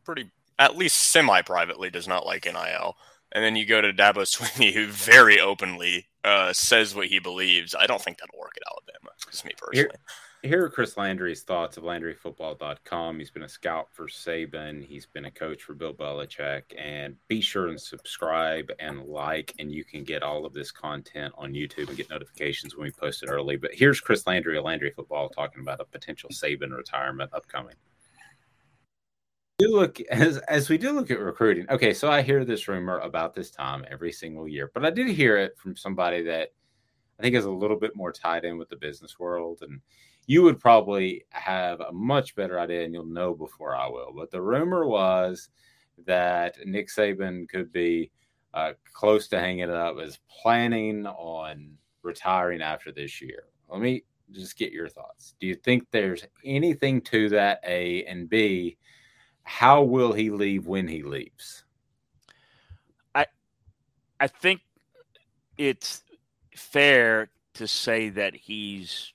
pretty 0.05 0.31
at 0.59 0.77
least 0.77 0.97
semi 0.97 1.43
privately 1.43 1.91
does 1.91 2.09
not 2.09 2.25
like 2.25 2.47
NIL. 2.47 2.97
And 3.33 3.45
then 3.45 3.57
you 3.57 3.67
go 3.67 3.83
to 3.83 3.93
Dabo 3.93 4.23
Swinney, 4.25 4.73
who 4.73 4.87
very 4.87 5.41
openly 5.41 6.07
uh, 6.25 6.53
says 6.53 6.95
what 6.95 7.07
he 7.09 7.19
believes. 7.19 7.75
I 7.75 7.87
don't 7.87 8.01
think 8.01 8.19
that'll 8.19 8.39
work 8.39 8.57
at 8.57 8.63
Alabama. 8.67 9.15
Just 9.31 9.45
me 9.45 9.53
personally. 9.59 9.91
Here, 9.91 10.01
here 10.43 10.65
are 10.65 10.71
Chris 10.71 10.97
Landry's 10.97 11.43
thoughts 11.43 11.77
of 11.77 11.85
LandryFootball.com. 11.85 13.19
He's 13.19 13.31
been 13.31 13.43
a 13.43 13.49
scout 13.49 13.89
for 13.93 14.07
Saban. 14.07 14.85
He's 14.85 15.07
been 15.07 15.25
a 15.25 15.31
coach 15.31 15.63
for 15.63 15.75
Bill 15.75 15.95
Belichick. 15.95 16.63
And 16.77 17.17
be 17.27 17.41
sure 17.41 17.69
and 17.69 17.81
subscribe 17.81 18.71
and 18.79 19.05
like, 19.05 19.55
and 19.59 19.73
you 19.73 19.85
can 19.85 20.05
get 20.05 20.23
all 20.23 20.47
of 20.47 20.53
this 20.53 20.71
content 20.71 21.35
on 21.37 21.53
YouTube 21.53 21.89
and 21.89 21.97
get 21.97 22.11
notifications 22.11 22.77
when 22.77 22.85
we 22.85 22.93
post 22.93 23.23
it 23.23 23.29
early. 23.29 23.57
But 23.57 23.75
here's 23.75 24.01
Chris 24.01 24.27
Landry 24.27 24.59
of 24.59 24.65
Landry 24.65 24.93
Football 24.95 25.29
talking 25.29 25.63
about 25.63 25.81
a 25.81 25.85
potential 25.85 26.31
Saban 26.31 26.77
retirement 26.77 27.31
upcoming 27.33 27.75
do 29.59 29.75
look 29.75 30.01
as 30.03 30.39
as 30.39 30.69
we 30.69 30.79
do 30.79 30.93
look 30.93 31.11
at 31.11 31.19
recruiting. 31.19 31.67
Okay, 31.69 31.93
so 31.93 32.09
I 32.09 32.23
hear 32.23 32.45
this 32.45 32.69
rumor 32.69 32.99
about 33.01 33.35
this 33.35 33.51
time 33.51 33.85
every 33.91 34.13
single 34.13 34.47
year, 34.47 34.71
but 34.73 34.85
I 34.85 34.91
did 34.91 35.09
hear 35.09 35.37
it 35.37 35.59
from 35.59 35.77
somebody 35.77 36.23
that 36.23 36.51
I 37.19 37.23
think 37.23 37.35
is 37.35 37.45
a 37.45 37.51
little 37.51 37.79
bit 37.79 37.97
more 37.97 38.13
tied 38.13 38.45
in 38.45 38.57
with 38.57 38.69
the 38.69 38.77
business 38.77 39.19
world, 39.19 39.59
and 39.63 39.81
you 40.29 40.43
would 40.45 40.61
probably 40.61 41.25
have 41.31 41.81
a 41.81 41.91
much 41.91 42.37
better 42.37 42.61
idea, 42.61 42.85
and 42.85 42.95
you'll 42.95 43.05
know 43.05 43.35
before 43.35 43.75
I 43.75 43.89
will. 43.89 44.13
But 44.15 44.31
the 44.31 44.41
rumor 44.41 44.87
was 44.87 45.49
that 46.07 46.55
Nick 46.65 46.89
Saban 46.89 47.49
could 47.49 47.73
be 47.73 48.13
uh, 48.55 48.75
close 48.93 49.27
to 49.29 49.41
hanging 49.41 49.65
it 49.65 49.71
up, 49.71 49.99
is 49.99 50.21
planning 50.29 51.05
on 51.05 51.73
retiring 52.03 52.63
after 52.63 52.93
this 52.93 53.21
year. 53.21 53.45
Let 53.69 53.81
me 53.81 54.05
just 54.31 54.57
get 54.57 54.71
your 54.71 54.89
thoughts. 54.89 55.35
Do 55.41 55.49
you 55.49 55.57
think 55.57 55.87
there's 55.91 56.25
anything 56.45 57.01
to 57.03 57.29
that? 57.31 57.61
A 57.67 58.05
and 58.05 58.29
B 58.29 58.77
how 59.49 59.83
will 59.83 60.13
he 60.13 60.29
leave 60.29 60.67
when 60.67 60.87
he 60.87 61.03
leaves? 61.03 61.65
I 63.15 63.25
I 64.21 64.27
think 64.27 64.61
it's 65.57 66.03
fair 66.55 67.31
to 67.55 67.67
say 67.67 68.11
that 68.11 68.35
he's 68.35 69.15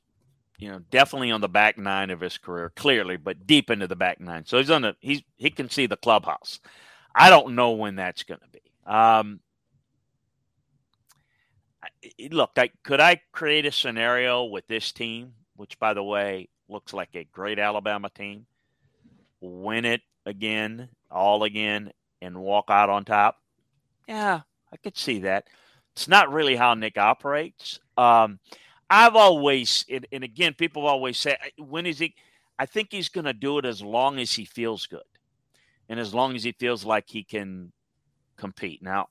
you 0.64 0.72
know 0.72 0.80
definitely 0.92 1.32
on 1.32 1.42
the 1.42 1.50
back 1.50 1.78
nine 1.78 2.10
of 2.10 2.22
his 2.22 2.38
career 2.38 2.72
clearly 2.76 3.18
but 3.18 3.46
deep 3.46 3.70
into 3.70 3.88
the 3.88 3.96
back 3.96 4.20
nine 4.20 4.46
so 4.46 4.58
he's 4.58 4.72
on 4.72 4.82
the 4.84 4.96
he's 5.00 5.22
he 5.38 5.50
can 5.50 5.70
see 5.70 5.86
the 5.86 5.98
clubhouse 5.98 6.60
i 7.14 7.30
don't 7.30 7.56
know 7.56 7.72
when 7.72 7.96
that's 7.96 8.24
going 8.24 8.40
to 8.40 8.48
be 8.48 8.62
um 8.86 9.40
look 12.32 12.52
I, 12.58 12.70
could 12.84 13.00
i 13.00 13.22
create 13.32 13.66
a 13.66 13.72
scenario 13.72 14.46
with 14.46 14.68
this 14.68 14.92
team 14.92 15.34
which 15.56 15.78
by 15.80 15.94
the 15.94 16.04
way 16.04 16.50
looks 16.70 16.94
like 16.94 17.10
a 17.16 17.26
great 17.26 17.60
alabama 17.60 18.10
team 18.10 18.46
win 19.44 19.86
it 19.86 20.02
again, 20.26 20.90
all 21.12 21.44
again, 21.44 21.92
and 22.22 22.38
walk 22.38 22.66
out 22.70 22.90
on 22.90 23.06
top. 23.06 23.38
Yeah, 24.08 24.42
I 24.72 24.78
could 24.78 24.98
see 24.98 25.20
that. 25.20 25.46
It's 25.94 26.08
not 26.08 26.32
really 26.32 26.56
how 26.56 26.74
Nick 26.74 26.98
operates. 26.98 27.80
Um, 27.98 28.40
I've 28.96 29.16
always, 29.16 29.86
and, 29.90 30.06
and 30.12 30.24
again, 30.24 30.54
people 30.54 30.86
always 30.86 31.18
say, 31.18 31.36
when 31.58 31.88
is 31.88 31.98
he? 31.98 32.14
I 32.60 32.68
think 32.68 32.90
he's 32.92 33.10
going 33.10 33.26
to 33.26 33.34
do 33.34 33.58
it 33.58 33.66
as 33.66 33.82
long 33.82 34.20
as 34.20 34.32
he 34.32 34.46
feels 34.46 34.86
good, 34.86 35.02
and 35.90 36.00
as 36.00 36.14
long 36.14 36.36
as 36.36 36.44
he 36.44 36.52
feels 36.52 36.86
like 36.86 37.06
he 37.10 37.24
can 37.24 37.72
compete. 38.38 38.84
Now, 38.84 39.08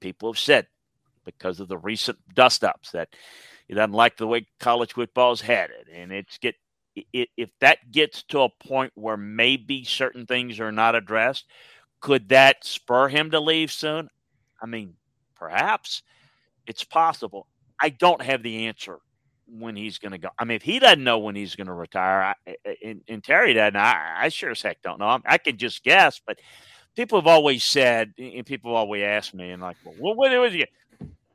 people 0.00 0.30
have 0.30 0.38
said 0.38 0.66
because 1.24 1.58
of 1.58 1.68
the 1.68 1.78
recent 1.78 2.18
dust 2.34 2.64
ups 2.64 2.90
that 2.90 3.08
he 3.66 3.72
doesn't 3.72 3.92
like 3.92 4.18
the 4.18 4.26
way 4.26 4.46
college 4.60 4.92
football's 4.92 5.40
headed, 5.40 5.88
and 5.90 6.12
it's 6.12 6.36
get 6.36 6.56
if 7.14 7.48
that 7.60 7.90
gets 7.90 8.22
to 8.24 8.40
a 8.40 8.50
point 8.50 8.92
where 8.94 9.16
maybe 9.16 9.84
certain 9.84 10.26
things 10.26 10.60
are 10.60 10.70
not 10.70 10.94
addressed, 10.94 11.46
could 12.00 12.28
that 12.28 12.62
spur 12.62 13.08
him 13.08 13.30
to 13.30 13.40
leave 13.40 13.72
soon? 13.72 14.10
I 14.62 14.66
mean, 14.66 14.96
perhaps 15.34 16.02
it's 16.66 16.84
possible. 16.84 17.46
I 17.82 17.88
don't 17.88 18.22
have 18.22 18.42
the 18.42 18.68
answer 18.68 18.98
when 19.46 19.74
he's 19.76 19.98
going 19.98 20.12
to 20.12 20.18
go. 20.18 20.28
I 20.38 20.44
mean, 20.44 20.56
if 20.56 20.62
he 20.62 20.78
doesn't 20.78 21.02
know 21.02 21.18
when 21.18 21.34
he's 21.34 21.56
going 21.56 21.66
to 21.66 21.72
retire, 21.72 22.34
I, 22.46 22.56
and, 22.82 23.02
and, 23.08 23.24
Terry 23.24 23.52
doesn't, 23.52 23.76
I, 23.76 24.14
I, 24.20 24.28
sure 24.28 24.50
as 24.50 24.62
heck 24.62 24.80
don't 24.82 25.00
know. 25.00 25.06
I, 25.06 25.18
I 25.26 25.38
could 25.38 25.58
just 25.58 25.82
guess, 25.82 26.20
but 26.24 26.38
people 26.96 27.18
have 27.18 27.26
always 27.26 27.64
said, 27.64 28.12
and 28.16 28.46
people 28.46 28.74
always 28.74 29.02
asked 29.02 29.34
me, 29.34 29.50
and 29.50 29.60
like, 29.60 29.76
well, 29.84 30.14
what 30.14 30.30
was 30.30 30.52
he? 30.52 30.64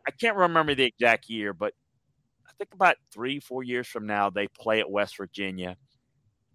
I 0.08 0.12
can't 0.12 0.38
remember 0.38 0.74
the 0.74 0.86
exact 0.86 1.30
year, 1.30 1.54
but 1.54 1.74
I 2.48 2.52
think 2.58 2.74
about 2.74 2.96
three, 3.12 3.42
four 3.42 3.64
years 3.64 3.88
from 3.88 4.08
now, 4.08 4.30
they 4.30 4.48
play 4.48 4.80
at 4.80 4.90
West 4.90 5.18
Virginia. 5.18 5.76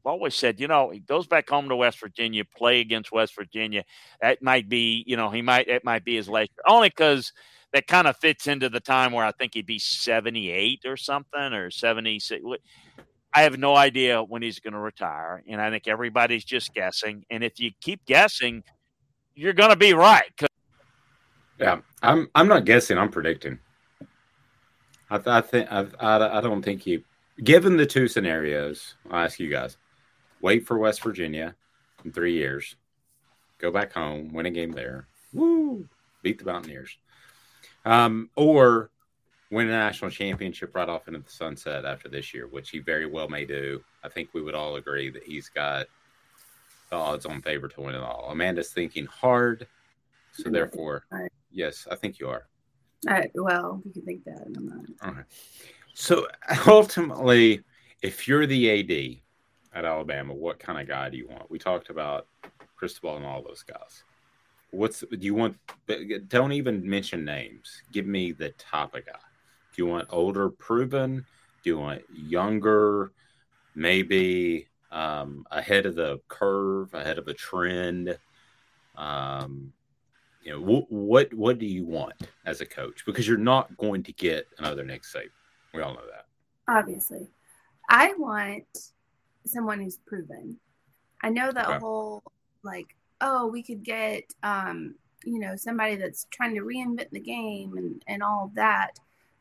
Always 0.04 0.34
said, 0.34 0.58
you 0.58 0.66
know, 0.66 0.90
he 0.90 0.98
goes 0.98 1.26
back 1.26 1.48
home 1.48 1.68
to 1.68 1.76
West 1.76 2.00
Virginia, 2.00 2.44
play 2.44 2.80
against 2.80 3.12
West 3.12 3.36
Virginia. 3.36 3.84
That 4.20 4.42
might 4.42 4.68
be, 4.68 5.04
you 5.06 5.16
know, 5.16 5.30
he 5.30 5.42
might, 5.42 5.68
it 5.68 5.84
might 5.84 6.04
be 6.04 6.16
his 6.16 6.28
last 6.28 6.50
only 6.66 6.88
because 6.88 7.32
that 7.72 7.86
kind 7.86 8.06
of 8.06 8.16
fits 8.16 8.46
into 8.46 8.68
the 8.68 8.80
time 8.80 9.12
where 9.12 9.24
I 9.24 9.32
think 9.32 9.54
he'd 9.54 9.66
be 9.66 9.78
78 9.78 10.80
or 10.86 10.96
something 10.96 11.52
or 11.52 11.70
76. 11.70 12.44
I 13.34 13.42
have 13.42 13.58
no 13.58 13.76
idea 13.76 14.22
when 14.22 14.42
he's 14.42 14.60
going 14.60 14.74
to 14.74 14.78
retire. 14.78 15.42
And 15.48 15.60
I 15.60 15.70
think 15.70 15.88
everybody's 15.88 16.44
just 16.44 16.74
guessing. 16.74 17.24
And 17.30 17.42
if 17.42 17.58
you 17.58 17.70
keep 17.80 18.04
guessing, 18.04 18.62
you're 19.34 19.54
going 19.54 19.70
to 19.70 19.76
be 19.76 19.94
right. 19.94 20.30
Yeah, 21.58 21.80
I'm. 22.02 22.28
I'm 22.34 22.48
not 22.48 22.64
guessing. 22.64 22.98
I'm 22.98 23.10
predicting. 23.10 23.58
I, 25.10 25.18
th- 25.18 25.28
I 25.28 25.40
think 25.42 25.70
I, 25.70 25.86
I, 26.00 26.38
I 26.38 26.40
don't 26.40 26.62
think 26.62 26.86
you. 26.86 27.04
Given 27.44 27.76
the 27.76 27.86
two 27.86 28.08
scenarios, 28.08 28.96
I'll 29.10 29.24
ask 29.24 29.38
you 29.38 29.48
guys: 29.48 29.76
wait 30.42 30.66
for 30.66 30.76
West 30.76 31.02
Virginia 31.02 31.54
in 32.04 32.12
three 32.12 32.34
years, 32.34 32.76
go 33.58 33.70
back 33.70 33.92
home, 33.92 34.32
win 34.32 34.46
a 34.46 34.50
game 34.50 34.72
there, 34.72 35.06
woo, 35.32 35.88
beat 36.22 36.38
the 36.38 36.44
Mountaineers, 36.44 36.98
um, 37.86 38.28
or 38.36 38.90
win 39.50 39.68
a 39.68 39.70
national 39.70 40.10
championship 40.10 40.74
right 40.74 40.88
off 40.88 41.08
into 41.08 41.20
the 41.20 41.30
sunset 41.30 41.84
after 41.84 42.08
this 42.08 42.34
year, 42.34 42.46
which 42.48 42.70
he 42.70 42.80
very 42.80 43.06
well 43.06 43.28
may 43.28 43.44
do. 43.44 43.82
I 44.04 44.08
think 44.08 44.30
we 44.34 44.42
would 44.42 44.54
all 44.54 44.76
agree 44.76 45.10
that 45.10 45.22
he's 45.22 45.48
got 45.48 45.86
the 46.90 46.96
odds 46.96 47.24
on 47.24 47.40
favor 47.40 47.68
to 47.68 47.80
win 47.80 47.94
it 47.94 48.02
all. 48.02 48.28
Amanda's 48.30 48.70
thinking 48.70 49.06
hard, 49.06 49.66
so 50.32 50.50
therefore, 50.50 51.04
yes, 51.50 51.86
I 51.90 51.94
think 51.94 52.18
you 52.18 52.28
are. 52.28 52.46
I, 53.08 53.30
well, 53.34 53.82
you 53.84 53.92
can 53.92 54.02
think 54.02 54.24
that. 54.24 54.42
I'm 54.56 54.66
not. 54.66 55.08
Okay. 55.08 55.22
So 55.94 56.26
ultimately, 56.66 57.62
if 58.00 58.26
you're 58.26 58.46
the 58.46 58.80
AD 58.80 59.22
at 59.74 59.84
Alabama, 59.84 60.34
what 60.34 60.58
kind 60.58 60.80
of 60.80 60.86
guy 60.86 61.08
do 61.08 61.16
you 61.16 61.28
want? 61.28 61.50
We 61.50 61.58
talked 61.58 61.90
about 61.90 62.26
Cristobal 62.76 63.16
and 63.16 63.24
all 63.24 63.42
those 63.42 63.62
guys. 63.62 64.04
What's 64.70 65.00
do 65.00 65.18
you 65.20 65.34
want? 65.34 65.56
Don't 66.28 66.52
even 66.52 66.88
mention 66.88 67.24
names. 67.24 67.82
Give 67.92 68.06
me 68.06 68.32
the 68.32 68.50
type 68.50 68.94
of 68.94 69.04
guy. 69.06 69.12
Do 69.74 69.82
you 69.82 69.86
want 69.86 70.08
older, 70.10 70.48
proven? 70.48 71.24
Do 71.62 71.70
you 71.70 71.78
want 71.78 72.02
younger? 72.12 73.12
Maybe 73.74 74.68
um, 74.90 75.46
ahead 75.50 75.86
of 75.86 75.94
the 75.94 76.20
curve, 76.28 76.92
ahead 76.94 77.18
of 77.18 77.28
a 77.28 77.34
trend. 77.34 78.18
Um, 78.96 79.72
you 80.42 80.52
know, 80.52 80.60
wh- 80.60 80.92
what 80.92 81.32
what 81.34 81.58
do 81.58 81.66
you 81.66 81.84
want 81.84 82.14
as 82.44 82.60
a 82.60 82.66
coach? 82.66 83.04
Because 83.06 83.28
you're 83.28 83.38
not 83.38 83.76
going 83.76 84.02
to 84.04 84.12
get 84.12 84.46
another 84.58 84.84
Nick 84.84 85.02
Saban. 85.02 85.30
We 85.72 85.82
all 85.82 85.94
know 85.94 86.06
that. 86.10 86.26
Obviously, 86.68 87.28
I 87.88 88.14
want 88.18 88.91
someone 89.44 89.80
who's 89.80 89.98
proven. 89.98 90.56
I 91.22 91.30
know 91.30 91.52
that 91.52 91.68
Okay. 91.68 91.78
whole 91.78 92.22
like, 92.62 92.94
oh, 93.20 93.46
we 93.46 93.62
could 93.62 93.82
get 93.82 94.24
um, 94.42 94.94
you 95.24 95.38
know, 95.38 95.54
somebody 95.56 95.96
that's 95.96 96.26
trying 96.30 96.54
to 96.54 96.62
reinvent 96.62 97.10
the 97.10 97.20
game 97.20 97.76
and 97.76 98.02
and 98.06 98.22
all 98.22 98.46
of 98.46 98.54
that, 98.54 98.98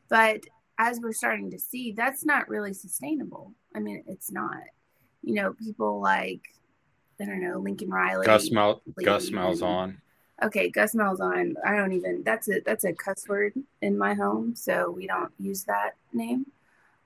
but 0.08 0.40
as 0.78 1.00
we're 1.00 1.12
starting 1.12 1.50
to 1.50 1.58
see, 1.58 1.92
that's 1.92 2.24
not 2.24 2.48
really 2.48 2.72
sustainable. 2.72 3.52
I 3.74 3.80
mean, 3.80 4.02
it's 4.06 4.32
not. 4.32 4.62
You 5.22 5.34
know, 5.34 5.52
people 5.52 6.00
like 6.00 6.40
I 7.20 7.24
don't 7.24 7.40
know 7.42 7.58
Lincoln 7.58 7.90
Riley, 7.90 8.26
Gus 8.26 8.50
Mal- 8.50 8.82
Lee, 8.96 9.04
Gus 9.04 9.30
Malzahn. 9.30 9.96
Okay, 10.42 10.70
Gus 10.70 10.94
Malzahn. 10.94 11.54
I 11.64 11.76
don't 11.76 11.92
even. 11.92 12.22
That's 12.24 12.48
a 12.48 12.60
that's 12.60 12.84
a 12.84 12.92
cuss 12.92 13.28
word 13.28 13.54
in 13.80 13.96
my 13.96 14.14
home, 14.14 14.56
so 14.56 14.90
we 14.90 15.06
don't 15.06 15.32
use 15.38 15.62
that 15.64 15.94
name. 16.12 16.46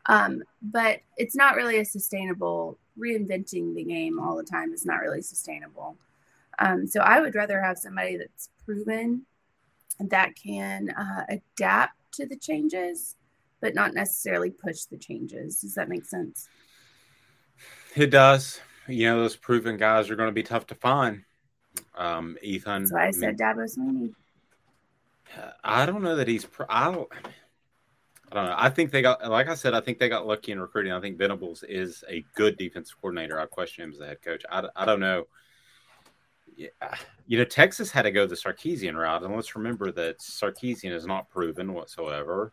Um, 0.09 0.43
but 0.63 1.01
it's 1.17 1.35
not 1.35 1.57
really 1.57 1.79
a 1.79 1.85
sustainable 1.85 2.79
reinventing 2.99 3.75
the 3.75 3.85
game 3.85 4.19
all 4.21 4.37
the 4.37 4.45
time 4.45 4.73
is 4.73 4.87
not 4.87 5.01
really 5.01 5.23
sustainable. 5.23 5.97
Um, 6.59 6.87
so 6.87 7.01
I 7.01 7.21
would 7.21 7.35
rather 7.35 7.61
have 7.61 7.79
somebody 7.79 8.17
that's 8.17 8.49
proven 8.65 9.27
that 10.01 10.35
can 10.37 10.91
uh, 10.91 11.25
adapt 11.29 11.95
to 12.15 12.27
the 12.27 12.37
changes, 12.37 13.17
but 13.61 13.75
not 13.75 13.95
necessarily 13.95 14.51
push 14.51 14.85
the 14.85 14.97
changes. 14.97 15.61
Does 15.61 15.75
that 15.75 15.89
make 15.89 16.05
sense? 16.05 16.49
It 17.95 18.11
does. 18.11 18.61
You 18.89 19.07
know, 19.07 19.21
those 19.21 19.37
proven 19.37 19.77
guys 19.77 20.11
are 20.11 20.17
going 20.17 20.29
to 20.29 20.33
be 20.33 20.43
tough 20.43 20.67
to 20.69 20.75
find. 20.75 21.23
Um, 21.97 22.37
Ethan. 22.43 22.83
That's 22.83 22.93
why 22.93 23.07
I 23.09 23.11
said 23.11 23.39
Dabo 23.39 23.67
Swinney. 23.67 24.15
I 25.65 25.87
don't 25.87 26.03
know 26.03 26.17
that 26.17 26.29
he's. 26.29 26.45
Pro- 26.45 26.67
I 26.69 26.93
don't. 26.93 27.09
I 28.37 28.41
don't 28.41 28.51
know. 28.51 28.57
I 28.59 28.69
think 28.69 28.91
they 28.91 29.01
got, 29.01 29.27
like 29.31 29.49
I 29.49 29.55
said, 29.55 29.73
I 29.73 29.81
think 29.81 29.99
they 29.99 30.11
got 30.11 30.27
lucky 30.27 30.53
in 30.53 30.61
recruiting. 30.61 30.93
I 30.93 31.01
think 31.01 31.17
Venables 31.17 31.63
is 31.63 32.05
a 32.07 32.23
good 32.35 32.59
defensive 32.59 33.01
coordinator. 33.01 33.41
I 33.41 33.47
question 33.47 33.85
him 33.85 33.93
as 33.93 34.01
a 34.01 34.07
head 34.07 34.21
coach. 34.21 34.45
I, 34.51 34.65
I 34.77 34.85
don't 34.85 35.01
know. 35.01 35.25
Yeah, 36.55 36.69
you 37.27 37.39
know, 37.39 37.45
Texas 37.45 37.91
had 37.91 38.03
to 38.03 38.11
go 38.11 38.27
the 38.27 38.35
Sarkisian 38.35 38.95
route, 38.95 39.23
and 39.23 39.35
let's 39.35 39.57
remember 39.57 39.91
that 39.93 40.19
Sarkisian 40.19 40.93
is 40.93 41.07
not 41.07 41.31
proven 41.31 41.73
whatsoever. 41.73 42.53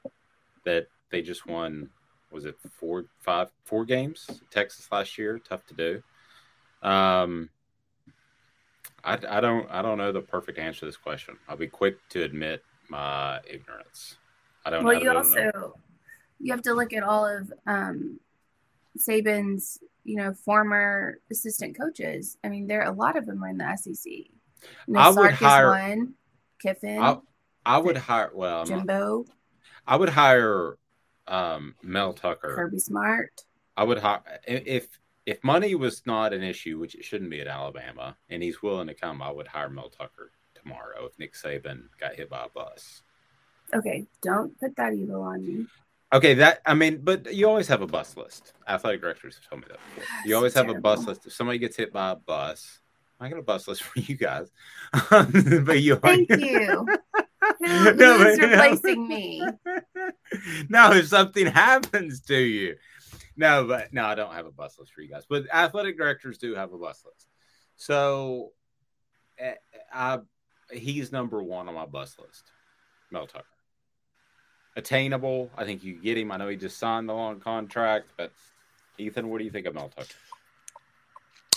That 0.64 0.88
they 1.10 1.22
just 1.22 1.48
won, 1.48 1.90
was 2.32 2.46
it 2.46 2.56
four, 2.80 3.06
five, 3.20 3.50
four 3.66 3.84
games? 3.84 4.42
Texas 4.52 4.88
last 4.90 5.18
year, 5.18 5.38
tough 5.38 5.66
to 5.66 5.74
do. 5.74 6.04
Um, 6.88 7.50
I, 9.04 9.18
I 9.30 9.42
don't 9.42 9.70
I 9.70 9.82
don't 9.82 9.98
know 9.98 10.14
the 10.14 10.22
perfect 10.22 10.60
answer 10.60 10.82
to 10.82 10.86
this 10.86 10.98
question. 10.98 11.36
I'll 11.50 11.58
be 11.58 11.68
quick 11.68 11.98
to 12.10 12.24
admit 12.24 12.64
my 12.90 13.40
ignorance. 13.46 14.18
I 14.66 14.70
don't. 14.70 14.84
Well, 14.84 14.96
I 14.96 15.00
you 15.00 15.06
don't 15.06 15.18
also 15.18 15.52
know. 15.54 15.74
you 16.40 16.52
have 16.52 16.62
to 16.64 16.74
look 16.74 16.94
at 16.94 17.04
all 17.04 17.26
of 17.26 17.52
um, 17.68 18.20
Saban's, 18.98 19.80
you 20.04 20.16
know, 20.16 20.34
former 20.34 21.20
assistant 21.32 21.78
coaches. 21.78 22.38
I 22.44 22.50
mean, 22.50 22.68
there 22.68 22.82
are 22.82 22.92
a 22.92 22.96
lot 22.96 23.18
of 23.18 23.26
them 23.26 23.44
are 23.44 23.50
in 23.50 23.58
the 23.58 23.76
SEC. 23.76 24.06
You 24.06 24.26
know, 24.88 25.00
I 25.00 25.10
would 25.10 25.32
hire- 25.32 25.70
one, 25.70 26.14
Kiffin, 26.62 27.00
I, 27.00 27.18
I 27.66 27.78
would 27.78 27.98
hire. 27.98 28.32
Well, 28.34 28.66
Jimbo, 28.66 29.26
I 29.86 29.96
would 29.96 30.10
hire 30.10 30.78
um, 31.28 31.76
Mel 31.84 32.14
Tucker. 32.14 32.54
Kirby 32.56 32.80
Smart. 32.80 33.44
I 33.76 33.84
would 33.84 33.98
hire 33.98 34.22
if 34.48 34.88
if 35.26 35.44
money 35.44 35.76
was 35.76 36.04
not 36.06 36.34
an 36.34 36.44
issue, 36.44 36.80
which 36.80 36.96
it 36.96 37.04
shouldn't 37.04 37.32
be 37.32 37.42
at 37.42 37.48
Alabama, 37.48 38.18
and 38.30 38.44
he's 38.44 38.62
willing 38.62 38.88
to 38.88 38.94
come. 38.94 39.22
I 39.22 39.32
would 39.32 39.48
hire 39.48 39.70
Mel 39.70 39.90
Tucker 39.90 40.32
tomorrow 40.54 41.06
if 41.06 41.18
Nick 41.20 41.34
Saban 41.34 41.84
got 42.00 42.16
hit 42.16 42.30
by 42.30 42.46
a 42.46 42.50
bus. 42.50 43.04
Okay, 43.76 44.06
don't 44.22 44.58
put 44.60 44.76
that 44.76 44.94
evil 44.94 45.22
on 45.22 45.46
me. 45.46 45.66
Okay, 46.14 46.36
that 46.36 46.62
I 46.66 46.74
mean, 46.76 47.00
but 47.04 47.34
you 47.34 47.48
always 47.48 47.68
have 47.68 47.82
a 47.82 47.88
bus 47.88 48.16
list. 48.16 48.54
Athletic 48.68 49.02
directors 49.02 49.36
have 49.36 49.50
told 49.50 49.62
me 49.62 49.68
that 49.70 49.80
before. 49.96 50.04
You 50.26 50.36
always 50.36 50.54
have 50.54 50.70
a 50.70 50.76
bus 50.80 51.06
list. 51.08 51.26
If 51.26 51.34
somebody 51.34 51.58
gets 51.60 51.76
hit 51.76 51.92
by 51.92 52.12
a 52.12 52.16
bus, 52.16 52.80
I 53.20 53.30
got 53.30 53.40
a 53.40 53.44
bus 53.44 53.68
list 53.68 53.84
for 53.84 54.00
you 54.00 54.16
guys. 54.16 54.52
but 55.10 55.82
you 55.82 55.96
Thank 55.96 56.30
you. 56.30 56.86
Who, 57.60 57.94
No, 57.96 58.18
who's 58.18 58.40
but- 58.40 58.50
replacing 58.50 59.08
me? 59.08 59.42
no, 60.70 60.92
if 60.94 61.08
something 61.08 61.46
happens 61.48 62.22
to 62.22 62.38
you. 62.38 62.76
No, 63.36 63.66
but 63.66 63.92
no, 63.94 64.06
I 64.06 64.16
don't 64.16 64.34
have 64.34 64.46
a 64.46 64.52
bus 64.52 64.78
list 64.80 64.94
for 64.94 65.02
you 65.02 65.10
guys. 65.10 65.24
But 65.28 65.46
athletic 65.54 65.98
directors 65.98 66.38
do 66.38 66.56
have 66.56 66.72
a 66.72 66.78
bus 66.78 67.04
list. 67.06 67.28
So 67.76 68.52
eh, 69.38 69.56
I, 69.92 70.20
he's 70.72 71.12
number 71.12 71.42
one 71.44 71.68
on 71.68 71.74
my 71.74 71.86
bus 71.86 72.16
list. 72.20 72.52
Mel 73.12 73.28
Tucker. 73.28 73.46
Attainable. 74.76 75.52
I 75.58 75.66
think 75.66 75.84
you 75.84 75.94
get 75.94 76.18
him. 76.18 76.32
I 76.32 76.38
know 76.38 76.48
he 76.48 76.56
just 76.56 76.78
signed 76.78 77.08
the 77.08 77.14
long 77.14 77.40
contract, 77.40 78.08
but 78.18 78.32
Ethan, 78.98 79.30
what 79.30 79.38
do 79.38 79.44
you 79.44 79.52
think 79.52 79.68
of 79.68 79.76
Mel 79.76 79.90
Tucker? 79.96 80.08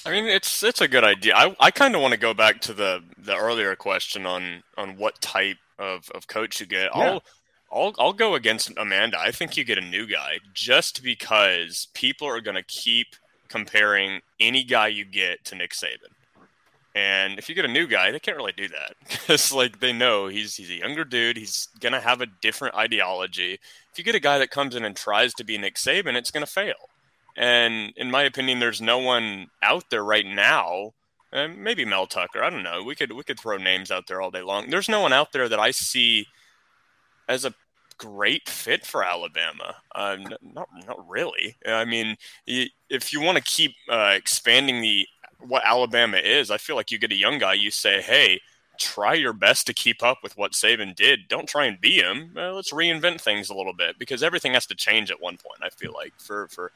I 0.04 0.10
mean, 0.10 0.26
it's 0.26 0.62
it's 0.62 0.80
a 0.80 0.86
good 0.86 1.02
idea. 1.02 1.34
I, 1.34 1.56
I 1.58 1.70
kind 1.72 1.96
of 1.96 2.00
want 2.00 2.12
to 2.12 2.20
go 2.20 2.32
back 2.32 2.60
to 2.62 2.72
the 2.72 3.02
the 3.18 3.36
earlier 3.36 3.74
question 3.74 4.24
on 4.24 4.62
on 4.76 4.96
what 4.96 5.20
type 5.20 5.56
of, 5.78 6.08
of 6.14 6.28
coach 6.28 6.60
you 6.60 6.66
get. 6.66 6.90
Yeah. 6.94 7.02
I'll 7.02 7.22
I'll 7.72 7.94
I'll 7.98 8.12
go 8.12 8.34
against 8.34 8.70
Amanda. 8.76 9.18
I 9.18 9.32
think 9.32 9.56
you 9.56 9.64
get 9.64 9.78
a 9.78 9.82
new 9.82 10.06
guy 10.06 10.38
just 10.54 11.02
because 11.02 11.88
people 11.94 12.28
are 12.28 12.40
going 12.40 12.54
to 12.54 12.62
keep 12.62 13.08
comparing 13.48 14.20
any 14.38 14.62
guy 14.62 14.88
you 14.88 15.04
get 15.04 15.44
to 15.46 15.54
Nick 15.56 15.72
Saban. 15.72 16.12
And 16.96 17.38
if 17.38 17.50
you 17.50 17.54
get 17.54 17.66
a 17.66 17.68
new 17.68 17.86
guy, 17.86 18.10
they 18.10 18.18
can't 18.18 18.38
really 18.38 18.54
do 18.56 18.68
that 18.68 18.94
because 19.10 19.52
like 19.52 19.80
they 19.80 19.92
know 19.92 20.28
he's 20.28 20.56
he's 20.56 20.70
a 20.70 20.78
younger 20.78 21.04
dude. 21.04 21.36
He's 21.36 21.68
gonna 21.78 22.00
have 22.00 22.22
a 22.22 22.26
different 22.26 22.74
ideology. 22.74 23.58
If 23.92 23.98
you 23.98 24.02
get 24.02 24.14
a 24.14 24.20
guy 24.20 24.38
that 24.38 24.50
comes 24.50 24.74
in 24.74 24.82
and 24.82 24.96
tries 24.96 25.34
to 25.34 25.44
be 25.44 25.58
Nick 25.58 25.74
Saban, 25.74 26.16
it's 26.16 26.30
gonna 26.30 26.46
fail. 26.46 26.88
And 27.36 27.92
in 27.98 28.10
my 28.10 28.22
opinion, 28.22 28.60
there's 28.60 28.80
no 28.80 28.96
one 28.96 29.48
out 29.62 29.90
there 29.90 30.02
right 30.02 30.24
now. 30.24 30.94
Uh, 31.30 31.48
maybe 31.48 31.84
Mel 31.84 32.06
Tucker. 32.06 32.42
I 32.42 32.48
don't 32.48 32.62
know. 32.62 32.82
We 32.82 32.94
could 32.94 33.12
we 33.12 33.24
could 33.24 33.38
throw 33.38 33.58
names 33.58 33.90
out 33.90 34.06
there 34.06 34.22
all 34.22 34.30
day 34.30 34.42
long. 34.42 34.70
There's 34.70 34.88
no 34.88 35.02
one 35.02 35.12
out 35.12 35.32
there 35.32 35.50
that 35.50 35.60
I 35.60 35.72
see 35.72 36.26
as 37.28 37.44
a 37.44 37.52
great 37.98 38.48
fit 38.48 38.86
for 38.86 39.04
Alabama. 39.04 39.76
Uh, 39.94 40.16
not 40.40 40.68
not 40.86 41.08
really. 41.08 41.56
I 41.66 41.84
mean, 41.84 42.16
if 42.46 43.12
you 43.12 43.20
want 43.20 43.36
to 43.36 43.44
keep 43.44 43.74
uh, 43.90 44.14
expanding 44.14 44.80
the 44.80 45.06
what 45.40 45.62
Alabama 45.64 46.18
is, 46.18 46.50
I 46.50 46.58
feel 46.58 46.76
like 46.76 46.90
you 46.90 46.98
get 46.98 47.12
a 47.12 47.16
young 47.16 47.38
guy. 47.38 47.54
You 47.54 47.70
say, 47.70 48.00
hey. 48.00 48.40
Try 48.78 49.14
your 49.14 49.32
best 49.32 49.66
to 49.68 49.72
keep 49.72 50.02
up 50.02 50.18
with 50.22 50.36
what 50.36 50.52
Saban 50.52 50.94
did. 50.94 51.28
Don't 51.28 51.48
try 51.48 51.64
and 51.64 51.80
be 51.80 51.96
him. 51.96 52.32
Uh, 52.36 52.52
let's 52.52 52.74
reinvent 52.74 53.22
things 53.22 53.48
a 53.48 53.54
little 53.54 53.72
bit 53.72 53.98
because 53.98 54.22
everything 54.22 54.52
has 54.52 54.66
to 54.66 54.74
change 54.74 55.10
at 55.10 55.18
one 55.18 55.38
point. 55.38 55.62
I 55.62 55.70
feel 55.70 55.94
like 55.94 56.12
for 56.18 56.46
for 56.48 56.72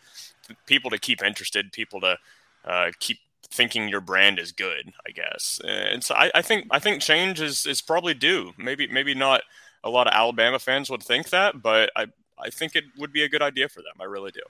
people 0.65 0.89
to 0.93 0.99
keep 0.99 1.23
interested, 1.23 1.71
people 1.73 2.01
to 2.01 2.17
uh, 2.65 2.93
keep 3.01 3.19
thinking 3.51 3.87
your 3.87 4.01
brand 4.01 4.39
is 4.39 4.51
good, 4.51 4.95
I 5.07 5.11
guess. 5.11 5.61
And 5.63 6.03
so 6.03 6.15
I, 6.15 6.31
I 6.37 6.41
think 6.41 6.69
I 6.71 6.79
think 6.79 7.03
change 7.03 7.39
is, 7.39 7.67
is 7.67 7.83
probably 7.83 8.15
due. 8.15 8.55
Maybe 8.57 8.87
maybe 8.87 9.13
not 9.13 9.43
a 9.85 9.91
lot 9.91 10.07
of 10.07 10.15
Alabama 10.15 10.59
fans 10.59 10.89
would 10.89 11.03
think 11.03 11.29
that, 11.29 11.61
but 11.61 11.91
I 11.95 12.07
I 12.39 12.49
think 12.49 12.77
it 12.77 12.85
would 12.97 13.13
be 13.13 13.25
a 13.25 13.29
good 13.29 13.43
idea 13.43 13.69
for 13.69 13.81
them. 13.81 14.01
I 14.01 14.05
really 14.05 14.31
do. 14.31 14.41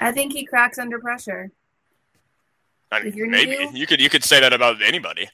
I 0.00 0.10
think 0.10 0.32
he 0.32 0.44
cracks 0.44 0.76
under 0.76 0.98
pressure. 0.98 1.52
I 2.92 3.02
mean, 3.02 3.30
maybe 3.30 3.56
new- 3.56 3.70
you 3.78 3.86
could 3.86 4.00
you 4.00 4.08
could 4.10 4.24
say 4.24 4.40
that 4.40 4.52
about 4.52 4.80
anybody. 4.82 5.28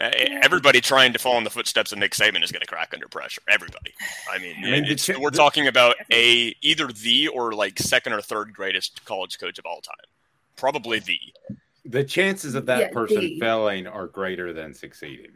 Uh, 0.00 0.10
Everybody 0.42 0.80
trying 0.80 1.12
to 1.12 1.20
follow 1.20 1.38
in 1.38 1.44
the 1.44 1.50
footsteps 1.50 1.92
of 1.92 1.98
Nick 1.98 2.12
Saban 2.12 2.42
is 2.42 2.50
going 2.50 2.62
to 2.62 2.66
crack 2.66 2.90
under 2.92 3.06
pressure. 3.06 3.40
Everybody. 3.48 3.94
I 4.28 4.38
mean, 4.38 4.56
I 4.58 4.70
mean, 4.70 4.84
the 4.84 4.90
it's, 4.90 5.06
ch- 5.06 5.16
we're 5.16 5.30
talking 5.30 5.68
about 5.68 5.94
a 6.12 6.52
either 6.62 6.88
the 6.88 7.28
or 7.28 7.52
like 7.52 7.78
second 7.78 8.12
or 8.12 8.20
third 8.20 8.52
greatest 8.52 9.04
college 9.04 9.38
coach 9.38 9.56
of 9.60 9.66
all 9.66 9.80
time. 9.80 9.94
Probably 10.56 10.98
the. 10.98 11.18
The 11.84 12.02
chances 12.02 12.54
of 12.56 12.66
that 12.66 12.80
Yeah, 12.80 12.88
person 12.88 13.20
the- 13.20 13.38
failing 13.38 13.86
are 13.86 14.08
greater 14.08 14.52
than 14.52 14.74
succeeding. 14.74 15.32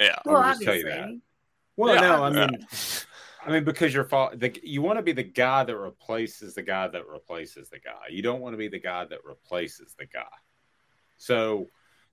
Yeah. 0.00 0.16
I 0.26 0.28
will 0.30 0.42
just 0.42 0.62
tell 0.62 0.74
you 0.74 0.84
that. 0.84 1.20
Well, 1.76 1.94
Yeah, 1.94 2.00
no, 2.00 2.22
I 2.24 2.30
yeah. 2.32 2.46
mean, 2.48 2.66
I 3.46 3.50
mean 3.52 3.62
because 3.64 3.94
you're 3.94 4.04
fa- 4.04 4.30
the, 4.34 4.58
you 4.64 4.82
want 4.82 4.98
to 4.98 5.02
be 5.02 5.12
the 5.12 5.22
guy 5.22 5.62
that 5.62 5.76
replaces 5.76 6.54
the 6.54 6.62
guy 6.62 6.88
that 6.88 7.06
replaces 7.06 7.68
the 7.68 7.78
guy. 7.78 8.08
You 8.10 8.22
don't 8.22 8.40
want 8.40 8.54
to 8.54 8.58
be 8.58 8.66
the 8.68 8.80
guy 8.80 9.04
that 9.04 9.24
replaces 9.24 9.94
the 9.96 10.06
guy. 10.06 10.24
So, 11.22 11.68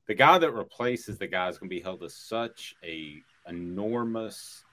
the 0.05 0.13
guy 0.13 0.37
that 0.37 0.51
replaces 0.51 1.17
the 1.17 1.25
guy 1.25 1.49
is 1.49 1.57
going 1.57 1.67
to 1.67 1.75
be 1.75 1.81
held 1.81 2.01
to 2.01 2.09
such 2.11 2.75
a 2.83 3.23
enormous 3.47 4.63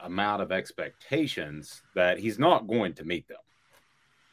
amount 0.00 0.42
of 0.42 0.50
expectations 0.50 1.82
that 1.94 2.18
he's 2.18 2.36
not 2.40 2.66
going 2.66 2.94
to 2.94 3.04
meet 3.04 3.28
them. 3.28 3.38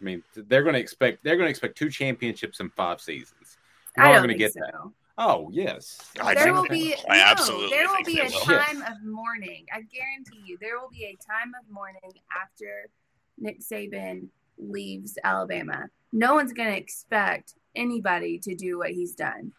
I 0.02 0.04
mean, 0.04 0.24
they're 0.36 0.64
going 0.64 0.74
to 0.74 0.80
expect 0.80 1.24
they're 1.24 1.36
going 1.36 1.46
to 1.46 1.52
expect 1.52 1.78
two 1.78 1.92
championships 1.92 2.60
in 2.62 2.72
five 2.72 3.00
seasons. 3.00 3.58
You're 3.96 4.08
not 4.08 4.14
going 4.24 4.30
to 4.30 4.38
think 4.40 4.40
get 4.40 4.54
that. 4.56 4.74
Oh 5.20 5.50
yes, 5.52 6.12
I 6.20 6.34
there 6.34 6.52
will 6.52 6.68
be 6.68 6.96
will. 6.98 7.12
I 7.12 7.18
no, 7.18 7.24
absolutely 7.26 7.78
there 7.78 7.88
will 7.88 8.04
be 8.04 8.20
a 8.22 8.24
will. 8.24 8.42
time 8.42 8.82
of 8.82 9.04
mourning. 9.06 9.68
I 9.72 9.82
guarantee 9.82 10.42
you, 10.46 10.58
there 10.60 10.80
will 10.80 10.90
be 10.90 11.06
a 11.06 11.16
time 11.32 11.52
of 11.62 11.72
mourning 11.72 12.12
after 12.42 12.90
Nick 13.38 13.60
Saban 13.62 14.30
leaves 14.58 15.18
Alabama. 15.24 15.86
No 16.12 16.34
one's 16.36 16.54
going 16.54 16.72
to 16.72 16.78
expect 16.78 17.54
anybody 17.76 18.40
to 18.40 18.56
do 18.56 18.78
what 18.80 18.92
he's 18.92 19.16
done. 19.16 19.52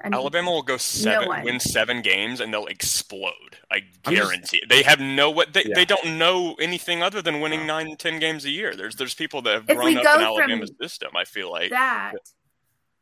I 0.00 0.08
mean, 0.08 0.14
Alabama 0.14 0.50
will 0.50 0.62
go 0.62 0.76
seven, 0.76 1.28
one. 1.28 1.44
win 1.44 1.60
seven 1.60 2.02
games, 2.02 2.40
and 2.40 2.52
they'll 2.52 2.66
explode. 2.66 3.56
I 3.70 3.76
I'm 4.04 4.14
just- 4.14 4.28
guarantee. 4.28 4.56
it. 4.58 4.68
They 4.68 4.82
have 4.82 5.00
no 5.00 5.30
what 5.30 5.52
they, 5.54 5.64
Yeah. 5.64 5.74
they 5.74 5.84
don't 5.84 6.18
know 6.18 6.54
anything 6.60 7.02
other 7.02 7.22
than 7.22 7.40
winning 7.40 7.66
nine, 7.66 7.96
ten 7.96 8.18
games 8.18 8.44
a 8.44 8.50
year. 8.50 8.74
There's 8.76 8.96
there's 8.96 9.14
people 9.14 9.40
that 9.42 9.54
have 9.54 9.70
If 9.70 9.76
grown 9.76 9.96
up 9.96 10.04
in 10.04 10.12
from 10.12 10.22
Alabama's 10.22 10.72
system. 10.80 11.10
I 11.16 11.24
feel 11.24 11.50
like 11.50 11.70
that 11.70 12.12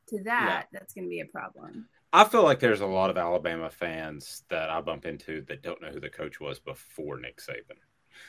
to 0.09 0.23
that, 0.25 0.67
that's 0.73 0.93
going 0.95 1.05
to 1.05 1.11
be 1.11 1.21
a 1.21 1.27
problem. 1.27 1.89
I 2.13 2.25
feel 2.25 2.43
like 2.45 2.61
there's 2.61 2.83
a 2.83 2.87
lot 2.87 3.09
of 3.11 3.17
Alabama 3.17 3.71
fans 3.71 4.45
that 4.51 4.69
I 4.71 4.81
bump 4.83 5.07
into 5.07 5.41
that 5.49 5.63
don't 5.63 5.81
know 5.81 5.89
who 5.89 5.99
the 6.01 6.11
coach 6.11 6.39
was 6.41 6.61
before 6.61 7.19
Nick 7.19 7.39
Saban. 7.41 7.79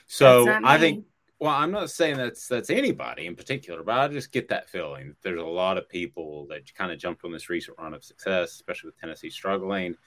So 0.08 0.50
I 0.50 0.78
think, 0.78 1.06
well, 1.44 1.56
I'm 1.56 1.72
not 1.72 1.92
saying 1.92 2.16
that's 2.16 2.48
that's 2.48 2.70
anybody 2.70 3.26
in 3.26 3.36
particular, 3.36 3.84
but 3.84 4.00
I 4.00 4.08
just 4.08 4.32
get 4.32 4.48
that 4.48 4.70
feeling. 4.70 5.14
There's 5.24 5.42
a 5.42 5.46
lot 5.46 5.78
of 5.78 5.90
people 5.90 6.48
that 6.48 6.74
kind 6.74 6.90
of 6.90 6.98
jumped 6.98 7.26
on 7.26 7.34
this 7.34 7.50
recent 7.50 7.78
run 7.78 7.94
of 7.94 8.02
success, 8.02 8.54
especially 8.54 8.88
with 8.88 8.98
Tennessee 9.02 9.30
struggling. 9.30 9.98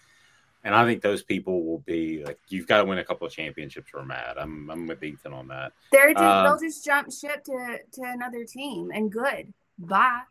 And 0.64 0.74
I 0.74 0.86
think 0.86 1.02
those 1.02 1.22
people 1.22 1.62
will 1.62 1.80
be 1.80 2.24
like, 2.24 2.38
you've 2.48 2.66
got 2.66 2.78
to 2.78 2.86
win 2.86 2.96
a 2.96 3.04
couple 3.04 3.26
of 3.26 3.34
championships 3.34 3.90
or 3.92 4.02
mad. 4.02 4.38
I'm 4.38 4.70
I'm 4.70 4.86
with 4.86 5.02
Ethan 5.02 5.34
on 5.34 5.46
that. 5.48 5.74
They're 5.92 6.14
just, 6.14 6.24
Um, 6.24 6.44
they'll 6.44 6.58
just 6.58 6.82
jump 6.82 7.12
ship 7.12 7.44
to 7.44 7.80
to 7.92 8.02
another 8.02 8.44
team 8.44 8.90
and 8.94 9.12
good. 9.12 9.52
Bye. 9.78 10.22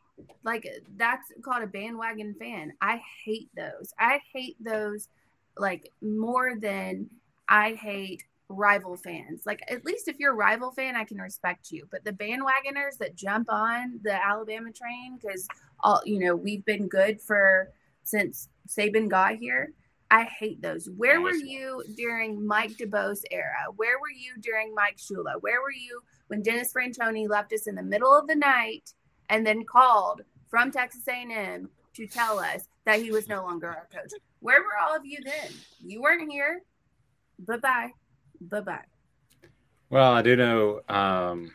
Like 0.44 0.68
that's 0.98 1.32
called 1.44 1.62
a 1.62 1.68
bandwagon 1.68 2.34
fan. 2.34 2.74
I 2.82 3.00
hate 3.24 3.50
those. 3.56 3.94
I 4.00 4.22
hate 4.34 4.56
those 4.60 5.10
like 5.56 5.92
more 6.02 6.56
than 6.60 7.12
I 7.48 7.74
hate 7.74 8.24
rival 8.56 8.98
fans. 8.98 9.44
Like 9.46 9.62
at 9.70 9.86
least 9.86 10.08
if 10.08 10.20
you're 10.20 10.32
a 10.32 10.36
rival 10.36 10.72
fan, 10.72 10.96
I 10.96 11.04
can 11.04 11.18
respect 11.18 11.72
you. 11.72 11.88
But 11.92 12.04
the 12.04 12.12
bandwagoners 12.12 12.98
that 13.00 13.16
jump 13.16 13.48
on 13.50 14.00
the 14.04 14.14
Alabama 14.14 14.72
train 14.72 15.18
because 15.22 15.48
all 15.82 16.02
you 16.06 16.20
know 16.20 16.36
we've 16.36 16.66
been 16.66 16.88
good 16.88 17.22
for 17.22 17.70
since 18.04 18.50
Saban 18.68 19.10
got 19.10 19.36
here. 19.36 19.74
I 20.12 20.24
hate 20.24 20.62
those. 20.62 20.88
Where 20.96 21.20
were 21.20 21.34
you 21.34 21.84
during 21.98 22.46
Mike 22.46 22.78
DuBose 22.78 23.24
era? 23.32 23.66
Where 23.76 24.00
were 24.00 24.12
you 24.12 24.34
during 24.40 24.74
Mike 24.74 24.98
Shula? 24.98 25.42
Where 25.42 25.62
were 25.62 25.72
you 25.72 26.00
when 26.28 26.44
Dennis 26.44 26.72
Franchione 26.72 27.28
left 27.28 27.52
us 27.54 27.68
in 27.68 27.76
the 27.76 27.84
middle 27.84 28.16
of 28.16 28.28
the 28.28 28.36
night 28.36 28.94
and 29.30 29.46
then 29.46 29.66
called 29.66 30.22
from 30.48 30.72
Texas 30.72 31.08
A&M 31.08 31.70
to 31.96 32.08
tell 32.08 32.40
us 32.40 32.70
that 32.86 33.02
he 33.02 33.12
was 33.12 33.28
no 33.28 33.44
longer 33.44 33.68
our 33.68 33.88
coach? 33.92 34.12
Where 34.42 34.62
were 34.62 34.78
all 34.80 34.96
of 34.96 35.06
you 35.06 35.18
then? 35.26 35.52
You 35.84 36.02
weren't 36.02 36.32
here. 36.32 36.62
Bye 37.40 37.58
bye. 37.58 37.90
Bye 38.42 38.62
bye. 38.62 38.86
Well, 39.90 40.12
I 40.12 40.22
do 40.22 40.36
know 40.36 40.82
um, 40.90 41.52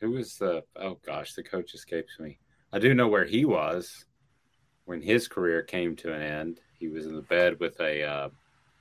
who 0.00 0.12
was 0.12 0.36
the 0.36 0.64
oh 0.76 0.98
gosh, 1.04 1.34
the 1.34 1.42
coach 1.42 1.74
escapes 1.74 2.18
me. 2.18 2.38
I 2.72 2.78
do 2.78 2.94
know 2.94 3.08
where 3.08 3.24
he 3.24 3.44
was 3.44 4.06
when 4.84 5.02
his 5.02 5.28
career 5.28 5.62
came 5.62 5.96
to 5.96 6.12
an 6.12 6.22
end. 6.22 6.60
He 6.78 6.88
was 6.88 7.06
in 7.06 7.14
the 7.14 7.22
bed 7.22 7.60
with 7.60 7.78
a 7.80 8.02
uh, 8.02 8.28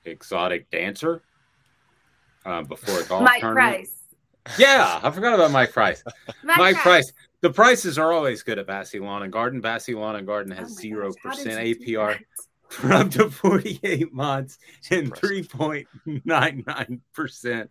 exotic 0.06 0.70
dancer 0.70 1.24
uh, 2.46 2.64
before 2.64 3.00
a 3.00 3.04
golf 3.04 3.24
Mike 3.24 3.42
tournament. 3.42 3.76
Price. 3.76 3.96
Yeah, 4.58 5.00
I 5.04 5.12
forgot 5.12 5.36
about 5.36 5.52
Mike 5.52 5.72
Price. 5.72 6.04
Mike 6.44 6.58
Mike, 6.58 6.76
Price. 6.78 6.84
Price. 6.84 7.14
The 7.42 7.50
prices 7.52 7.98
are 7.98 8.12
always 8.12 8.44
good 8.44 8.58
at 8.58 8.68
Vassy 8.68 9.00
Lawn 9.00 9.24
and 9.24 9.32
Garden. 9.32 9.62
Vassy 9.62 9.94
Lawn 9.96 10.16
and 10.16 10.26
Garden 10.26 10.52
has 10.52 10.72
Oh 10.72 10.82
zero 10.82 11.14
percent 11.22 11.60
APR? 11.60 12.20
For 12.70 12.92
up 12.94 13.10
to 13.12 13.30
48 13.32 14.14
months 14.14 14.58
and 14.92 15.12
3.99% 15.14 17.68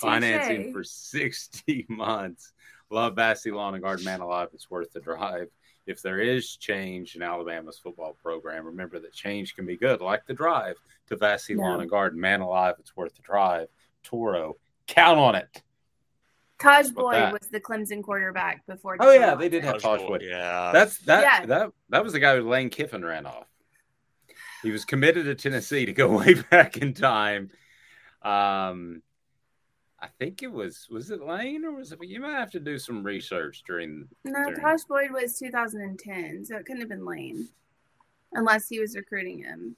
financing 0.00 0.72
for 0.72 0.82
60 0.84 1.86
months. 1.88 2.52
Love 2.90 3.16
Vassy 3.16 3.50
Lawn 3.50 3.74
and 3.74 3.82
Garden 3.82 4.04
Man 4.06 4.20
Alive. 4.20 4.48
It's 4.54 4.70
worth 4.70 4.90
the 4.92 5.00
drive. 5.00 5.48
If 5.86 6.00
there 6.02 6.18
is 6.20 6.56
change 6.56 7.16
in 7.16 7.22
Alabama's 7.22 7.78
football 7.78 8.14
program, 8.22 8.64
remember 8.66 8.98
that 8.98 9.12
change 9.12 9.54
can 9.54 9.66
be 9.66 9.76
good, 9.76 10.00
like 10.00 10.24
the 10.26 10.34
drive 10.34 10.76
to 11.08 11.16
Vassy 11.16 11.54
No. 11.54 11.62
Lawn 11.62 11.80
and 11.82 11.90
Garden. 11.90 12.18
Man 12.20 12.40
Alive, 12.40 12.74
it's 12.78 12.96
worth 12.96 13.14
the 13.14 13.22
drive. 13.22 13.68
Toro, 14.02 14.56
count 14.86 15.18
on 15.18 15.34
it. 15.34 15.62
Taj 16.58 16.86
about 16.90 17.02
Boyd 17.02 17.14
that? 17.14 17.32
was 17.32 17.48
the 17.50 17.60
Clemson 17.60 18.02
quarterback 18.02 18.66
before. 18.66 18.96
Oh 19.00 19.12
yeah, 19.12 19.34
they 19.34 19.48
did 19.48 19.62
have 19.64 19.82
Lions. 19.84 20.02
Tajh 20.02 20.08
Boyd, 20.08 20.22
yeah. 20.22 20.70
That's 20.72 20.98
that 21.00 21.22
Yeah. 21.22 21.46
that 21.46 21.70
that 21.90 22.04
was 22.04 22.12
the 22.14 22.20
guy 22.20 22.36
who 22.36 22.48
Lane 22.48 22.70
Kiffin 22.70 23.04
ran 23.04 23.26
off. 23.26 23.46
He 24.62 24.70
was 24.70 24.84
committed 24.84 25.24
to 25.26 25.34
Tennessee 25.34 25.86
to 25.86 25.92
go 25.92 26.08
way 26.18 26.34
back 26.34 26.76
in 26.76 26.94
time. 26.94 27.50
Um, 28.22 29.02
I 30.00 30.06
think 30.18 30.42
it 30.42 30.52
was 30.52 30.86
was 30.90 31.10
it 31.10 31.22
Lane 31.22 31.64
or 31.64 31.72
was 31.72 31.92
it? 31.92 31.98
You 32.02 32.20
might 32.20 32.38
have 32.38 32.50
to 32.52 32.60
do 32.60 32.78
some 32.78 33.02
research 33.02 33.62
during. 33.66 34.08
No, 34.24 34.44
during 34.44 34.60
Tajh 34.60 34.86
Boyd 34.88 35.10
was 35.10 35.38
2010, 35.38 36.44
so 36.44 36.56
it 36.56 36.66
couldn't 36.66 36.80
have 36.80 36.88
been 36.88 37.04
Lane, 37.04 37.48
unless 38.32 38.68
he 38.68 38.78
was 38.78 38.94
recruiting 38.94 39.42
him. 39.42 39.76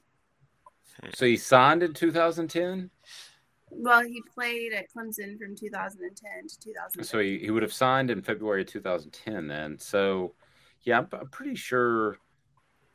so 1.13 1.25
he 1.25 1.37
signed 1.37 1.81
in 1.81 1.93
2010. 1.93 2.89
Well, 3.71 4.03
he 4.03 4.21
played 4.33 4.73
at 4.73 4.91
Clemson 4.91 5.39
from 5.39 5.55
2010 5.55 6.47
to 6.47 6.59
2000. 6.59 7.03
So 7.03 7.19
he, 7.19 7.39
he 7.39 7.51
would 7.51 7.63
have 7.63 7.73
signed 7.73 8.11
in 8.11 8.21
February 8.21 8.61
of 8.61 8.67
2010 8.67 9.47
then. 9.47 9.79
So 9.79 10.33
yeah, 10.83 10.99
I'm, 10.99 11.07
I'm 11.13 11.29
pretty 11.29 11.55
sure 11.55 12.17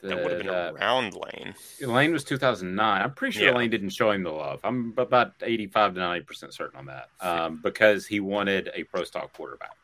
that, 0.08 0.16
that 0.16 0.22
would 0.24 0.32
have 0.32 0.40
been 0.40 0.48
uh, 0.48 0.72
around 0.74 1.14
Lane. 1.14 1.54
Lane 1.80 2.12
was 2.12 2.24
2009. 2.24 3.02
I'm 3.02 3.12
pretty 3.14 3.38
sure 3.38 3.48
Yeah. 3.48 3.54
Lane 3.56 3.70
didn't 3.70 3.90
show 3.90 4.10
him 4.10 4.22
the 4.22 4.30
love. 4.30 4.60
I'm 4.64 4.94
about 4.96 5.34
85 5.42 5.94
to 5.94 6.00
90 6.00 6.24
percent 6.24 6.54
certain 6.54 6.78
on 6.78 6.86
that 6.86 7.08
um, 7.20 7.60
because 7.62 8.06
he 8.06 8.20
wanted 8.20 8.70
a 8.74 8.84
pro 8.84 9.04
stock 9.04 9.32
quarterback. 9.32 9.76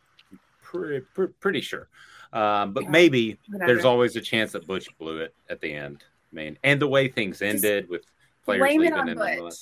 Pretty, 0.62 1.05
pretty 1.41 1.61
sure. 1.61 1.89
Um, 2.33 2.73
but 2.73 2.85
Yeah, 2.85 2.91
maybe 2.91 3.39
whatever. 3.51 3.73
there's 3.73 3.85
always 3.85 4.16
a 4.16 4.20
chance 4.20 4.53
that 4.53 4.66
Butch 4.66 4.89
blew 4.99 5.18
it 5.18 5.35
at 5.51 5.61
the 5.61 5.73
end. 5.73 6.03
I 6.33 6.35
mean, 6.35 6.59
and 6.64 6.81
the 6.81 6.89
way 6.89 7.09
things 7.09 7.43
ended 7.43 7.89
with 7.91 8.07
players 8.45 8.61
Blame 8.61 8.81
it 8.81 8.85
leaving 8.85 8.99
on 8.99 9.09
and 9.11 9.20
all. 9.20 9.37
Butch. 9.37 9.55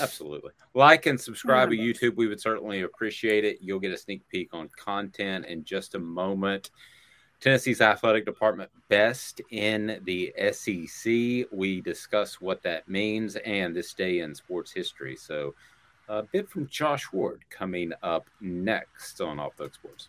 Absolutely. 0.00 0.50
Like 0.74 1.06
and 1.06 1.20
subscribe 1.20 1.70
to 1.70 1.76
YouTube. 1.76 2.16
We 2.16 2.28
would 2.28 2.40
certainly 2.40 2.82
appreciate 2.82 3.44
it. 3.44 3.58
You'll 3.60 3.80
get 3.80 3.92
a 3.92 3.96
sneak 3.96 4.28
peek 4.28 4.50
on 4.52 4.68
content 4.76 5.46
in 5.46 5.64
just 5.64 5.94
a 5.94 5.98
moment. 5.98 6.70
Tennessee's 7.42 7.80
athletic 7.80 8.24
department 8.24 8.70
best 8.88 9.40
in 9.50 10.00
the 10.04 10.32
SEC. 10.52 11.48
We 11.50 11.80
discuss 11.80 12.40
what 12.40 12.62
that 12.62 12.88
means 12.88 13.34
and 13.34 13.74
this 13.74 13.92
day 13.94 14.20
in 14.20 14.32
sports 14.32 14.70
history. 14.70 15.16
So, 15.16 15.52
a 16.08 16.22
bit 16.22 16.48
from 16.48 16.68
Josh 16.68 17.12
Ward 17.12 17.40
coming 17.50 17.92
up 18.04 18.30
next 18.40 19.20
on 19.20 19.40
Off 19.40 19.56
the 19.56 19.68
Sports. 19.72 20.08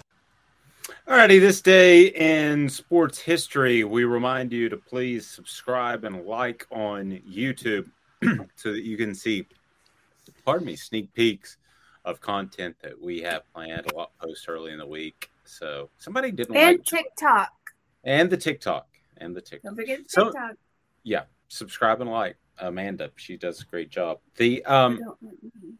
Alrighty, 1.07 1.39
this 1.39 1.61
day 1.61 2.07
in 2.07 2.69
sports 2.69 3.19
history, 3.19 3.83
we 3.83 4.05
remind 4.05 4.53
you 4.53 4.69
to 4.69 4.77
please 4.77 5.27
subscribe 5.27 6.03
and 6.05 6.25
like 6.25 6.65
on 6.71 7.19
YouTube 7.29 7.89
so 8.55 8.71
that 8.71 8.83
you 8.83 8.95
can 8.97 9.13
see, 9.15 9.45
pardon 10.45 10.65
me, 10.67 10.75
sneak 10.75 11.11
peeks 11.13 11.57
of 12.05 12.21
content 12.21 12.75
that 12.81 12.99
we 12.99 13.19
have 13.21 13.41
planned. 13.53 13.91
A 13.91 13.95
lot 13.95 14.11
post 14.21 14.47
early 14.47 14.71
in 14.71 14.77
the 14.77 14.85
week. 14.85 15.29
So 15.43 15.89
somebody 15.97 16.31
didn't 16.31 16.55
and 16.55 16.77
like 16.77 16.85
TikTok. 16.85 17.51
and 18.03 18.29
the 18.29 18.37
TikTok 18.37 18.87
and 19.17 19.35
the 19.35 19.41
TikTok. 19.41 19.63
Don't 19.71 19.75
forget 19.75 19.99
So- 20.07 20.25
TikTok. 20.25 20.51
Yeah, 21.03 21.23
subscribe 21.47 21.99
and 22.01 22.11
like 22.11 22.37
Amanda. 22.59 23.09
She 23.15 23.35
does 23.37 23.59
a 23.61 23.65
great 23.65 23.89
job. 23.89 24.19
The 24.37 24.63
um, 24.65 24.97
Don't 24.99 25.17
let 25.23 25.33
me. 25.63 25.73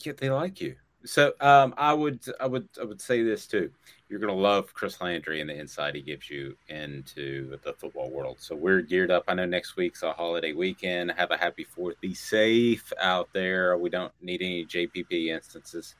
yeah, 0.00 0.14
they 0.16 0.30
like 0.30 0.58
you. 0.62 0.74
So 1.04 1.34
um, 1.40 1.74
I 1.76 1.92
would 1.92 2.20
I 2.40 2.46
would 2.46 2.66
I 2.80 2.84
would 2.84 3.00
say 3.02 3.22
this 3.22 3.46
too. 3.46 3.70
You're 4.08 4.20
gonna 4.20 4.34
love 4.34 4.72
Chris 4.72 5.00
Landry 5.00 5.40
and 5.40 5.50
the 5.50 5.58
insight 5.58 5.96
he 5.96 6.00
gives 6.00 6.30
you 6.30 6.56
into 6.68 7.56
the 7.64 7.72
football 7.72 8.10
world. 8.10 8.36
So 8.38 8.54
we're 8.54 8.80
geared 8.80 9.10
up. 9.10 9.24
I 9.26 9.34
know 9.34 9.46
next 9.46 9.76
week's 9.76 10.02
a 10.02 10.12
holiday 10.12 10.52
weekend. 10.52 11.10
Have 11.12 11.32
a 11.32 11.36
happy 11.36 11.64
Fourth. 11.64 12.00
Be 12.00 12.14
safe 12.14 12.92
out 13.00 13.28
there. 13.32 13.76
We 13.76 13.90
don't 13.90 14.12
need 14.22 14.42
any 14.42 14.64
JPP 14.64 15.28
instances. 15.28 15.96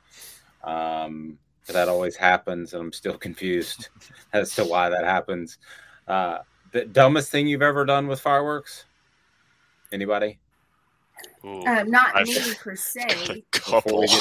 Um, 0.62 1.38
that 1.66 1.88
always 1.88 2.16
happens, 2.16 2.74
and 2.74 2.82
I'm 2.82 2.92
still 2.92 3.18
confused 3.18 3.88
as 4.32 4.54
to 4.54 4.64
why 4.64 4.88
that 4.88 5.04
happens. 5.04 5.58
Uh, 6.06 6.38
the 6.72 6.84
dumbest 6.84 7.30
thing 7.30 7.46
you've 7.46 7.62
ever 7.62 7.84
done 7.84 8.06
with 8.06 8.20
fireworks? 8.20 8.84
Anybody? 9.92 10.38
Ooh, 11.44 11.64
Um, 11.66 11.90
not 11.90 12.14
I've- 12.16 12.30
me 12.30 12.54
per 12.60 12.74
se. 12.76 13.44
couple. 13.52 14.04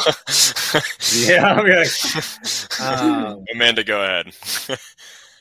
Yeah, 1.13 1.53
I'm 1.53 1.67
like, 1.67 2.81
um, 2.81 3.45
Amanda, 3.53 3.83
go 3.83 4.01
ahead. 4.03 4.33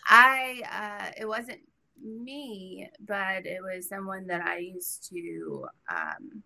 I 0.09 0.63
uh, 0.71 1.11
it 1.21 1.27
wasn't 1.27 1.61
me, 2.03 2.89
but 3.01 3.47
it 3.47 3.61
was 3.63 3.89
someone 3.89 4.27
that 4.29 4.43
I 4.43 4.59
used 4.59 5.09
to 5.11 5.67
um, 5.91 6.43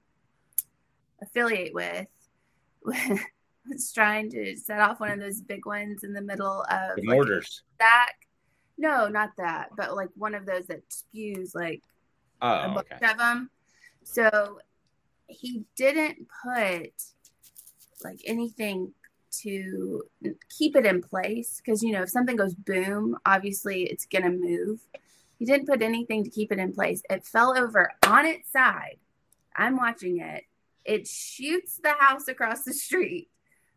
affiliate 1.23 1.75
with. 1.75 2.07
was 2.85 3.93
trying 3.93 4.31
to 4.31 4.57
set 4.57 4.81
off 4.81 5.01
one 5.01 5.11
of 5.11 5.21
those 5.21 5.41
big 5.43 5.67
ones 5.67 6.05
in 6.05 6.13
the 6.15 6.23
middle 6.23 6.63
of 6.71 6.97
the 6.97 7.03
like, 7.03 7.17
mortars. 7.17 7.63
stack. 7.75 8.15
No, 8.79 9.09
not 9.09 9.31
that, 9.39 9.71
but 9.77 9.95
like 9.97 10.09
one 10.17 10.35
of 10.35 10.47
those 10.47 10.67
that 10.67 10.83
spews 10.89 11.55
like 11.55 11.83
a 12.41 12.71
Oh, 12.71 12.75
bunch 12.75 12.87
okay. 12.93 13.11
of 13.11 13.19
them. 13.19 13.51
So 14.05 14.61
he 15.29 15.65
didn't 15.77 16.27
put 16.43 16.93
like 18.05 18.21
anything 18.25 18.93
to 19.31 20.03
keep 20.57 20.75
it 20.75 20.87
in 20.87 21.03
place 21.03 21.61
because 21.63 21.83
you 21.83 21.93
know 21.93 22.03
if 22.03 22.11
something 22.11 22.37
goes 22.37 22.55
boom, 22.55 23.17
obviously 23.27 23.85
it's 23.85 24.07
gonna 24.07 24.31
move. 24.31 24.81
He 25.39 25.45
didn't 25.45 25.69
put 25.69 25.83
anything 25.83 26.25
to 26.25 26.31
keep 26.31 26.51
it 26.51 26.59
in 26.59 26.73
place. 26.73 27.03
It 27.09 27.25
fell 27.25 27.57
over 27.57 27.93
on 28.07 28.27
its 28.27 28.51
side. 28.51 28.97
I'm 29.55 29.77
watching 29.77 30.19
it. 30.19 30.45
It 30.85 31.07
shoots 31.07 31.79
the 31.83 31.93
house 31.93 32.27
across 32.27 32.65
the 32.65 32.73
street. 32.73 33.29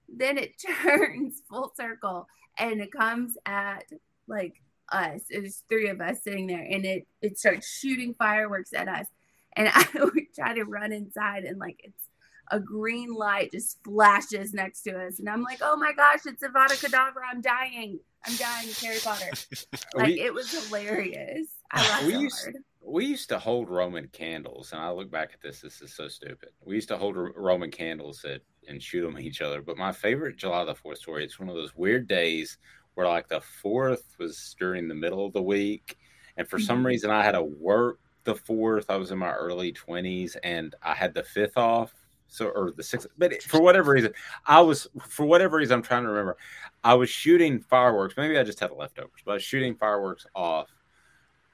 Then 0.10 0.38
it 0.38 0.56
turns 0.84 1.41
full 1.49 1.72
circle 1.76 2.28
and 2.58 2.82
it 2.82 2.91
comes 2.91 3.38
at 3.45 3.84
like 4.28 4.56
us. 4.91 5.22
It 5.30 5.41
was 5.41 5.64
three 5.70 5.89
of 5.89 6.02
us 6.02 6.24
sitting 6.24 6.47
there 6.47 6.66
and 6.70 6.86
it 6.86 7.08
it 7.22 7.38
starts 7.38 7.68
shooting 7.68 8.16
fireworks 8.18 8.74
at 8.74 8.88
us. 8.88 9.08
And 9.56 9.70
I 9.74 9.86
would 9.95 10.14
try 10.36 10.54
to 10.54 10.64
run 10.64 10.91
inside 10.91 11.43
and 11.43 11.60
like 11.60 11.80
it's 11.84 12.04
a 12.49 12.60
green 12.60 13.14
light 13.14 13.52
just 13.54 13.82
flashes 13.84 14.54
next 14.54 14.82
to 14.84 14.91
us. 15.08 15.20
And 15.20 15.30
I'm 15.30 15.41
like, 15.43 15.60
oh 15.62 15.78
my 15.78 15.93
gosh, 15.93 16.20
it's 16.26 16.43
Avada 16.43 16.72
Kedavra. 16.84 17.22
I'm 17.32 17.41
dying. 17.41 17.99
I'm 18.26 18.36
dying. 18.36 18.68
It's 18.68 18.84
Harry 18.84 18.99
Potter. 19.04 19.32
Like 19.95 20.08
We- 20.08 20.22
it 20.22 20.34
was 20.34 20.52
hilarious. 20.68 21.47
I 21.72 21.82
laughed 21.89 22.06
we 22.06 22.14
so 22.14 22.20
used, 22.20 22.41
hard. 22.43 22.56
we 22.86 23.06
used 23.06 23.30
to 23.30 23.39
hold 23.39 23.70
Roman 23.70 24.08
candles, 24.10 24.74
and 24.74 24.82
I 24.82 24.91
look 24.91 25.10
back 25.10 25.32
at 25.34 25.41
this. 25.41 25.62
This 25.62 25.82
is 25.82 25.95
so 25.95 26.08
stupid. 26.10 26.49
We 26.66 26.76
used 26.76 26.89
to 26.89 26.97
hold 26.97 27.16
Roman 27.18 27.72
candles 27.72 28.24
at, 28.26 28.41
and 28.68 28.82
shoot 28.84 29.02
them 29.04 29.16
at 29.16 29.24
each 29.24 29.41
other. 29.41 29.62
But 29.62 29.78
my 29.78 29.91
favorite 29.93 30.36
July 30.38 30.66
the 30.66 30.76
Fourth 30.76 30.97
story. 30.99 31.24
It's 31.24 31.39
one 31.39 31.47
of 31.49 31.56
those 31.56 31.76
weird 31.76 32.08
days 32.08 32.58
where 32.95 33.08
like 33.08 33.30
the 33.30 33.39
fourth 33.41 34.16
was 34.20 34.56
during 34.60 34.88
the 34.89 34.95
middle 34.95 35.26
of 35.26 35.32
the 35.34 35.41
week, 35.41 35.97
and 36.36 36.47
for 36.47 36.60
some 36.60 36.84
Mhm. 36.84 36.88
reason 36.88 37.10
I 37.12 37.24
had 37.24 37.32
to 37.32 37.43
work 37.43 37.99
the 38.24 38.36
fourth. 38.36 38.89
I 38.89 38.95
was 38.97 39.11
in 39.11 39.17
my 39.19 39.32
early 39.34 39.72
twenties, 39.72 40.36
and 40.43 40.76
I 40.84 40.93
had 40.93 41.13
the 41.13 41.24
fifth 41.24 41.57
off. 41.57 41.93
So 42.28 42.47
or 42.47 42.72
the 42.72 42.84
sixth, 42.84 43.07
but 43.17 43.34
it- 43.34 43.43
for 43.43 43.61
whatever 43.61 43.91
reason, 43.91 44.13
I 44.45 44.61
was 44.61 44.88
for 45.05 45.26
whatever 45.26 45.57
reason 45.57 45.74
I'm 45.76 45.82
trying 45.82 46.03
to 46.03 46.09
remember. 46.09 46.38
I 46.84 46.93
was 46.93 47.09
shooting 47.09 47.59
fireworks. 47.59 48.15
Maybe 48.15 48.38
I 48.38 48.43
just 48.43 48.59
had 48.61 48.72
leftovers, 48.72 49.22
but 49.26 49.32
I 49.32 49.34
was 49.36 49.43
shooting 49.43 49.76
fireworks 49.76 50.26
off 50.34 50.69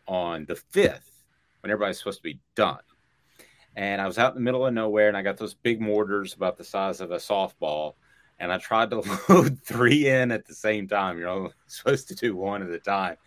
on 0.08 0.46
the 0.46 0.56
fifth 0.56 1.24
when 1.62 1.72
everybody's 1.72 1.98
supposed 1.98 2.20
to 2.20 2.24
be 2.24 2.40
done. 2.56 2.80
And 3.76 4.00
I 4.02 4.06
was 4.08 4.18
out 4.20 4.34
in 4.34 4.36
the 4.36 4.42
middle 4.42 4.66
of 4.68 4.74
nowhere, 4.74 5.08
and 5.08 5.18
I 5.18 5.22
got 5.24 5.38
those 5.38 5.54
big 5.56 5.82
mortars 5.82 6.34
about 6.34 6.58
the 6.58 6.64
size 6.64 7.02
of 7.02 7.12
a 7.12 7.18
softball, 7.18 7.94
and 8.40 8.52
I 8.54 8.58
tried 8.60 8.90
to 8.92 9.02
load 9.30 9.60
three 9.64 10.08
in 10.08 10.32
at 10.32 10.46
the 10.46 10.54
same 10.56 10.88
time. 10.88 11.18
You're 11.18 11.30
only 11.30 11.52
supposed 11.68 12.08
to 12.10 12.16
do 12.16 12.36
one 12.36 12.62
at 12.64 12.70
a 12.70 12.80
time. 12.80 13.18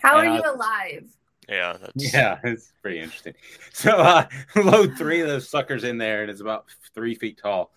How 0.00 0.16
are 0.16 0.24
And 0.24 0.34
I- 0.34 0.36
you 0.36 0.42
alive? 0.54 1.16
Yeah, 1.52 1.76
that's 1.80 2.14
Yeah, 2.14 2.38
it's 2.44 2.72
pretty 2.80 3.00
interesting. 3.00 3.34
So 3.72 3.90
I 3.98 4.26
uh, 4.56 4.62
load 4.64 4.96
three 4.96 5.20
of 5.20 5.28
those 5.28 5.48
suckers 5.48 5.84
in 5.84 5.98
there, 5.98 6.22
and 6.22 6.30
it's 6.30 6.40
about 6.40 6.66
three 6.94 7.14
feet 7.14 7.38
tall, 7.38 7.72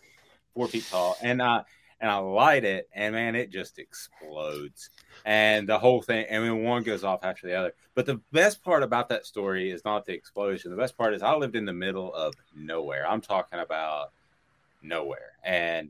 four 0.53 0.67
feet 0.67 0.88
tall, 0.89 1.17
and 1.21 1.41
I 1.41 1.63
and 1.99 2.09
I 2.09 2.17
light 2.17 2.63
it, 2.63 2.89
and 2.93 3.13
man, 3.13 3.36
it 3.36 3.51
just 3.51 3.78
explodes, 3.78 4.89
and 5.26 5.67
the 5.67 5.78
whole 5.78 6.01
thing. 6.01 6.26
And 6.30 6.45
then 6.45 6.63
one 6.63 6.84
goes 6.84 7.03
off 7.03 7.23
after 7.23 7.47
the 7.47 7.55
other. 7.55 7.73
But 7.95 8.05
the 8.05 8.21
best 8.32 8.63
part 8.63 8.82
about 8.82 9.09
that 9.09 9.26
story 9.26 9.71
is 9.71 9.84
not 9.84 10.05
the 10.05 10.13
explosion. 10.13 10.71
The 10.71 10.78
best 10.78 10.97
part 10.97 11.13
is 11.13 11.21
I 11.21 11.36
lived 11.36 11.55
in 11.55 11.65
the 11.65 11.73
middle 11.73 12.13
of 12.13 12.34
nowhere. 12.55 13.05
I'm 13.07 13.21
talking 13.21 13.59
about 13.59 14.11
nowhere, 14.82 15.34
and 15.43 15.89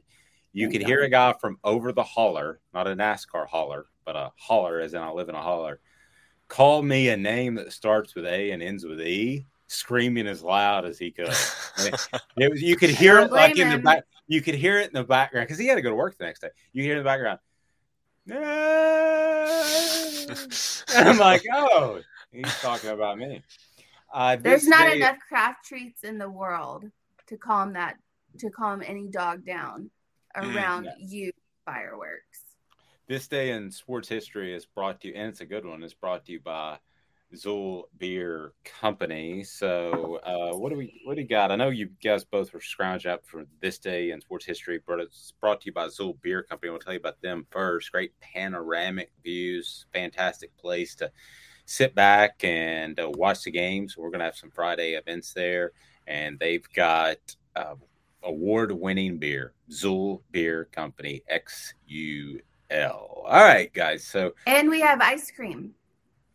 you 0.54 0.68
oh, 0.68 0.72
could 0.72 0.84
hear 0.84 1.04
a 1.04 1.10
guy 1.10 1.34
from 1.34 1.60
over 1.64 1.92
the 1.92 2.04
holler, 2.04 2.62
not 2.74 2.88
a 2.88 2.96
NASCAR 2.96 3.46
holler, 3.46 3.86
but 4.06 4.16
a 4.16 4.32
holler, 4.38 4.80
as 4.80 4.96
in 4.96 5.02
I 5.02 5.12
live 5.12 5.30
in 5.30 5.36
a 5.36 5.42
holler 5.42 5.80
call 6.48 6.82
me 6.82 7.10
a 7.10 7.18
name 7.18 7.56
that 7.56 7.72
starts 7.74 8.16
with 8.16 8.26
A 8.26 8.52
and 8.52 8.62
ends 8.62 8.86
with 8.86 9.02
E, 9.02 9.46
screaming 9.68 10.28
as 10.28 10.44
loud 10.44 10.86
as 10.86 10.98
he 11.00 11.12
could. 11.12 11.30
It- 11.80 12.08
it 12.38 12.52
was, 12.52 12.62
you 12.62 12.76
could 12.76 12.90
hear 12.92 13.20
it 13.20 13.32
like 13.32 13.58
in 13.58 13.70
the 13.70 13.78
back. 13.80 14.04
You 14.28 14.42
could 14.42 14.56
hear 14.56 14.80
it 14.80 14.88
in 14.88 14.94
the 14.94 15.04
background 15.04 15.46
because 15.48 15.60
he 15.60 15.68
had 15.68 15.76
to 15.76 15.82
go 15.82 15.90
to 15.90 15.96
work 15.96 16.18
the 16.18 16.26
next 16.26 16.40
day. 16.42 16.50
You 16.74 16.84
hear 16.84 16.94
in 16.94 17.00
the 17.00 17.04
background. 17.04 17.40
And 20.96 21.10
I'm 21.10 21.18
like, 21.18 21.44
oh, 21.54 22.00
he's 22.32 22.54
talking 22.60 22.90
about 22.90 23.18
me. 23.18 23.44
Uh, 24.14 24.36
There's 24.38 24.66
not 24.68 24.88
day- 24.90 24.98
enough 24.98 25.18
craft 25.28 25.66
treats 25.66 26.04
in 26.04 26.18
the 26.18 26.30
world 26.30 26.86
to 27.28 27.38
calm 27.38 27.74
that 27.74 27.98
to 28.40 28.50
calm 28.50 28.82
any 28.86 29.08
dog 29.08 29.46
down 29.46 29.90
Mm, 30.38 30.54
around 30.56 30.84
yeah. 30.86 30.92
you 31.00 31.32
fireworks. 31.66 32.25
This 33.08 33.28
day 33.28 33.52
in 33.52 33.70
sports 33.70 34.10
history 34.10 34.52
is 34.56 34.66
brought 34.66 35.02
to 35.02 35.10
you, 35.10 35.14
and 35.16 35.30
it's 35.30 35.42
a 35.42 35.46
good 35.46 35.64
one. 35.64 35.84
It's 35.84 35.94
brought 35.94 36.26
to 36.26 36.32
you 36.32 36.40
by 36.40 36.80
XUL 37.36 37.84
Beer 38.00 38.54
Company. 38.64 39.44
So, 39.44 40.20
uh, 40.24 40.58
what 40.58 40.70
do 40.70 40.76
we 40.76 41.02
what 41.06 41.14
do 41.14 41.22
you 41.22 41.28
got? 41.28 41.52
I 41.52 41.56
know 41.56 41.70
you 41.70 41.92
guys 42.04 42.24
both 42.24 42.52
were 42.52 42.60
scrounged 42.60 43.06
up 43.06 43.24
for 43.28 43.46
this 43.62 43.78
day 43.78 44.10
in 44.10 44.22
sports 44.22 44.46
history, 44.46 44.82
but 44.88 45.00
it's 45.00 45.34
brought 45.40 45.62
to 45.62 45.66
you 45.68 45.72
by 45.72 45.86
XUL 45.88 46.20
Beer 46.24 46.42
Company. 46.42 46.72
I'll 46.72 46.80
tell 46.80 46.94
you 46.94 47.00
about 47.00 47.22
them 47.22 47.46
first. 47.52 47.92
Great 47.92 48.20
panoramic 48.22 49.12
views, 49.24 49.86
fantastic 49.94 50.58
place 50.58 50.96
to 50.96 51.12
sit 51.66 51.94
back 51.94 52.44
and 52.44 53.00
uh, 53.00 53.12
watch 53.14 53.44
the 53.44 53.52
games. 53.52 53.96
We're 53.96 54.10
gonna 54.10 54.24
have 54.24 54.36
some 54.36 54.50
Friday 54.50 54.94
events 54.94 55.32
there, 55.32 55.74
and 56.08 56.40
they've 56.40 56.68
got. 56.74 57.18
Uh, 57.56 57.76
award-winning 58.24 59.20
beer, 59.20 59.54
XUL 59.70 60.24
Beer 60.32 60.66
Company, 60.72 61.22
X 61.30 61.76
U 61.86 62.42
hell. 62.76 63.24
All 63.26 63.44
right, 63.44 63.74
guys. 63.74 64.04
So 64.04 64.34
And 64.46 64.70
we 64.70 64.82
have 64.82 65.02
ice 65.02 65.32
cream. 65.32 65.74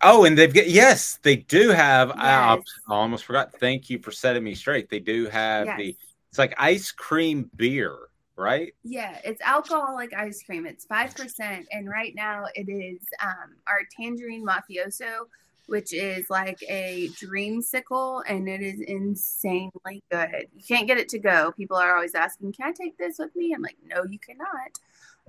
Oh, 0.02 0.24
and 0.24 0.36
they've 0.36 0.52
got 0.52 0.68
yes, 0.68 1.18
they 1.22 1.36
do 1.36 1.70
have. 1.70 2.10
I 2.12 2.56
I 2.56 2.58
almost 2.88 3.24
forgot. 3.24 3.52
Thank 3.60 3.90
you 3.90 3.98
for 3.98 4.10
setting 4.10 4.42
me 4.42 4.54
straight. 4.54 4.88
They 4.88 5.00
do 5.00 5.26
have 5.26 5.66
Yes. 5.66 5.78
the. 5.78 5.96
It's 6.30 6.38
like 6.38 6.54
ice 6.58 6.90
cream 6.92 7.50
beer, 7.56 7.96
right? 8.36 8.72
Yeah, 8.84 9.18
it's 9.24 9.42
alcoholic 9.42 10.14
ice 10.14 10.42
cream. 10.42 10.64
It's 10.64 10.84
five 10.86 11.14
percent, 11.14 11.66
and 11.72 11.88
right 11.88 12.14
now 12.14 12.46
it 12.54 12.68
is 12.70 13.00
um, 13.22 13.56
our 13.66 13.80
tangerine 13.94 14.46
mafioso, 14.46 15.26
which 15.66 15.92
is 15.92 16.30
like 16.30 16.62
a 16.68 17.08
dreamsicle, 17.20 18.22
and 18.26 18.48
it 18.48 18.62
is 18.62 18.80
insanely 18.80 20.02
good. 20.10 20.46
You 20.56 20.62
can't 20.66 20.86
get 20.86 20.98
it 20.98 21.08
to 21.10 21.18
go. 21.18 21.52
People 21.52 21.76
are 21.76 21.94
always 21.94 22.14
asking, 22.14 22.52
"Can 22.52 22.68
I 22.68 22.72
take 22.72 22.96
this 22.96 23.18
with 23.18 23.34
me?" 23.36 23.52
I'm 23.52 23.60
like, 23.62 23.76
"No, 23.84 24.04
you 24.04 24.18
cannot." 24.18 24.78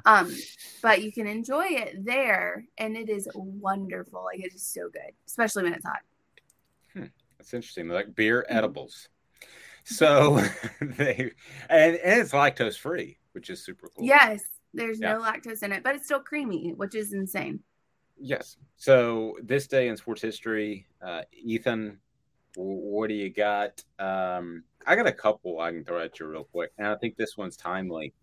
Um, 0.06 0.36
but 0.82 1.04
you 1.04 1.12
can 1.12 1.28
enjoy 1.28 1.66
it 1.66 2.04
there, 2.06 2.66
and 2.78 2.98
it 2.98 3.10
is 3.10 3.28
wonderful. 3.36 4.24
Like 4.24 4.40
it 4.40 4.54
is 4.54 4.64
so 4.64 4.90
good, 4.90 5.12
especially 5.28 5.64
when 5.64 5.74
it's 5.74 5.86
hot. 5.86 6.00
That's 7.38 7.54
interesting. 7.54 7.88
They're 7.88 7.98
like 7.98 8.16
beer 8.16 8.46
edibles. 8.50 9.10
So 9.84 10.40
they 10.82 11.32
and, 11.70 11.96
and 11.96 12.22
it's 12.22 12.32
lactose 12.34 12.78
free, 12.78 13.18
which 13.32 13.50
is 13.50 13.64
super 13.66 13.90
cool. 13.96 14.06
Yes, 14.06 14.44
there's 14.74 15.00
Yeah. 15.00 15.14
no 15.14 15.22
lactose 15.22 15.64
in 15.64 15.72
it, 15.72 15.84
but 15.84 15.96
it's 15.96 16.06
still 16.06 16.20
creamy, 16.20 16.74
which 16.76 16.94
is 16.94 17.14
insane. 17.14 17.60
Yes. 18.20 18.58
So 18.78 19.38
this 19.42 19.66
day 19.66 19.88
in 19.88 19.98
sports 19.98 20.22
history, 20.22 20.86
uh, 21.02 21.24
Ethan, 21.34 21.98
what 22.56 23.08
do 23.08 23.16
you 23.16 23.32
got? 23.32 23.84
Um, 23.98 24.64
I 24.86 24.96
got 24.96 25.08
a 25.08 25.12
couple 25.12 25.60
I 25.60 25.72
can 25.72 25.84
throw 25.84 26.00
at 26.00 26.20
you 26.20 26.28
real 26.28 26.44
quick, 26.44 26.72
and 26.78 26.88
I 26.88 26.96
think 26.96 27.16
this 27.18 27.38
one's 27.38 27.58
timely. 27.58 28.14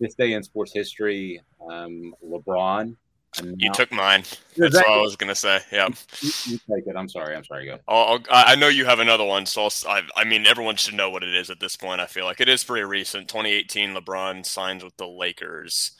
This 0.00 0.14
day 0.14 0.32
in 0.32 0.42
sports 0.42 0.72
history, 0.72 1.40
um, 1.70 2.14
LeBron. 2.24 2.96
You 3.42 3.72
took 3.72 3.90
mine. 3.90 4.22
That's 4.56 4.74
that- 4.74 4.84
what 4.86 4.98
I 4.98 5.00
was 5.00 5.16
gonna 5.16 5.34
say. 5.34 5.60
Yeah. 5.72 5.88
You, 6.20 6.30
you 6.46 6.58
take 6.58 6.86
it. 6.86 6.96
I'm 6.96 7.08
sorry. 7.08 7.34
I'm 7.34 7.44
sorry. 7.44 7.66
Go. 7.66 7.78
I'll, 7.88 8.14
I'll, 8.14 8.20
I 8.30 8.54
know 8.54 8.68
you 8.68 8.84
have 8.84 9.00
another 9.00 9.24
one, 9.24 9.46
so 9.46 9.68
I, 9.88 10.02
I 10.16 10.24
mean, 10.24 10.46
everyone 10.46 10.76
should 10.76 10.94
know 10.94 11.10
what 11.10 11.22
it 11.24 11.34
is 11.34 11.50
at 11.50 11.60
this 11.60 11.76
point. 11.76 12.00
I 12.00 12.06
feel 12.06 12.24
like 12.24 12.40
it 12.40 12.48
is 12.48 12.62
pretty 12.62 12.84
recent. 12.84 13.28
2018, 13.28 13.94
LeBron 13.94 14.46
signs 14.46 14.84
with 14.84 14.96
the 14.96 15.08
Lakers, 15.08 15.92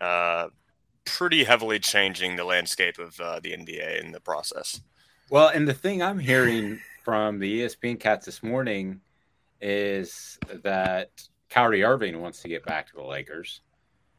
uh, 0.00 0.48
pretty 1.04 1.44
heavily 1.44 1.78
changing 1.78 2.36
the 2.36 2.44
landscape 2.44 2.98
of 2.98 3.18
uh, 3.20 3.40
the 3.40 3.52
NBA 3.52 4.02
in 4.04 4.12
the 4.12 4.20
process. 4.20 4.80
Well, 5.30 5.48
and 5.48 5.66
the 5.66 5.74
thing 5.74 6.02
I'm 6.02 6.18
hearing 6.18 6.78
from 7.04 7.38
the 7.38 7.62
ESPN 7.62 7.98
cats 7.98 8.26
this 8.26 8.42
morning 8.42 9.00
is 9.60 10.38
that 10.62 11.10
Kyrie 11.52 11.84
Irving 11.84 12.20
wants 12.20 12.40
to 12.42 12.48
get 12.48 12.64
back 12.64 12.86
to 12.88 12.94
the 12.96 13.02
Lakers. 13.02 13.60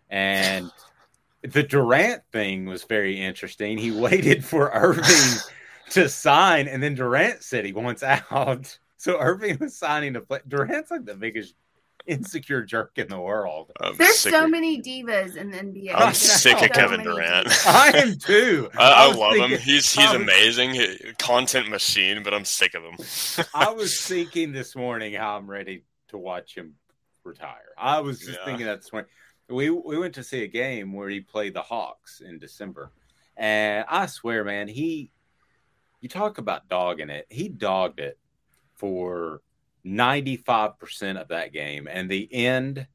And 0.10 0.72
the 1.42 1.64
Durant 1.64 2.22
thing 2.32 2.66
was 2.66 2.84
very 2.84 3.20
interesting. 3.20 3.78
He 3.78 3.92
waited 4.00 4.46
for 4.46 4.70
Irving 4.72 5.40
to 5.92 6.08
sign, 6.08 6.68
and 6.68 6.82
then 6.82 6.94
Durant 6.96 7.44
said 7.44 7.66
he 7.66 7.74
wants 7.74 8.04
out. 8.04 8.78
So 8.98 9.20
Irving 9.20 9.58
was 9.60 9.76
signing 9.76 10.14
to 10.14 10.22
play. 10.22 10.40
Durant's 10.48 10.90
like 10.90 11.04
the 11.04 11.14
biggest 11.14 11.56
insecure 12.06 12.64
jerk 12.64 12.94
in 12.96 13.10
the 13.10 13.20
world. 13.20 13.70
I'm 13.82 13.98
There's 13.98 14.20
so 14.20 14.46
of- 14.46 14.50
many 14.50 14.82
divas 14.82 15.36
in 15.36 15.52
the 15.52 15.58
NBA. 15.58 15.94
I'm 15.94 16.00
There's 16.04 16.20
sick 16.20 16.58
so 16.60 16.66
of 16.66 16.72
Kevin 16.72 17.02
many 17.04 17.10
Durant. 17.12 17.48
I 17.68 17.92
am 17.98 18.16
too. 18.18 18.70
I, 18.78 18.92
I, 19.04 19.08
was 19.10 19.18
love 19.18 19.36
him. 19.36 19.60
He's 19.60 19.94
he's 19.94 19.98
I 19.98 20.14
was- 20.14 20.22
amazing. 20.22 20.70
He, 20.76 20.98
content 21.20 21.68
machine, 21.70 22.24
but 22.24 22.34
I'm 22.34 22.46
sick 22.46 22.76
of 22.76 22.84
him. 22.84 23.46
I 23.54 23.74
was 23.74 24.00
thinking 24.00 24.54
this 24.54 24.74
morning 24.74 25.14
how 25.16 25.36
I'm 25.36 25.50
ready 25.50 25.84
to 26.08 26.18
watch 26.18 26.56
him 26.56 26.76
retire. 27.24 27.74
I 27.78 28.00
was 28.00 28.20
just 28.20 28.40
Yeah. 28.40 28.46
thinking 28.46 28.66
that 28.66 28.82
this 28.82 28.92
morning. 28.92 29.10
We 29.50 29.70
we 29.70 29.98
went 29.98 30.16
to 30.16 30.24
see 30.24 30.44
a 30.44 30.48
game 30.48 30.94
where 30.94 31.10
he 31.10 31.20
played 31.20 31.54
the 31.54 31.62
Hawks 31.62 32.22
in 32.22 32.40
December, 32.40 32.92
and 33.38 33.86
I 33.90 34.06
swear, 34.06 34.44
man, 34.44 34.68
he 34.68 35.12
you 36.00 36.10
talk 36.10 36.38
about 36.38 36.68
dogging 36.68 37.10
it. 37.10 37.28
He 37.30 37.48
dogged 37.50 38.00
it 38.00 38.18
for 38.76 39.42
95 39.84 40.78
percent 40.80 41.18
of 41.18 41.28
that 41.30 41.52
game, 41.54 41.88
and 41.90 42.10
the 42.10 42.34
end 42.34 42.88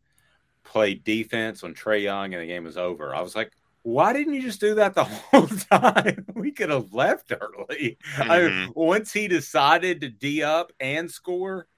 played 0.65 1.05
defense 1.05 1.63
on 1.65 1.75
Trae 1.75 2.03
Young, 2.03 2.35
and 2.35 2.43
the 2.43 2.47
game 2.47 2.65
was 2.65 2.77
over. 2.79 3.15
I 3.15 3.21
was 3.23 3.35
like. 3.37 3.53
Why 3.83 4.13
didn't 4.13 4.35
you 4.35 4.43
just 4.43 4.61
do 4.61 4.75
that 4.75 4.93
the 4.95 5.05
whole 5.05 5.47
time? 5.47 6.27
We 6.35 6.51
could 6.51 6.69
have 6.69 6.93
left 6.93 7.33
early. 7.33 7.97
I 8.19 8.41
mean, 8.41 8.51
Mhm. 8.51 8.73
once 8.75 9.13
he 9.13 9.29
decided 9.29 10.01
to 10.03 10.11
D 10.11 10.43
up 10.43 10.73
and 10.79 11.11
score, 11.11 11.69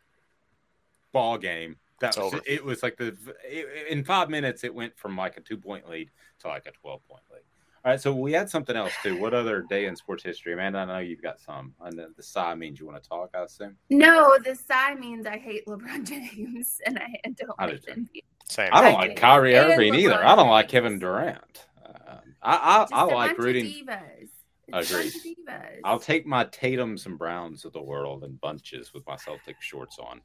ball 1.12 1.38
game. 1.38 1.76
That 2.00 2.16
was 2.16 2.34
over. 2.34 2.40
it. 2.46 2.64
Was 2.64 2.82
like 2.82 2.96
the 2.96 3.16
it, 3.44 3.88
in 3.90 4.04
five 4.04 4.28
minutes 4.30 4.64
it 4.64 4.74
went 4.74 4.96
from 4.98 5.16
like 5.16 5.36
a 5.36 5.40
two 5.40 5.56
point 5.56 5.88
lead 5.88 6.10
to 6.40 6.48
like 6.48 6.66
a 6.66 6.72
twelve 6.72 7.06
point 7.08 7.22
lead. 7.32 7.42
All 7.82 7.90
right, 7.92 8.00
so 8.00 8.14
we 8.14 8.32
had 8.32 8.50
something 8.50 8.76
else 8.76 8.92
too. 9.02 9.18
What 9.18 9.32
other 9.32 9.62
day 9.62 9.86
in 9.86 9.96
sports 9.96 10.22
history, 10.22 10.52
Amanda? 10.52 10.80
I 10.80 10.84
know 10.84 10.98
you've 10.98 11.22
got 11.22 11.40
some. 11.40 11.72
And 11.80 11.98
the, 11.98 12.12
the 12.14 12.22
sigh 12.22 12.54
means 12.54 12.78
you 12.78 12.84
want 12.86 13.02
to 13.02 13.08
talk. 13.08 13.30
I 13.34 13.44
assume. 13.44 13.74
No, 13.88 14.36
the 14.44 14.54
sigh 14.54 14.94
means 14.96 15.24
I 15.26 15.38
hate 15.38 15.64
LeBron 15.66 16.04
James 16.08 16.78
and 16.84 16.98
I 16.98 17.14
don't 17.36 17.52
I 17.58 17.66
like 17.66 17.80
do 17.86 17.94
the 17.94 18.22
Same. 18.50 18.68
I 18.72 18.82
don't 18.82 18.94
I 18.94 18.96
like 18.98 19.10
do. 19.14 19.20
Kyrie 19.20 19.54
And 19.56 19.70
Irving 19.72 19.94
either. 19.94 20.14
LeBron 20.14 20.24
I 20.26 20.36
don't 20.36 20.48
like 20.50 20.68
Kevin 20.68 20.98
Durant. 20.98 21.66
Um, 21.86 22.18
I 22.42 22.56
I, 22.56 22.82
Just 22.82 22.92
I 22.92 23.00
a 23.00 23.04
like 23.06 23.14
bunch 23.30 23.38
of 23.38 23.44
rooting. 23.46 23.64
divas. 23.66 24.28
It's 24.72 24.90
Agreed. 24.90 25.12
bunch 25.12 25.14
of 25.48 25.54
divas. 25.54 25.80
I'll 25.84 25.98
take 26.00 26.26
my 26.26 26.44
Tatum's 26.44 27.06
and 27.06 27.16
Browns 27.18 27.64
of 27.64 27.72
the 27.72 27.80
world 27.82 28.24
in 28.24 28.32
bunches 28.42 28.92
with 28.92 29.06
my 29.06 29.16
Celtic 29.16 29.56
shorts 29.60 29.98
on. 29.98 30.20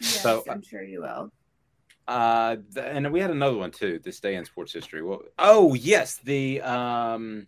Yes, 0.00 0.22
so- 0.22 0.44
I'm 0.48 0.62
sure 0.62 0.82
you 0.82 1.02
will. 1.02 1.32
Uh, 2.08 2.56
th- 2.74 2.86
and 2.88 3.12
we 3.12 3.20
had 3.20 3.30
another 3.30 3.56
one 3.56 3.70
too. 3.70 4.00
This 4.02 4.18
day 4.18 4.34
in 4.34 4.44
sports 4.44 4.72
history. 4.72 5.00
Well, 5.02 5.22
oh 5.38 5.74
yes, 5.74 6.16
the 6.24 6.60
um, 6.62 7.46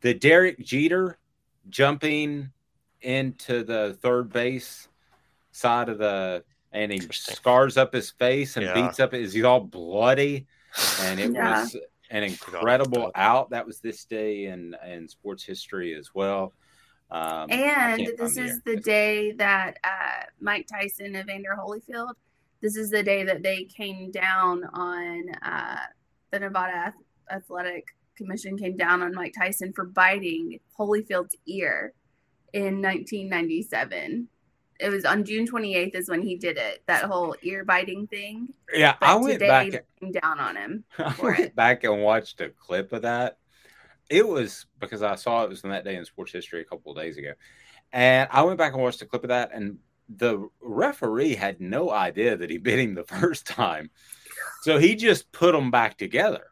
the 0.00 0.12
Derek 0.12 0.58
Jeter 0.58 1.18
jumping 1.68 2.50
into 3.02 3.62
the 3.62 3.96
third 4.02 4.32
base 4.32 4.88
side 5.52 5.88
of 5.88 5.98
the, 5.98 6.42
and 6.72 6.90
he 6.90 6.98
scars 7.12 7.76
up 7.76 7.92
his 7.92 8.10
face 8.10 8.56
and 8.56 8.66
Yeah. 8.66 8.74
beats 8.74 8.98
up. 8.98 9.14
Is 9.14 9.34
he's 9.34 9.44
all 9.44 9.60
bloody? 9.60 10.46
And 11.02 11.20
it 11.20 11.32
Yeah. 11.32 11.60
was 11.62 11.76
an 12.10 12.24
incredible 12.24 13.12
out. 13.14 13.50
That 13.50 13.66
was 13.66 13.78
this 13.78 14.04
day 14.04 14.46
in 14.46 14.74
in 14.84 15.06
sports 15.06 15.44
history 15.44 15.94
as 15.94 16.10
well. 16.12 16.54
Um, 17.12 17.50
And 17.50 18.08
this 18.18 18.36
is 18.38 18.60
the 18.62 18.76
day 18.76 19.32
that 19.32 19.76
uh, 19.84 20.24
Mike 20.40 20.66
Tyson, 20.66 21.14
Evander 21.14 21.56
Holyfield, 21.58 22.14
this 22.62 22.74
is 22.76 22.90
the 22.90 23.02
day 23.02 23.22
that 23.24 23.42
they 23.42 23.64
came 23.64 24.10
down 24.10 24.64
on 24.72 25.28
uh, 25.42 25.80
the 26.30 26.40
Nevada 26.40 26.72
Ath- 26.74 26.94
Athletic 27.30 27.84
Commission 28.16 28.56
came 28.56 28.76
down 28.76 29.02
on 29.02 29.14
Mike 29.14 29.34
Tyson 29.38 29.72
for 29.74 29.84
biting 29.84 30.58
Holyfield's 30.78 31.36
ear 31.46 31.92
in 32.54 32.80
1997. 32.80 34.28
It 34.80 34.88
was 34.88 35.04
on 35.04 35.24
June 35.24 35.46
28th 35.46 35.94
is 35.94 36.08
when 36.08 36.22
he 36.22 36.36
did 36.36 36.56
it, 36.56 36.82
that 36.86 37.04
whole 37.04 37.36
ear 37.42 37.64
biting 37.64 38.06
thing. 38.06 38.48
Yeah, 38.74 38.96
But 39.00 39.08
I 39.10 39.14
went 39.16 39.38
back. 39.38 39.84
came 40.00 40.12
down 40.12 40.40
on 40.40 40.56
him. 40.56 40.84
I 40.98 41.14
went 41.22 41.38
it. 41.40 41.54
back 41.56 41.84
and 41.84 42.02
watched 42.02 42.40
a 42.40 42.48
clip 42.48 42.92
of 42.92 43.02
that. 43.02 43.38
It 44.12 44.28
was 44.28 44.66
because 44.78 45.02
I 45.02 45.14
saw 45.14 45.42
it 45.42 45.48
was 45.48 45.64
in 45.64 45.70
that 45.70 45.84
day 45.84 45.96
in 45.96 46.04
sports 46.04 46.32
history 46.32 46.60
a 46.60 46.64
couple 46.64 46.92
of 46.92 46.98
days 46.98 47.16
ago. 47.16 47.32
And 47.92 48.28
I 48.30 48.42
went 48.42 48.58
back 48.58 48.74
and 48.74 48.82
watched 48.82 49.00
a 49.00 49.06
clip 49.06 49.24
of 49.24 49.28
that, 49.28 49.52
and 49.54 49.78
the 50.08 50.50
referee 50.60 51.34
had 51.34 51.62
no 51.62 51.90
idea 51.90 52.36
that 52.36 52.50
he 52.50 52.58
bit 52.58 52.78
him 52.78 52.94
the 52.94 53.04
first 53.20 53.46
time. 53.46 53.90
So 54.60 54.78
he 54.78 54.96
just 54.96 55.32
put 55.32 55.52
them 55.52 55.70
back 55.70 55.96
together. 55.96 56.44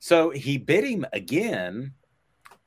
So 0.00 0.28
he 0.28 0.58
bit 0.58 0.84
him 0.84 1.06
again. 1.14 1.94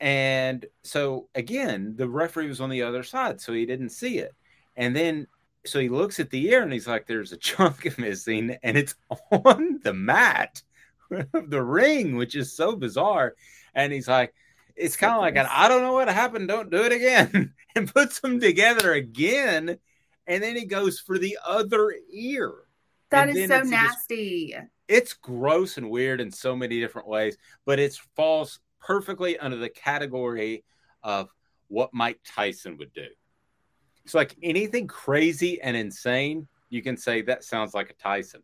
And 0.00 0.66
so 0.82 1.28
again, 1.36 1.94
the 1.96 2.08
referee 2.08 2.48
was 2.48 2.60
on 2.60 2.70
the 2.70 2.82
other 2.82 3.04
side, 3.04 3.40
so 3.40 3.52
he 3.52 3.64
didn't 3.64 3.90
see 3.90 4.18
it. 4.18 4.34
And 4.76 4.96
then 4.96 5.28
so 5.64 5.78
he 5.78 5.88
looks 5.88 6.18
at 6.18 6.30
the 6.30 6.48
ear 6.48 6.62
and 6.62 6.72
he's 6.72 6.88
like, 6.88 7.06
there's 7.06 7.30
a 7.30 7.36
chunk 7.36 7.96
missing, 7.98 8.56
and 8.64 8.76
it's 8.76 8.96
on 9.30 9.78
the 9.84 9.94
mat 9.94 10.62
of 11.32 11.50
the 11.50 11.62
ring, 11.62 12.16
which 12.16 12.34
is 12.34 12.52
so 12.52 12.74
bizarre. 12.74 13.34
And 13.74 13.92
he's 13.92 14.08
like, 14.08 14.34
it's 14.76 14.96
kind 14.96 15.14
of 15.14 15.20
like 15.20 15.36
an 15.36 15.46
I 15.50 15.68
don't 15.68 15.82
know 15.82 15.92
what 15.92 16.08
happened, 16.08 16.48
don't 16.48 16.70
do 16.70 16.84
it 16.84 16.92
again, 16.92 17.52
and 17.74 17.92
puts 17.92 18.20
them 18.20 18.40
together 18.40 18.92
again. 18.92 19.78
And 20.26 20.42
then 20.42 20.56
he 20.56 20.64
goes 20.64 21.00
for 21.00 21.18
the 21.18 21.38
other 21.46 21.94
ear. 22.12 22.52
That 23.10 23.28
And 23.28 23.36
is 23.36 23.48
so 23.48 23.56
it's 23.58 23.70
just- 23.70 23.82
nasty. 24.10 24.56
it's 24.88 25.12
gross 25.14 25.76
and 25.76 25.90
weird 25.90 26.20
in 26.20 26.30
so 26.30 26.54
many 26.54 26.80
different 26.80 27.08
ways, 27.08 27.36
but 27.66 27.78
it 27.78 27.98
falls 28.16 28.60
perfectly 28.80 29.38
under 29.38 29.56
the 29.56 29.68
category 29.68 30.64
of 31.02 31.28
what 31.68 31.92
Mike 31.92 32.20
Tyson 32.24 32.76
would 32.78 32.92
do. 32.92 33.06
It's 34.04 34.14
like 34.14 34.36
anything 34.42 34.86
crazy 34.86 35.60
and 35.60 35.76
insane, 35.76 36.48
you 36.68 36.82
can 36.82 36.96
say 36.96 37.22
that 37.22 37.44
sounds 37.44 37.74
like 37.74 37.90
a 37.90 37.94
Tyson. 37.94 38.42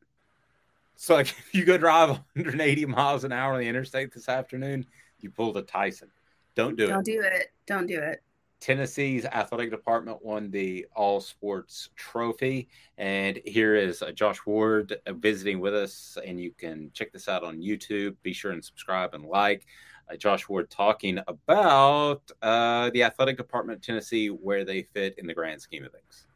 So, 0.97 1.15
like 1.15 1.29
if 1.39 1.55
you 1.55 1.65
go 1.65 1.79
drive 1.79 2.09
180 2.35 2.87
miles 2.87 3.25
an 3.25 3.33
hour 3.33 3.55
on 3.55 3.61
the 3.61 3.69
interstate 3.69 4.13
this 4.13 4.29
afternoon, 4.29 4.85
you 5.21 5.31
pulled 5.31 5.57
a 5.57 5.63
Tyson. 5.63 6.11
Don't 6.55 6.77
do 6.77 6.85
it. 6.85 6.89
Don't 6.89 7.09
it. 7.09 7.13
do 7.13 7.21
it. 7.23 7.53
Don't 7.67 7.87
do 7.87 7.99
it. 7.99 8.23
Tennessee's 8.61 9.27
athletic 9.27 9.71
department 9.71 10.25
won 10.25 10.51
the 10.51 10.87
All 10.95 11.21
Sports 11.21 11.91
Trophy. 11.95 12.69
And 12.97 13.39
here 13.45 13.77
is 13.77 14.03
uh, 14.03 14.13
Josh 14.13 14.39
Ward 14.47 14.97
uh, 15.07 15.13
visiting 15.13 15.61
with 15.61 15.75
us. 15.75 16.17
And 16.25 16.41
you 16.41 16.53
can 16.57 16.91
check 16.95 17.13
this 17.13 17.29
out 17.29 17.45
on 17.45 17.61
YouTube. 17.61 18.17
Be 18.23 18.33
sure 18.33 18.53
and 18.53 18.65
subscribe 18.65 19.15
and 19.15 19.25
like. 19.25 19.67
Uh, 20.11 20.17
Josh 20.17 20.49
Ward 20.49 20.71
talking 20.71 21.19
about 21.27 22.31
uh, 22.41 22.91
the 22.91 23.03
athletic 23.03 23.37
department 23.37 23.79
of 23.79 23.83
Tennessee, 23.83 24.29
where 24.29 24.65
they 24.65 24.83
fit 24.83 25.19
in 25.19 25.27
the 25.27 25.35
grand 25.35 25.61
scheme 25.61 25.85
of 25.85 25.93
things. 25.93 26.27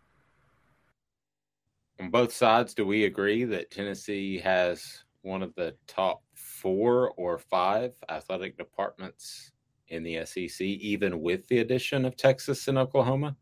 On 2.01 2.11
both 2.11 2.33
sides, 2.33 2.75
do 2.75 2.85
we 2.85 3.05
agree 3.05 3.45
that 3.45 3.71
Tennessee 3.71 4.39
has 4.39 5.05
one 5.23 5.43
of 5.43 5.55
the 5.55 5.75
top 5.87 6.23
four 6.61 7.11
or 7.17 7.39
five 7.39 7.95
athletic 8.09 8.57
departments 8.57 9.53
in 9.89 10.03
the 10.03 10.25
SEC, 10.25 10.61
even 10.61 11.21
with 11.21 11.47
the 11.49 11.59
addition 11.59 12.05
of 12.05 12.17
Texas 12.17 12.69
and 12.69 12.79
Oklahoma? 12.79 13.37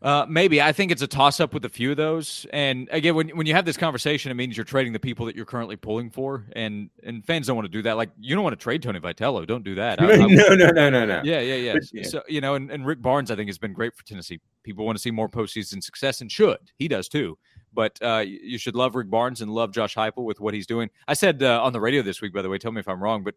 Uh, 0.00 0.26
maybe 0.28 0.60
I 0.60 0.72
think 0.72 0.90
it's 0.90 1.02
a 1.02 1.06
toss 1.06 1.38
up 1.38 1.54
with 1.54 1.64
a 1.64 1.68
few 1.68 1.92
of 1.92 1.96
those. 1.96 2.44
And 2.52 2.88
again, 2.90 3.14
when 3.14 3.28
when 3.30 3.46
you 3.46 3.54
have 3.54 3.64
this 3.64 3.76
conversation, 3.76 4.32
it 4.32 4.34
means 4.34 4.56
you're 4.56 4.64
trading 4.64 4.92
the 4.92 4.98
people 4.98 5.26
that 5.26 5.36
you're 5.36 5.44
currently 5.44 5.76
pulling 5.76 6.10
for, 6.10 6.44
and 6.56 6.90
and 7.04 7.24
fans 7.24 7.46
don't 7.46 7.54
want 7.54 7.66
to 7.66 7.72
do 7.72 7.82
that. 7.82 7.96
Like 7.96 8.10
you 8.18 8.34
don't 8.34 8.42
want 8.42 8.58
to 8.58 8.62
trade 8.62 8.82
Tony 8.82 8.98
Vitello. 8.98 9.46
Don't 9.46 9.62
do 9.62 9.76
that. 9.76 10.02
I, 10.02 10.14
I, 10.14 10.16
no, 10.16 10.54
no, 10.56 10.70
no, 10.70 10.90
no, 10.90 11.06
no. 11.06 11.22
Yeah, 11.22 11.38
yeah, 11.38 11.54
yeah. 11.54 11.74
yeah. 11.92 12.02
So 12.02 12.20
you 12.26 12.40
know, 12.40 12.56
and, 12.56 12.68
and 12.72 12.84
Rick 12.84 13.00
Barnes, 13.00 13.30
I 13.30 13.36
think, 13.36 13.48
has 13.48 13.58
been 13.58 13.72
great 13.72 13.94
for 13.94 14.04
Tennessee. 14.04 14.40
People 14.64 14.84
want 14.84 14.98
to 14.98 15.02
see 15.02 15.12
more 15.12 15.28
postseason 15.28 15.80
success, 15.80 16.20
and 16.20 16.30
should 16.30 16.58
he 16.78 16.88
does 16.88 17.08
too. 17.08 17.38
But 17.72 17.98
uh, 18.02 18.24
you 18.26 18.58
should 18.58 18.74
love 18.74 18.94
Rick 18.94 19.08
Barnes 19.10 19.40
and 19.40 19.50
love 19.50 19.72
Josh 19.72 19.94
Heupel 19.94 20.24
with 20.24 20.40
what 20.40 20.52
he's 20.52 20.66
doing. 20.66 20.90
I 21.08 21.14
said 21.14 21.42
uh, 21.42 21.62
on 21.62 21.72
the 21.72 21.80
radio 21.80 22.02
this 22.02 22.20
week, 22.20 22.34
by 22.34 22.42
the 22.42 22.48
way. 22.48 22.58
Tell 22.58 22.72
me 22.72 22.80
if 22.80 22.88
I'm 22.88 23.02
wrong, 23.02 23.24
but 23.24 23.34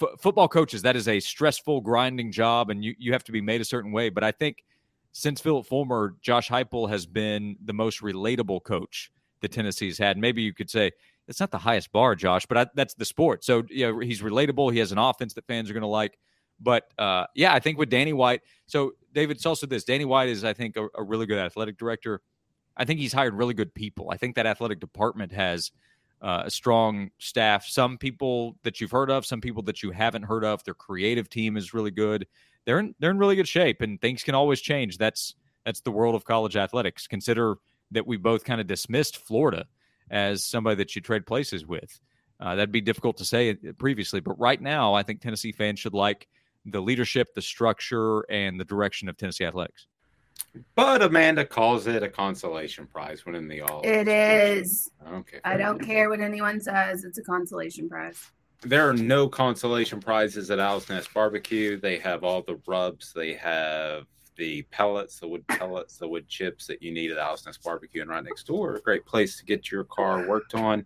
f- 0.00 0.20
football 0.20 0.48
coaches 0.48 0.82
that 0.82 0.96
is 0.96 1.08
a 1.08 1.18
stressful, 1.18 1.80
grinding 1.80 2.30
job, 2.30 2.70
and 2.70 2.84
you 2.84 2.94
you 2.98 3.12
have 3.12 3.24
to 3.24 3.32
be 3.32 3.40
made 3.40 3.60
a 3.60 3.64
certain 3.64 3.92
way. 3.92 4.10
But 4.10 4.24
I 4.24 4.32
think 4.32 4.64
since 5.12 5.40
Phillip 5.40 5.66
Fulmer, 5.66 6.14
Josh 6.20 6.48
Heupel 6.48 6.88
has 6.88 7.06
been 7.06 7.56
the 7.64 7.72
most 7.72 8.02
relatable 8.02 8.62
coach 8.64 9.10
that 9.40 9.52
Tennessee's 9.52 9.98
had. 9.98 10.18
Maybe 10.18 10.42
you 10.42 10.52
could 10.52 10.70
say 10.70 10.92
it's 11.26 11.40
not 11.40 11.50
the 11.50 11.58
highest 11.58 11.92
bar, 11.92 12.14
Josh, 12.14 12.46
but 12.46 12.58
I, 12.58 12.66
that's 12.74 12.94
the 12.94 13.04
sport. 13.04 13.44
So 13.44 13.62
yeah, 13.70 13.92
he's 14.02 14.22
relatable. 14.22 14.72
He 14.72 14.78
has 14.78 14.92
an 14.92 14.98
offense 14.98 15.34
that 15.34 15.46
fans 15.46 15.70
are 15.70 15.72
going 15.74 15.82
to 15.82 15.86
like. 15.86 16.18
But 16.60 16.84
uh, 16.98 17.26
yeah, 17.34 17.54
I 17.54 17.60
think 17.60 17.78
with 17.78 17.90
Danny 17.90 18.12
White. 18.12 18.42
So 18.66 18.92
David, 19.12 19.36
it's 19.36 19.46
also 19.46 19.66
this. 19.66 19.84
Danny 19.84 20.04
White 20.04 20.28
is, 20.28 20.44
I 20.44 20.52
think, 20.52 20.76
a, 20.76 20.88
a 20.96 21.02
really 21.02 21.26
good 21.26 21.38
athletic 21.38 21.78
director. 21.78 22.20
I 22.78 22.84
think 22.84 23.00
he's 23.00 23.12
hired 23.12 23.34
really 23.34 23.54
good 23.54 23.74
people. 23.74 24.08
I 24.10 24.16
think 24.16 24.36
that 24.36 24.46
athletic 24.46 24.80
department 24.80 25.32
has 25.32 25.72
uh, 26.22 26.44
a 26.46 26.50
strong 26.50 27.10
staff. 27.18 27.66
Some 27.66 27.98
people 27.98 28.56
that 28.62 28.80
you've 28.80 28.90
heard 28.90 29.10
of, 29.10 29.26
some 29.26 29.40
people 29.40 29.62
that 29.64 29.82
you 29.82 29.90
haven't 29.90 30.22
heard 30.22 30.44
of. 30.44 30.64
Their 30.64 30.74
creative 30.74 31.28
team 31.28 31.56
is 31.56 31.74
really 31.74 31.90
good 31.90 32.26
they're 32.68 32.80
in, 32.80 32.94
they're 32.98 33.10
in 33.10 33.18
really 33.18 33.34
good 33.34 33.48
shape, 33.48 33.80
and 33.80 33.98
things 33.98 34.22
can 34.22 34.34
always 34.34 34.60
change. 34.60 34.98
That's 34.98 35.34
that's 35.64 35.80
the 35.80 35.90
world 35.90 36.14
of 36.14 36.26
college 36.26 36.54
athletics. 36.54 37.06
Consider 37.06 37.56
that 37.92 38.06
we 38.06 38.18
both 38.18 38.44
kind 38.44 38.60
of 38.60 38.66
dismissed 38.66 39.16
Florida 39.16 39.64
as 40.10 40.44
somebody 40.44 40.76
that 40.76 40.94
you 40.94 41.00
trade 41.00 41.24
places 41.24 41.66
with. 41.66 41.98
Uh, 42.38 42.56
that'd 42.56 42.70
be 42.70 42.82
difficult 42.82 43.16
to 43.16 43.24
say 43.24 43.54
previously, 43.78 44.20
but 44.20 44.38
right 44.38 44.60
now, 44.60 44.92
I 44.92 45.02
think 45.02 45.22
Tennessee 45.22 45.50
fans 45.50 45.80
should 45.80 45.94
like 45.94 46.28
the 46.66 46.80
leadership, 46.80 47.28
the 47.34 47.40
structure, 47.40 48.20
and 48.30 48.60
the 48.60 48.66
direction 48.66 49.08
of 49.08 49.16
Tennessee 49.16 49.46
athletics. 49.46 49.86
But 50.74 51.02
Amanda 51.02 51.44
calls 51.44 51.86
it 51.86 52.02
a 52.02 52.08
consolation 52.08 52.86
prize 52.86 53.24
winning 53.24 53.48
the 53.48 53.60
all. 53.60 53.82
It 53.84 54.08
is. 54.08 54.90
Okay. 55.12 55.40
I 55.44 55.56
don't 55.56 55.78
care 55.78 56.08
what 56.08 56.20
anyone 56.20 56.60
says. 56.60 57.04
It's 57.04 57.18
a 57.18 57.22
consolation 57.22 57.88
prize 57.88 58.30
there 58.62 58.88
are 58.88 58.94
no 58.94 59.28
consolation 59.28 60.00
prizes 60.00 60.50
at 60.50 60.58
Owl's 60.58 60.88
Nest 60.88 61.12
Barbecue. 61.14 61.78
They 61.78 61.98
have 61.98 62.24
all 62.24 62.42
the 62.42 62.60
rubs. 62.66 63.12
They 63.12 63.34
have 63.34 64.04
the 64.36 64.62
pellets, 64.70 65.20
the 65.20 65.28
wood 65.28 65.46
pellets, 65.46 65.96
the 65.96 66.08
wood 66.08 66.28
chips 66.28 66.66
that 66.66 66.82
you 66.82 66.92
need 66.92 67.10
at 67.10 67.18
Owl's 67.18 67.46
Nest 67.46 67.62
Barbecue. 67.62 68.00
And 68.00 68.10
right 68.10 68.24
next 68.24 68.46
door, 68.46 68.74
a 68.74 68.80
great 68.80 69.06
place 69.06 69.36
to 69.38 69.44
get 69.44 69.70
your 69.70 69.84
car 69.84 70.26
worked 70.26 70.54
on 70.54 70.84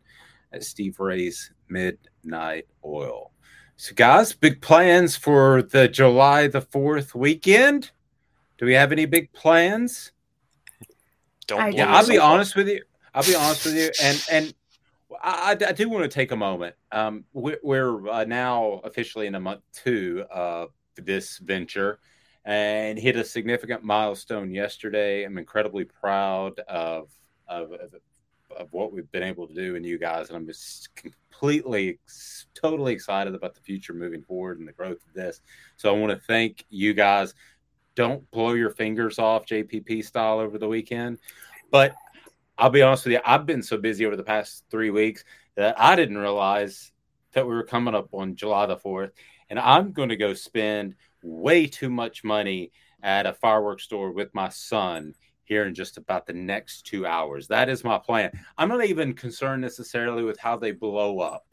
at 0.52 0.64
Steve 0.64 1.00
Ray's 1.00 1.52
Midnight 1.68 2.66
Oil. 2.84 3.32
So, 3.76 3.94
guys, 3.94 4.32
big 4.32 4.60
plans 4.60 5.16
for 5.16 5.62
the 5.62 5.88
July 5.88 6.46
the 6.48 6.60
4th 6.60 7.14
weekend. 7.14 7.90
Do 8.62 8.66
we 8.66 8.74
have 8.74 8.92
any 8.92 9.06
big 9.06 9.32
plans? 9.32 10.12
Don't 11.48 11.74
yeah, 11.74 11.92
I'll 11.92 12.06
be 12.06 12.16
honest 12.16 12.54
with 12.54 12.68
you. 12.68 12.84
I'll 13.12 13.24
be 13.24 13.34
honest 13.34 13.64
with 13.64 13.74
you. 13.74 13.90
And 14.00 14.24
and 14.30 14.54
I, 15.20 15.56
I, 15.66 15.72
do 15.72 15.88
want 15.88 16.04
to 16.04 16.08
take 16.08 16.30
a 16.30 16.36
moment. 16.36 16.76
Um, 16.92 17.24
we're, 17.32 17.58
we're 17.64 18.08
uh, 18.08 18.22
now 18.22 18.80
officially 18.84 19.26
in 19.26 19.34
a 19.34 19.40
month 19.40 19.62
two 19.72 20.24
of 20.30 20.70
this 20.94 21.38
venture 21.38 21.98
and 22.44 22.96
hit 23.00 23.16
a 23.16 23.24
significant 23.24 23.82
milestone 23.82 24.54
yesterday. 24.54 25.24
I'm 25.24 25.38
incredibly 25.38 25.84
proud 25.84 26.60
of, 26.60 27.10
of, 27.48 27.72
of 28.56 28.68
what 28.70 28.92
we've 28.92 29.10
been 29.10 29.24
able 29.24 29.48
to 29.48 29.54
do 29.54 29.74
and 29.74 29.84
you 29.84 29.98
guys. 29.98 30.28
And 30.28 30.36
I'm 30.36 30.46
just 30.46 30.88
completely, 30.94 31.98
totally 32.54 32.92
excited 32.92 33.34
about 33.34 33.56
the 33.56 33.60
future 33.60 33.92
moving 33.92 34.22
forward 34.22 34.60
and 34.60 34.68
the 34.68 34.72
growth 34.72 35.04
of 35.06 35.14
this. 35.14 35.40
So 35.76 35.92
I 35.92 35.98
want 35.98 36.12
to 36.12 36.26
thank 36.26 36.64
you 36.70 36.94
guys. 36.94 37.34
Don't 37.94 38.28
blow 38.30 38.52
your 38.52 38.70
fingers 38.70 39.18
off 39.18 39.46
JPP 39.46 40.04
style 40.04 40.38
over 40.38 40.58
the 40.58 40.68
weekend. 40.68 41.18
But 41.70 41.94
I'll 42.58 42.70
be 42.70 42.82
honest 42.82 43.04
with 43.04 43.14
you, 43.14 43.20
I've 43.24 43.46
been 43.46 43.62
so 43.62 43.76
busy 43.76 44.06
over 44.06 44.16
the 44.16 44.22
past 44.22 44.64
three 44.70 44.90
weeks 44.90 45.24
that 45.56 45.78
I 45.80 45.96
didn't 45.96 46.18
realize 46.18 46.92
that 47.32 47.46
we 47.46 47.54
were 47.54 47.64
coming 47.64 47.94
up 47.94 48.08
on 48.12 48.36
July 48.36 48.66
the 48.66 48.76
4th. 48.76 49.10
And 49.50 49.58
I'm 49.58 49.92
going 49.92 50.10
to 50.10 50.16
go 50.16 50.34
spend 50.34 50.94
way 51.22 51.66
too 51.66 51.90
much 51.90 52.24
money 52.24 52.72
at 53.02 53.26
a 53.26 53.32
fireworks 53.32 53.84
store 53.84 54.12
with 54.12 54.34
my 54.34 54.48
son 54.48 55.14
here 55.44 55.66
in 55.66 55.74
just 55.74 55.98
about 55.98 56.26
the 56.26 56.32
next 56.32 56.86
two 56.86 57.04
hours. 57.04 57.48
That 57.48 57.68
is 57.68 57.84
my 57.84 57.98
plan. 57.98 58.30
I'm 58.56 58.68
not 58.68 58.84
even 58.84 59.12
concerned 59.12 59.60
necessarily 59.60 60.22
with 60.22 60.38
how 60.38 60.56
they 60.56 60.70
blow 60.70 61.20
up. 61.20 61.46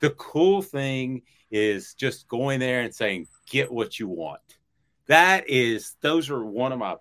The 0.00 0.10
cool 0.10 0.62
thing 0.62 1.22
is 1.50 1.94
just 1.94 2.28
going 2.28 2.60
there 2.60 2.82
and 2.82 2.94
saying, 2.94 3.28
get 3.46 3.72
what 3.72 3.98
you 3.98 4.08
want. 4.08 4.40
That 5.06 5.48
is, 5.48 5.96
those 6.00 6.30
are 6.30 6.44
one 6.44 6.72
of 6.72 6.78
my 6.78 6.96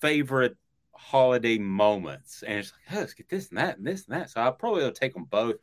favorite 0.00 0.56
holiday 0.94 1.58
moments. 1.58 2.42
And 2.42 2.58
it's 2.58 2.72
like, 2.72 2.96
oh, 2.96 3.00
let's 3.00 3.14
get 3.14 3.28
this 3.28 3.48
and 3.48 3.58
that 3.58 3.78
and 3.78 3.86
this 3.86 4.06
and 4.06 4.16
that. 4.16 4.30
So 4.30 4.40
I'll 4.40 4.52
probably 4.52 4.82
will 4.82 4.92
take 4.92 5.14
them 5.14 5.24
both. 5.24 5.56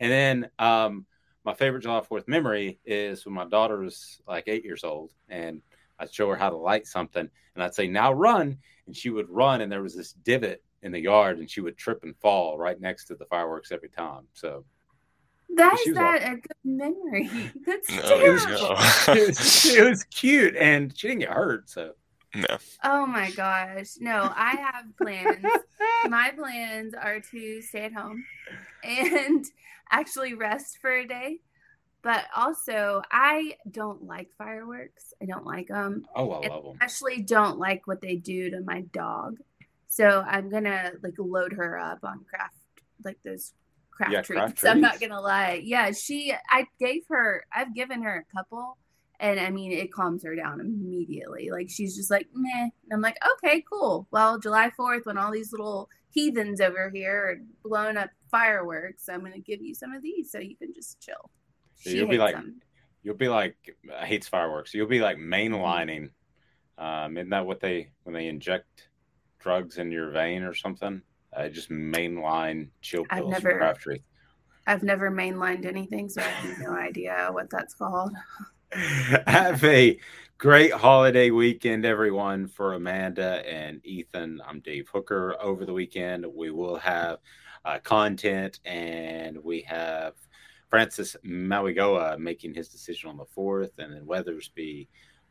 And 0.00 0.10
then 0.10 0.50
um, 0.58 1.06
my 1.44 1.54
favorite 1.54 1.82
July 1.82 2.00
4th 2.00 2.28
memory 2.28 2.78
is 2.84 3.24
when 3.24 3.34
my 3.34 3.44
daughter 3.46 3.78
was 3.78 4.20
like 4.26 4.44
eight 4.46 4.64
years 4.64 4.84
old 4.84 5.12
and 5.28 5.60
I'd 5.98 6.12
show 6.12 6.28
her 6.30 6.36
how 6.36 6.50
to 6.50 6.56
light 6.56 6.86
something 6.86 7.28
and 7.54 7.64
I'd 7.64 7.74
say, 7.74 7.88
now 7.88 8.12
run. 8.12 8.58
And 8.86 8.96
she 8.96 9.10
would 9.10 9.28
run 9.28 9.60
and 9.60 9.70
there 9.70 9.82
was 9.82 9.94
this 9.94 10.12
divot 10.12 10.62
in 10.82 10.92
the 10.92 11.00
yard 11.00 11.38
and 11.38 11.50
she 11.50 11.60
would 11.60 11.76
trip 11.76 12.00
and 12.04 12.16
fall 12.16 12.56
right 12.56 12.80
next 12.80 13.06
to 13.06 13.14
the 13.14 13.26
fireworks 13.26 13.72
every 13.72 13.90
time. 13.90 14.24
So 14.32 14.64
that 15.56 15.76
is 15.86 15.94
that 15.94 16.22
like, 16.22 16.32
a 16.32 16.34
good 16.36 16.56
memory. 16.64 17.30
That's 17.66 17.90
no, 17.90 18.20
it, 18.20 18.32
was, 18.32 18.44
it, 19.08 19.28
was, 19.28 19.66
it 19.66 19.88
was 19.88 20.04
cute 20.04 20.56
and 20.56 20.96
she 20.96 21.08
didn't 21.08 21.20
get 21.20 21.30
hurt. 21.30 21.68
So 21.68 21.92
no. 22.34 22.58
Oh 22.84 23.06
my 23.06 23.30
gosh. 23.30 23.94
No, 24.00 24.30
I 24.34 24.56
have 24.56 24.84
plans. 24.96 25.44
my 26.08 26.30
plans 26.36 26.94
are 26.94 27.20
to 27.20 27.62
stay 27.62 27.84
at 27.84 27.92
home 27.92 28.24
and 28.84 29.44
actually 29.90 30.34
rest 30.34 30.78
for 30.80 30.92
a 30.92 31.06
day. 31.06 31.40
But 32.02 32.26
also, 32.36 33.02
I 33.10 33.54
don't 33.68 34.04
like 34.04 34.28
fireworks. 34.38 35.12
I 35.20 35.26
don't 35.26 35.44
like 35.44 35.68
them. 35.68 36.06
Oh, 36.14 36.30
I 36.30 36.48
love 36.48 36.64
them. 36.64 36.72
Especially 36.80 37.22
don't 37.22 37.58
like 37.58 37.86
what 37.86 38.00
they 38.00 38.14
do 38.14 38.50
to 38.50 38.60
my 38.60 38.82
dog. 38.92 39.38
So 39.88 40.24
I'm 40.26 40.48
gonna 40.48 40.92
like 41.02 41.14
load 41.18 41.54
her 41.54 41.76
up 41.76 42.04
on 42.04 42.24
craft, 42.30 42.54
like 43.02 43.18
those 43.24 43.52
craft 43.98 44.12
yeah, 44.12 44.22
treats. 44.22 44.60
Craft 44.60 44.64
I'm 44.66 44.80
not 44.80 45.00
gonna 45.00 45.20
lie. 45.20 45.60
Yeah, 45.62 45.90
she. 45.90 46.32
I 46.48 46.66
gave 46.80 47.02
her. 47.08 47.44
I've 47.54 47.74
given 47.74 48.02
her 48.02 48.24
a 48.26 48.36
couple 48.36 48.78
and 49.20 49.40
I 49.40 49.50
mean, 49.50 49.72
it 49.72 49.92
calms 49.92 50.22
her 50.22 50.36
down 50.36 50.60
immediately. 50.60 51.50
Like 51.50 51.68
she's 51.70 51.96
just 51.96 52.10
like, 52.10 52.28
meh. 52.32 52.50
And 52.62 52.92
I'm 52.92 53.00
like, 53.00 53.16
okay, 53.36 53.64
cool. 53.70 54.06
Well, 54.10 54.38
July 54.38 54.70
4th, 54.78 55.06
when 55.06 55.18
all 55.18 55.32
these 55.32 55.52
little 55.52 55.88
heathens 56.10 56.60
over 56.60 56.90
here 56.90 57.12
are 57.12 57.36
blowing 57.64 57.96
up 57.96 58.10
fireworks, 58.30 59.08
I'm 59.08 59.20
going 59.20 59.32
to 59.32 59.40
give 59.40 59.60
you 59.60 59.74
some 59.74 59.92
of 59.92 60.02
these 60.02 60.30
so 60.30 60.38
you 60.38 60.56
can 60.56 60.72
just 60.72 61.00
chill. 61.00 61.30
So 61.74 61.90
you'll 61.90 62.08
be 62.08 62.18
like, 62.18 62.36
them. 62.36 62.60
you'll 63.02 63.16
be 63.16 63.28
like, 63.28 63.56
hates 64.02 64.28
fireworks. 64.28 64.72
You'll 64.72 64.86
be 64.86 65.00
like 65.00 65.16
mainlining. 65.16 66.10
Um, 66.76 67.16
isn't 67.16 67.30
that 67.30 67.46
what 67.46 67.58
they, 67.58 67.90
when 68.04 68.14
they 68.14 68.28
inject 68.28 68.88
drugs 69.40 69.78
in 69.78 69.90
your 69.90 70.10
vein 70.10 70.44
or 70.44 70.54
something? 70.54 71.02
Uh, 71.38 71.48
just 71.48 71.70
mainline 71.70 72.68
chill 72.80 73.04
pills 73.04 73.32
I've 73.32 73.42
never, 73.44 73.58
craft 73.58 73.86
I've 74.66 74.82
never 74.82 75.08
mainlined 75.08 75.66
anything, 75.66 76.08
so 76.08 76.20
I 76.20 76.24
have 76.24 76.58
no 76.58 76.74
idea 76.74 77.28
what 77.30 77.48
that's 77.48 77.74
called. 77.74 78.12
Have 79.26 79.62
a 79.62 79.98
great 80.36 80.72
holiday 80.72 81.30
weekend, 81.30 81.86
everyone. 81.86 82.48
For 82.48 82.74
Amanda 82.74 83.48
and 83.48 83.80
Ethan, 83.86 84.42
I'm 84.46 84.60
Dave 84.60 84.88
Hooker. 84.92 85.36
Over 85.40 85.64
the 85.64 85.72
weekend, 85.72 86.26
we 86.26 86.50
will 86.50 86.76
have 86.76 87.18
uh, 87.64 87.78
content 87.78 88.58
and 88.64 89.38
we 89.42 89.62
have 89.62 90.14
Francis 90.68 91.16
Mauigoa 91.24 92.18
making 92.18 92.52
his 92.52 92.68
decision 92.68 93.10
on 93.10 93.16
the 93.16 93.24
fourth, 93.24 93.78
and 93.78 93.94
then 93.94 94.04
Weathersby 94.04 94.88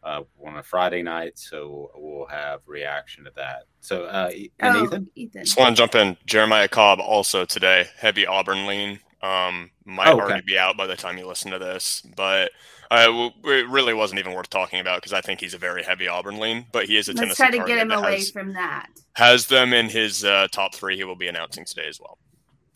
uh, 0.08 0.24
on 0.46 0.58
a 0.58 0.64
Friday 0.64 1.04
night, 1.04 1.38
so 1.38 1.92
we'll 1.96 2.28
have 2.28 2.62
reaction 2.66 3.26
to 3.26 3.32
that. 3.36 3.64
So, 3.82 4.06
uh, 4.06 4.32
and 4.60 4.76
Oh, 4.78 4.84
Ethan, 4.86 5.08
Ethan. 5.16 5.44
Just 5.46 5.58
want 5.60 5.76
to 5.76 5.82
jump 5.82 5.96
in. 5.96 6.16
Jeremiah 6.26 6.68
Cobb 6.68 7.00
also 7.00 7.46
today, 7.46 7.88
heavy 7.98 8.26
Auburn 8.26 8.66
lean. 8.66 9.00
Um, 9.22 9.72
might 9.86 10.08
Oh, 10.08 10.14
okay. 10.14 10.22
already 10.22 10.44
be 10.46 10.58
out 10.58 10.78
by 10.78 10.88
the 10.88 10.96
time 10.96 11.18
you 11.18 11.28
listen 11.28 11.52
to 11.52 11.60
this, 11.60 12.02
but 12.16 12.52
uh, 12.92 13.06
w- 13.08 13.32
it 13.46 13.68
really 13.68 13.94
wasn't 13.94 14.20
even 14.20 14.34
worth 14.34 14.50
talking 14.50 14.80
about 14.80 14.98
because 15.02 15.12
I 15.14 15.22
think 15.22 15.40
he's 15.42 15.54
a 15.56 15.58
very 15.58 15.84
heavy 15.84 16.08
Auburn 16.08 16.40
lean. 16.40 16.68
But 16.72 16.86
he 16.86 16.98
is 16.98 17.10
a 17.10 17.14
Let's 17.14 17.22
Tennessee 17.22 17.44
try 17.44 17.52
to 17.52 17.66
get 17.66 17.80
him 17.80 17.92
away 17.92 18.18
has, 18.18 18.32
from 18.32 18.54
that. 18.54 18.88
has 19.14 19.48
them 19.48 19.74
in 19.74 19.90
his 19.90 20.24
uh, 20.24 20.48
top 20.52 20.74
three. 20.76 20.96
He 20.96 21.04
will 21.04 21.16
be 21.16 21.28
announcing 21.28 21.66
today 21.66 21.88
as 21.90 22.00
well. 22.00 22.18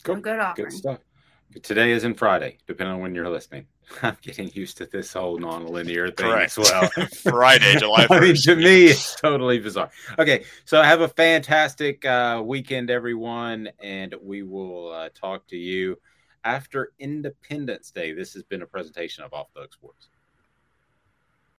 Oh, 0.07 0.15
good 0.15 0.39
Auburn. 0.39 0.65
good 0.65 0.73
stuff. 0.73 0.99
Today 1.63 1.91
isn't 1.91 2.15
Friday, 2.15 2.57
depending 2.65 2.95
on 2.95 3.01
when 3.01 3.13
you're 3.13 3.29
listening. 3.29 3.65
I'm 4.01 4.17
getting 4.21 4.49
used 4.53 4.77
to 4.77 4.85
this 4.85 5.13
whole 5.13 5.37
non-linear 5.37 6.11
thing 6.11 6.31
Correct. 6.31 6.57
as 6.57 6.71
well. 6.71 6.89
Friday, 7.23 7.75
July 7.77 8.07
1st. 8.07 8.11
I 8.17 8.19
mean, 8.19 8.35
to 8.35 8.55
me, 8.55 8.85
it's 8.85 9.15
totally 9.19 9.59
bizarre. 9.59 9.91
Okay, 10.17 10.45
so 10.65 10.81
have 10.81 11.01
a 11.01 11.09
fantastic 11.09 12.05
uh, 12.05 12.41
weekend, 12.43 12.89
everyone, 12.89 13.69
and 13.79 14.15
we 14.21 14.43
will 14.43 14.91
uh, 14.91 15.09
talk 15.13 15.45
to 15.47 15.57
you 15.57 15.97
after 16.43 16.93
Independence 16.99 17.91
Day. 17.91 18.13
This 18.13 18.33
has 18.33 18.43
been 18.43 18.61
a 18.61 18.67
presentation 18.67 19.23
of 19.23 19.33
Off 19.33 19.47
the 19.53 19.61
Hook 19.61 19.73
Sports. 19.73 20.07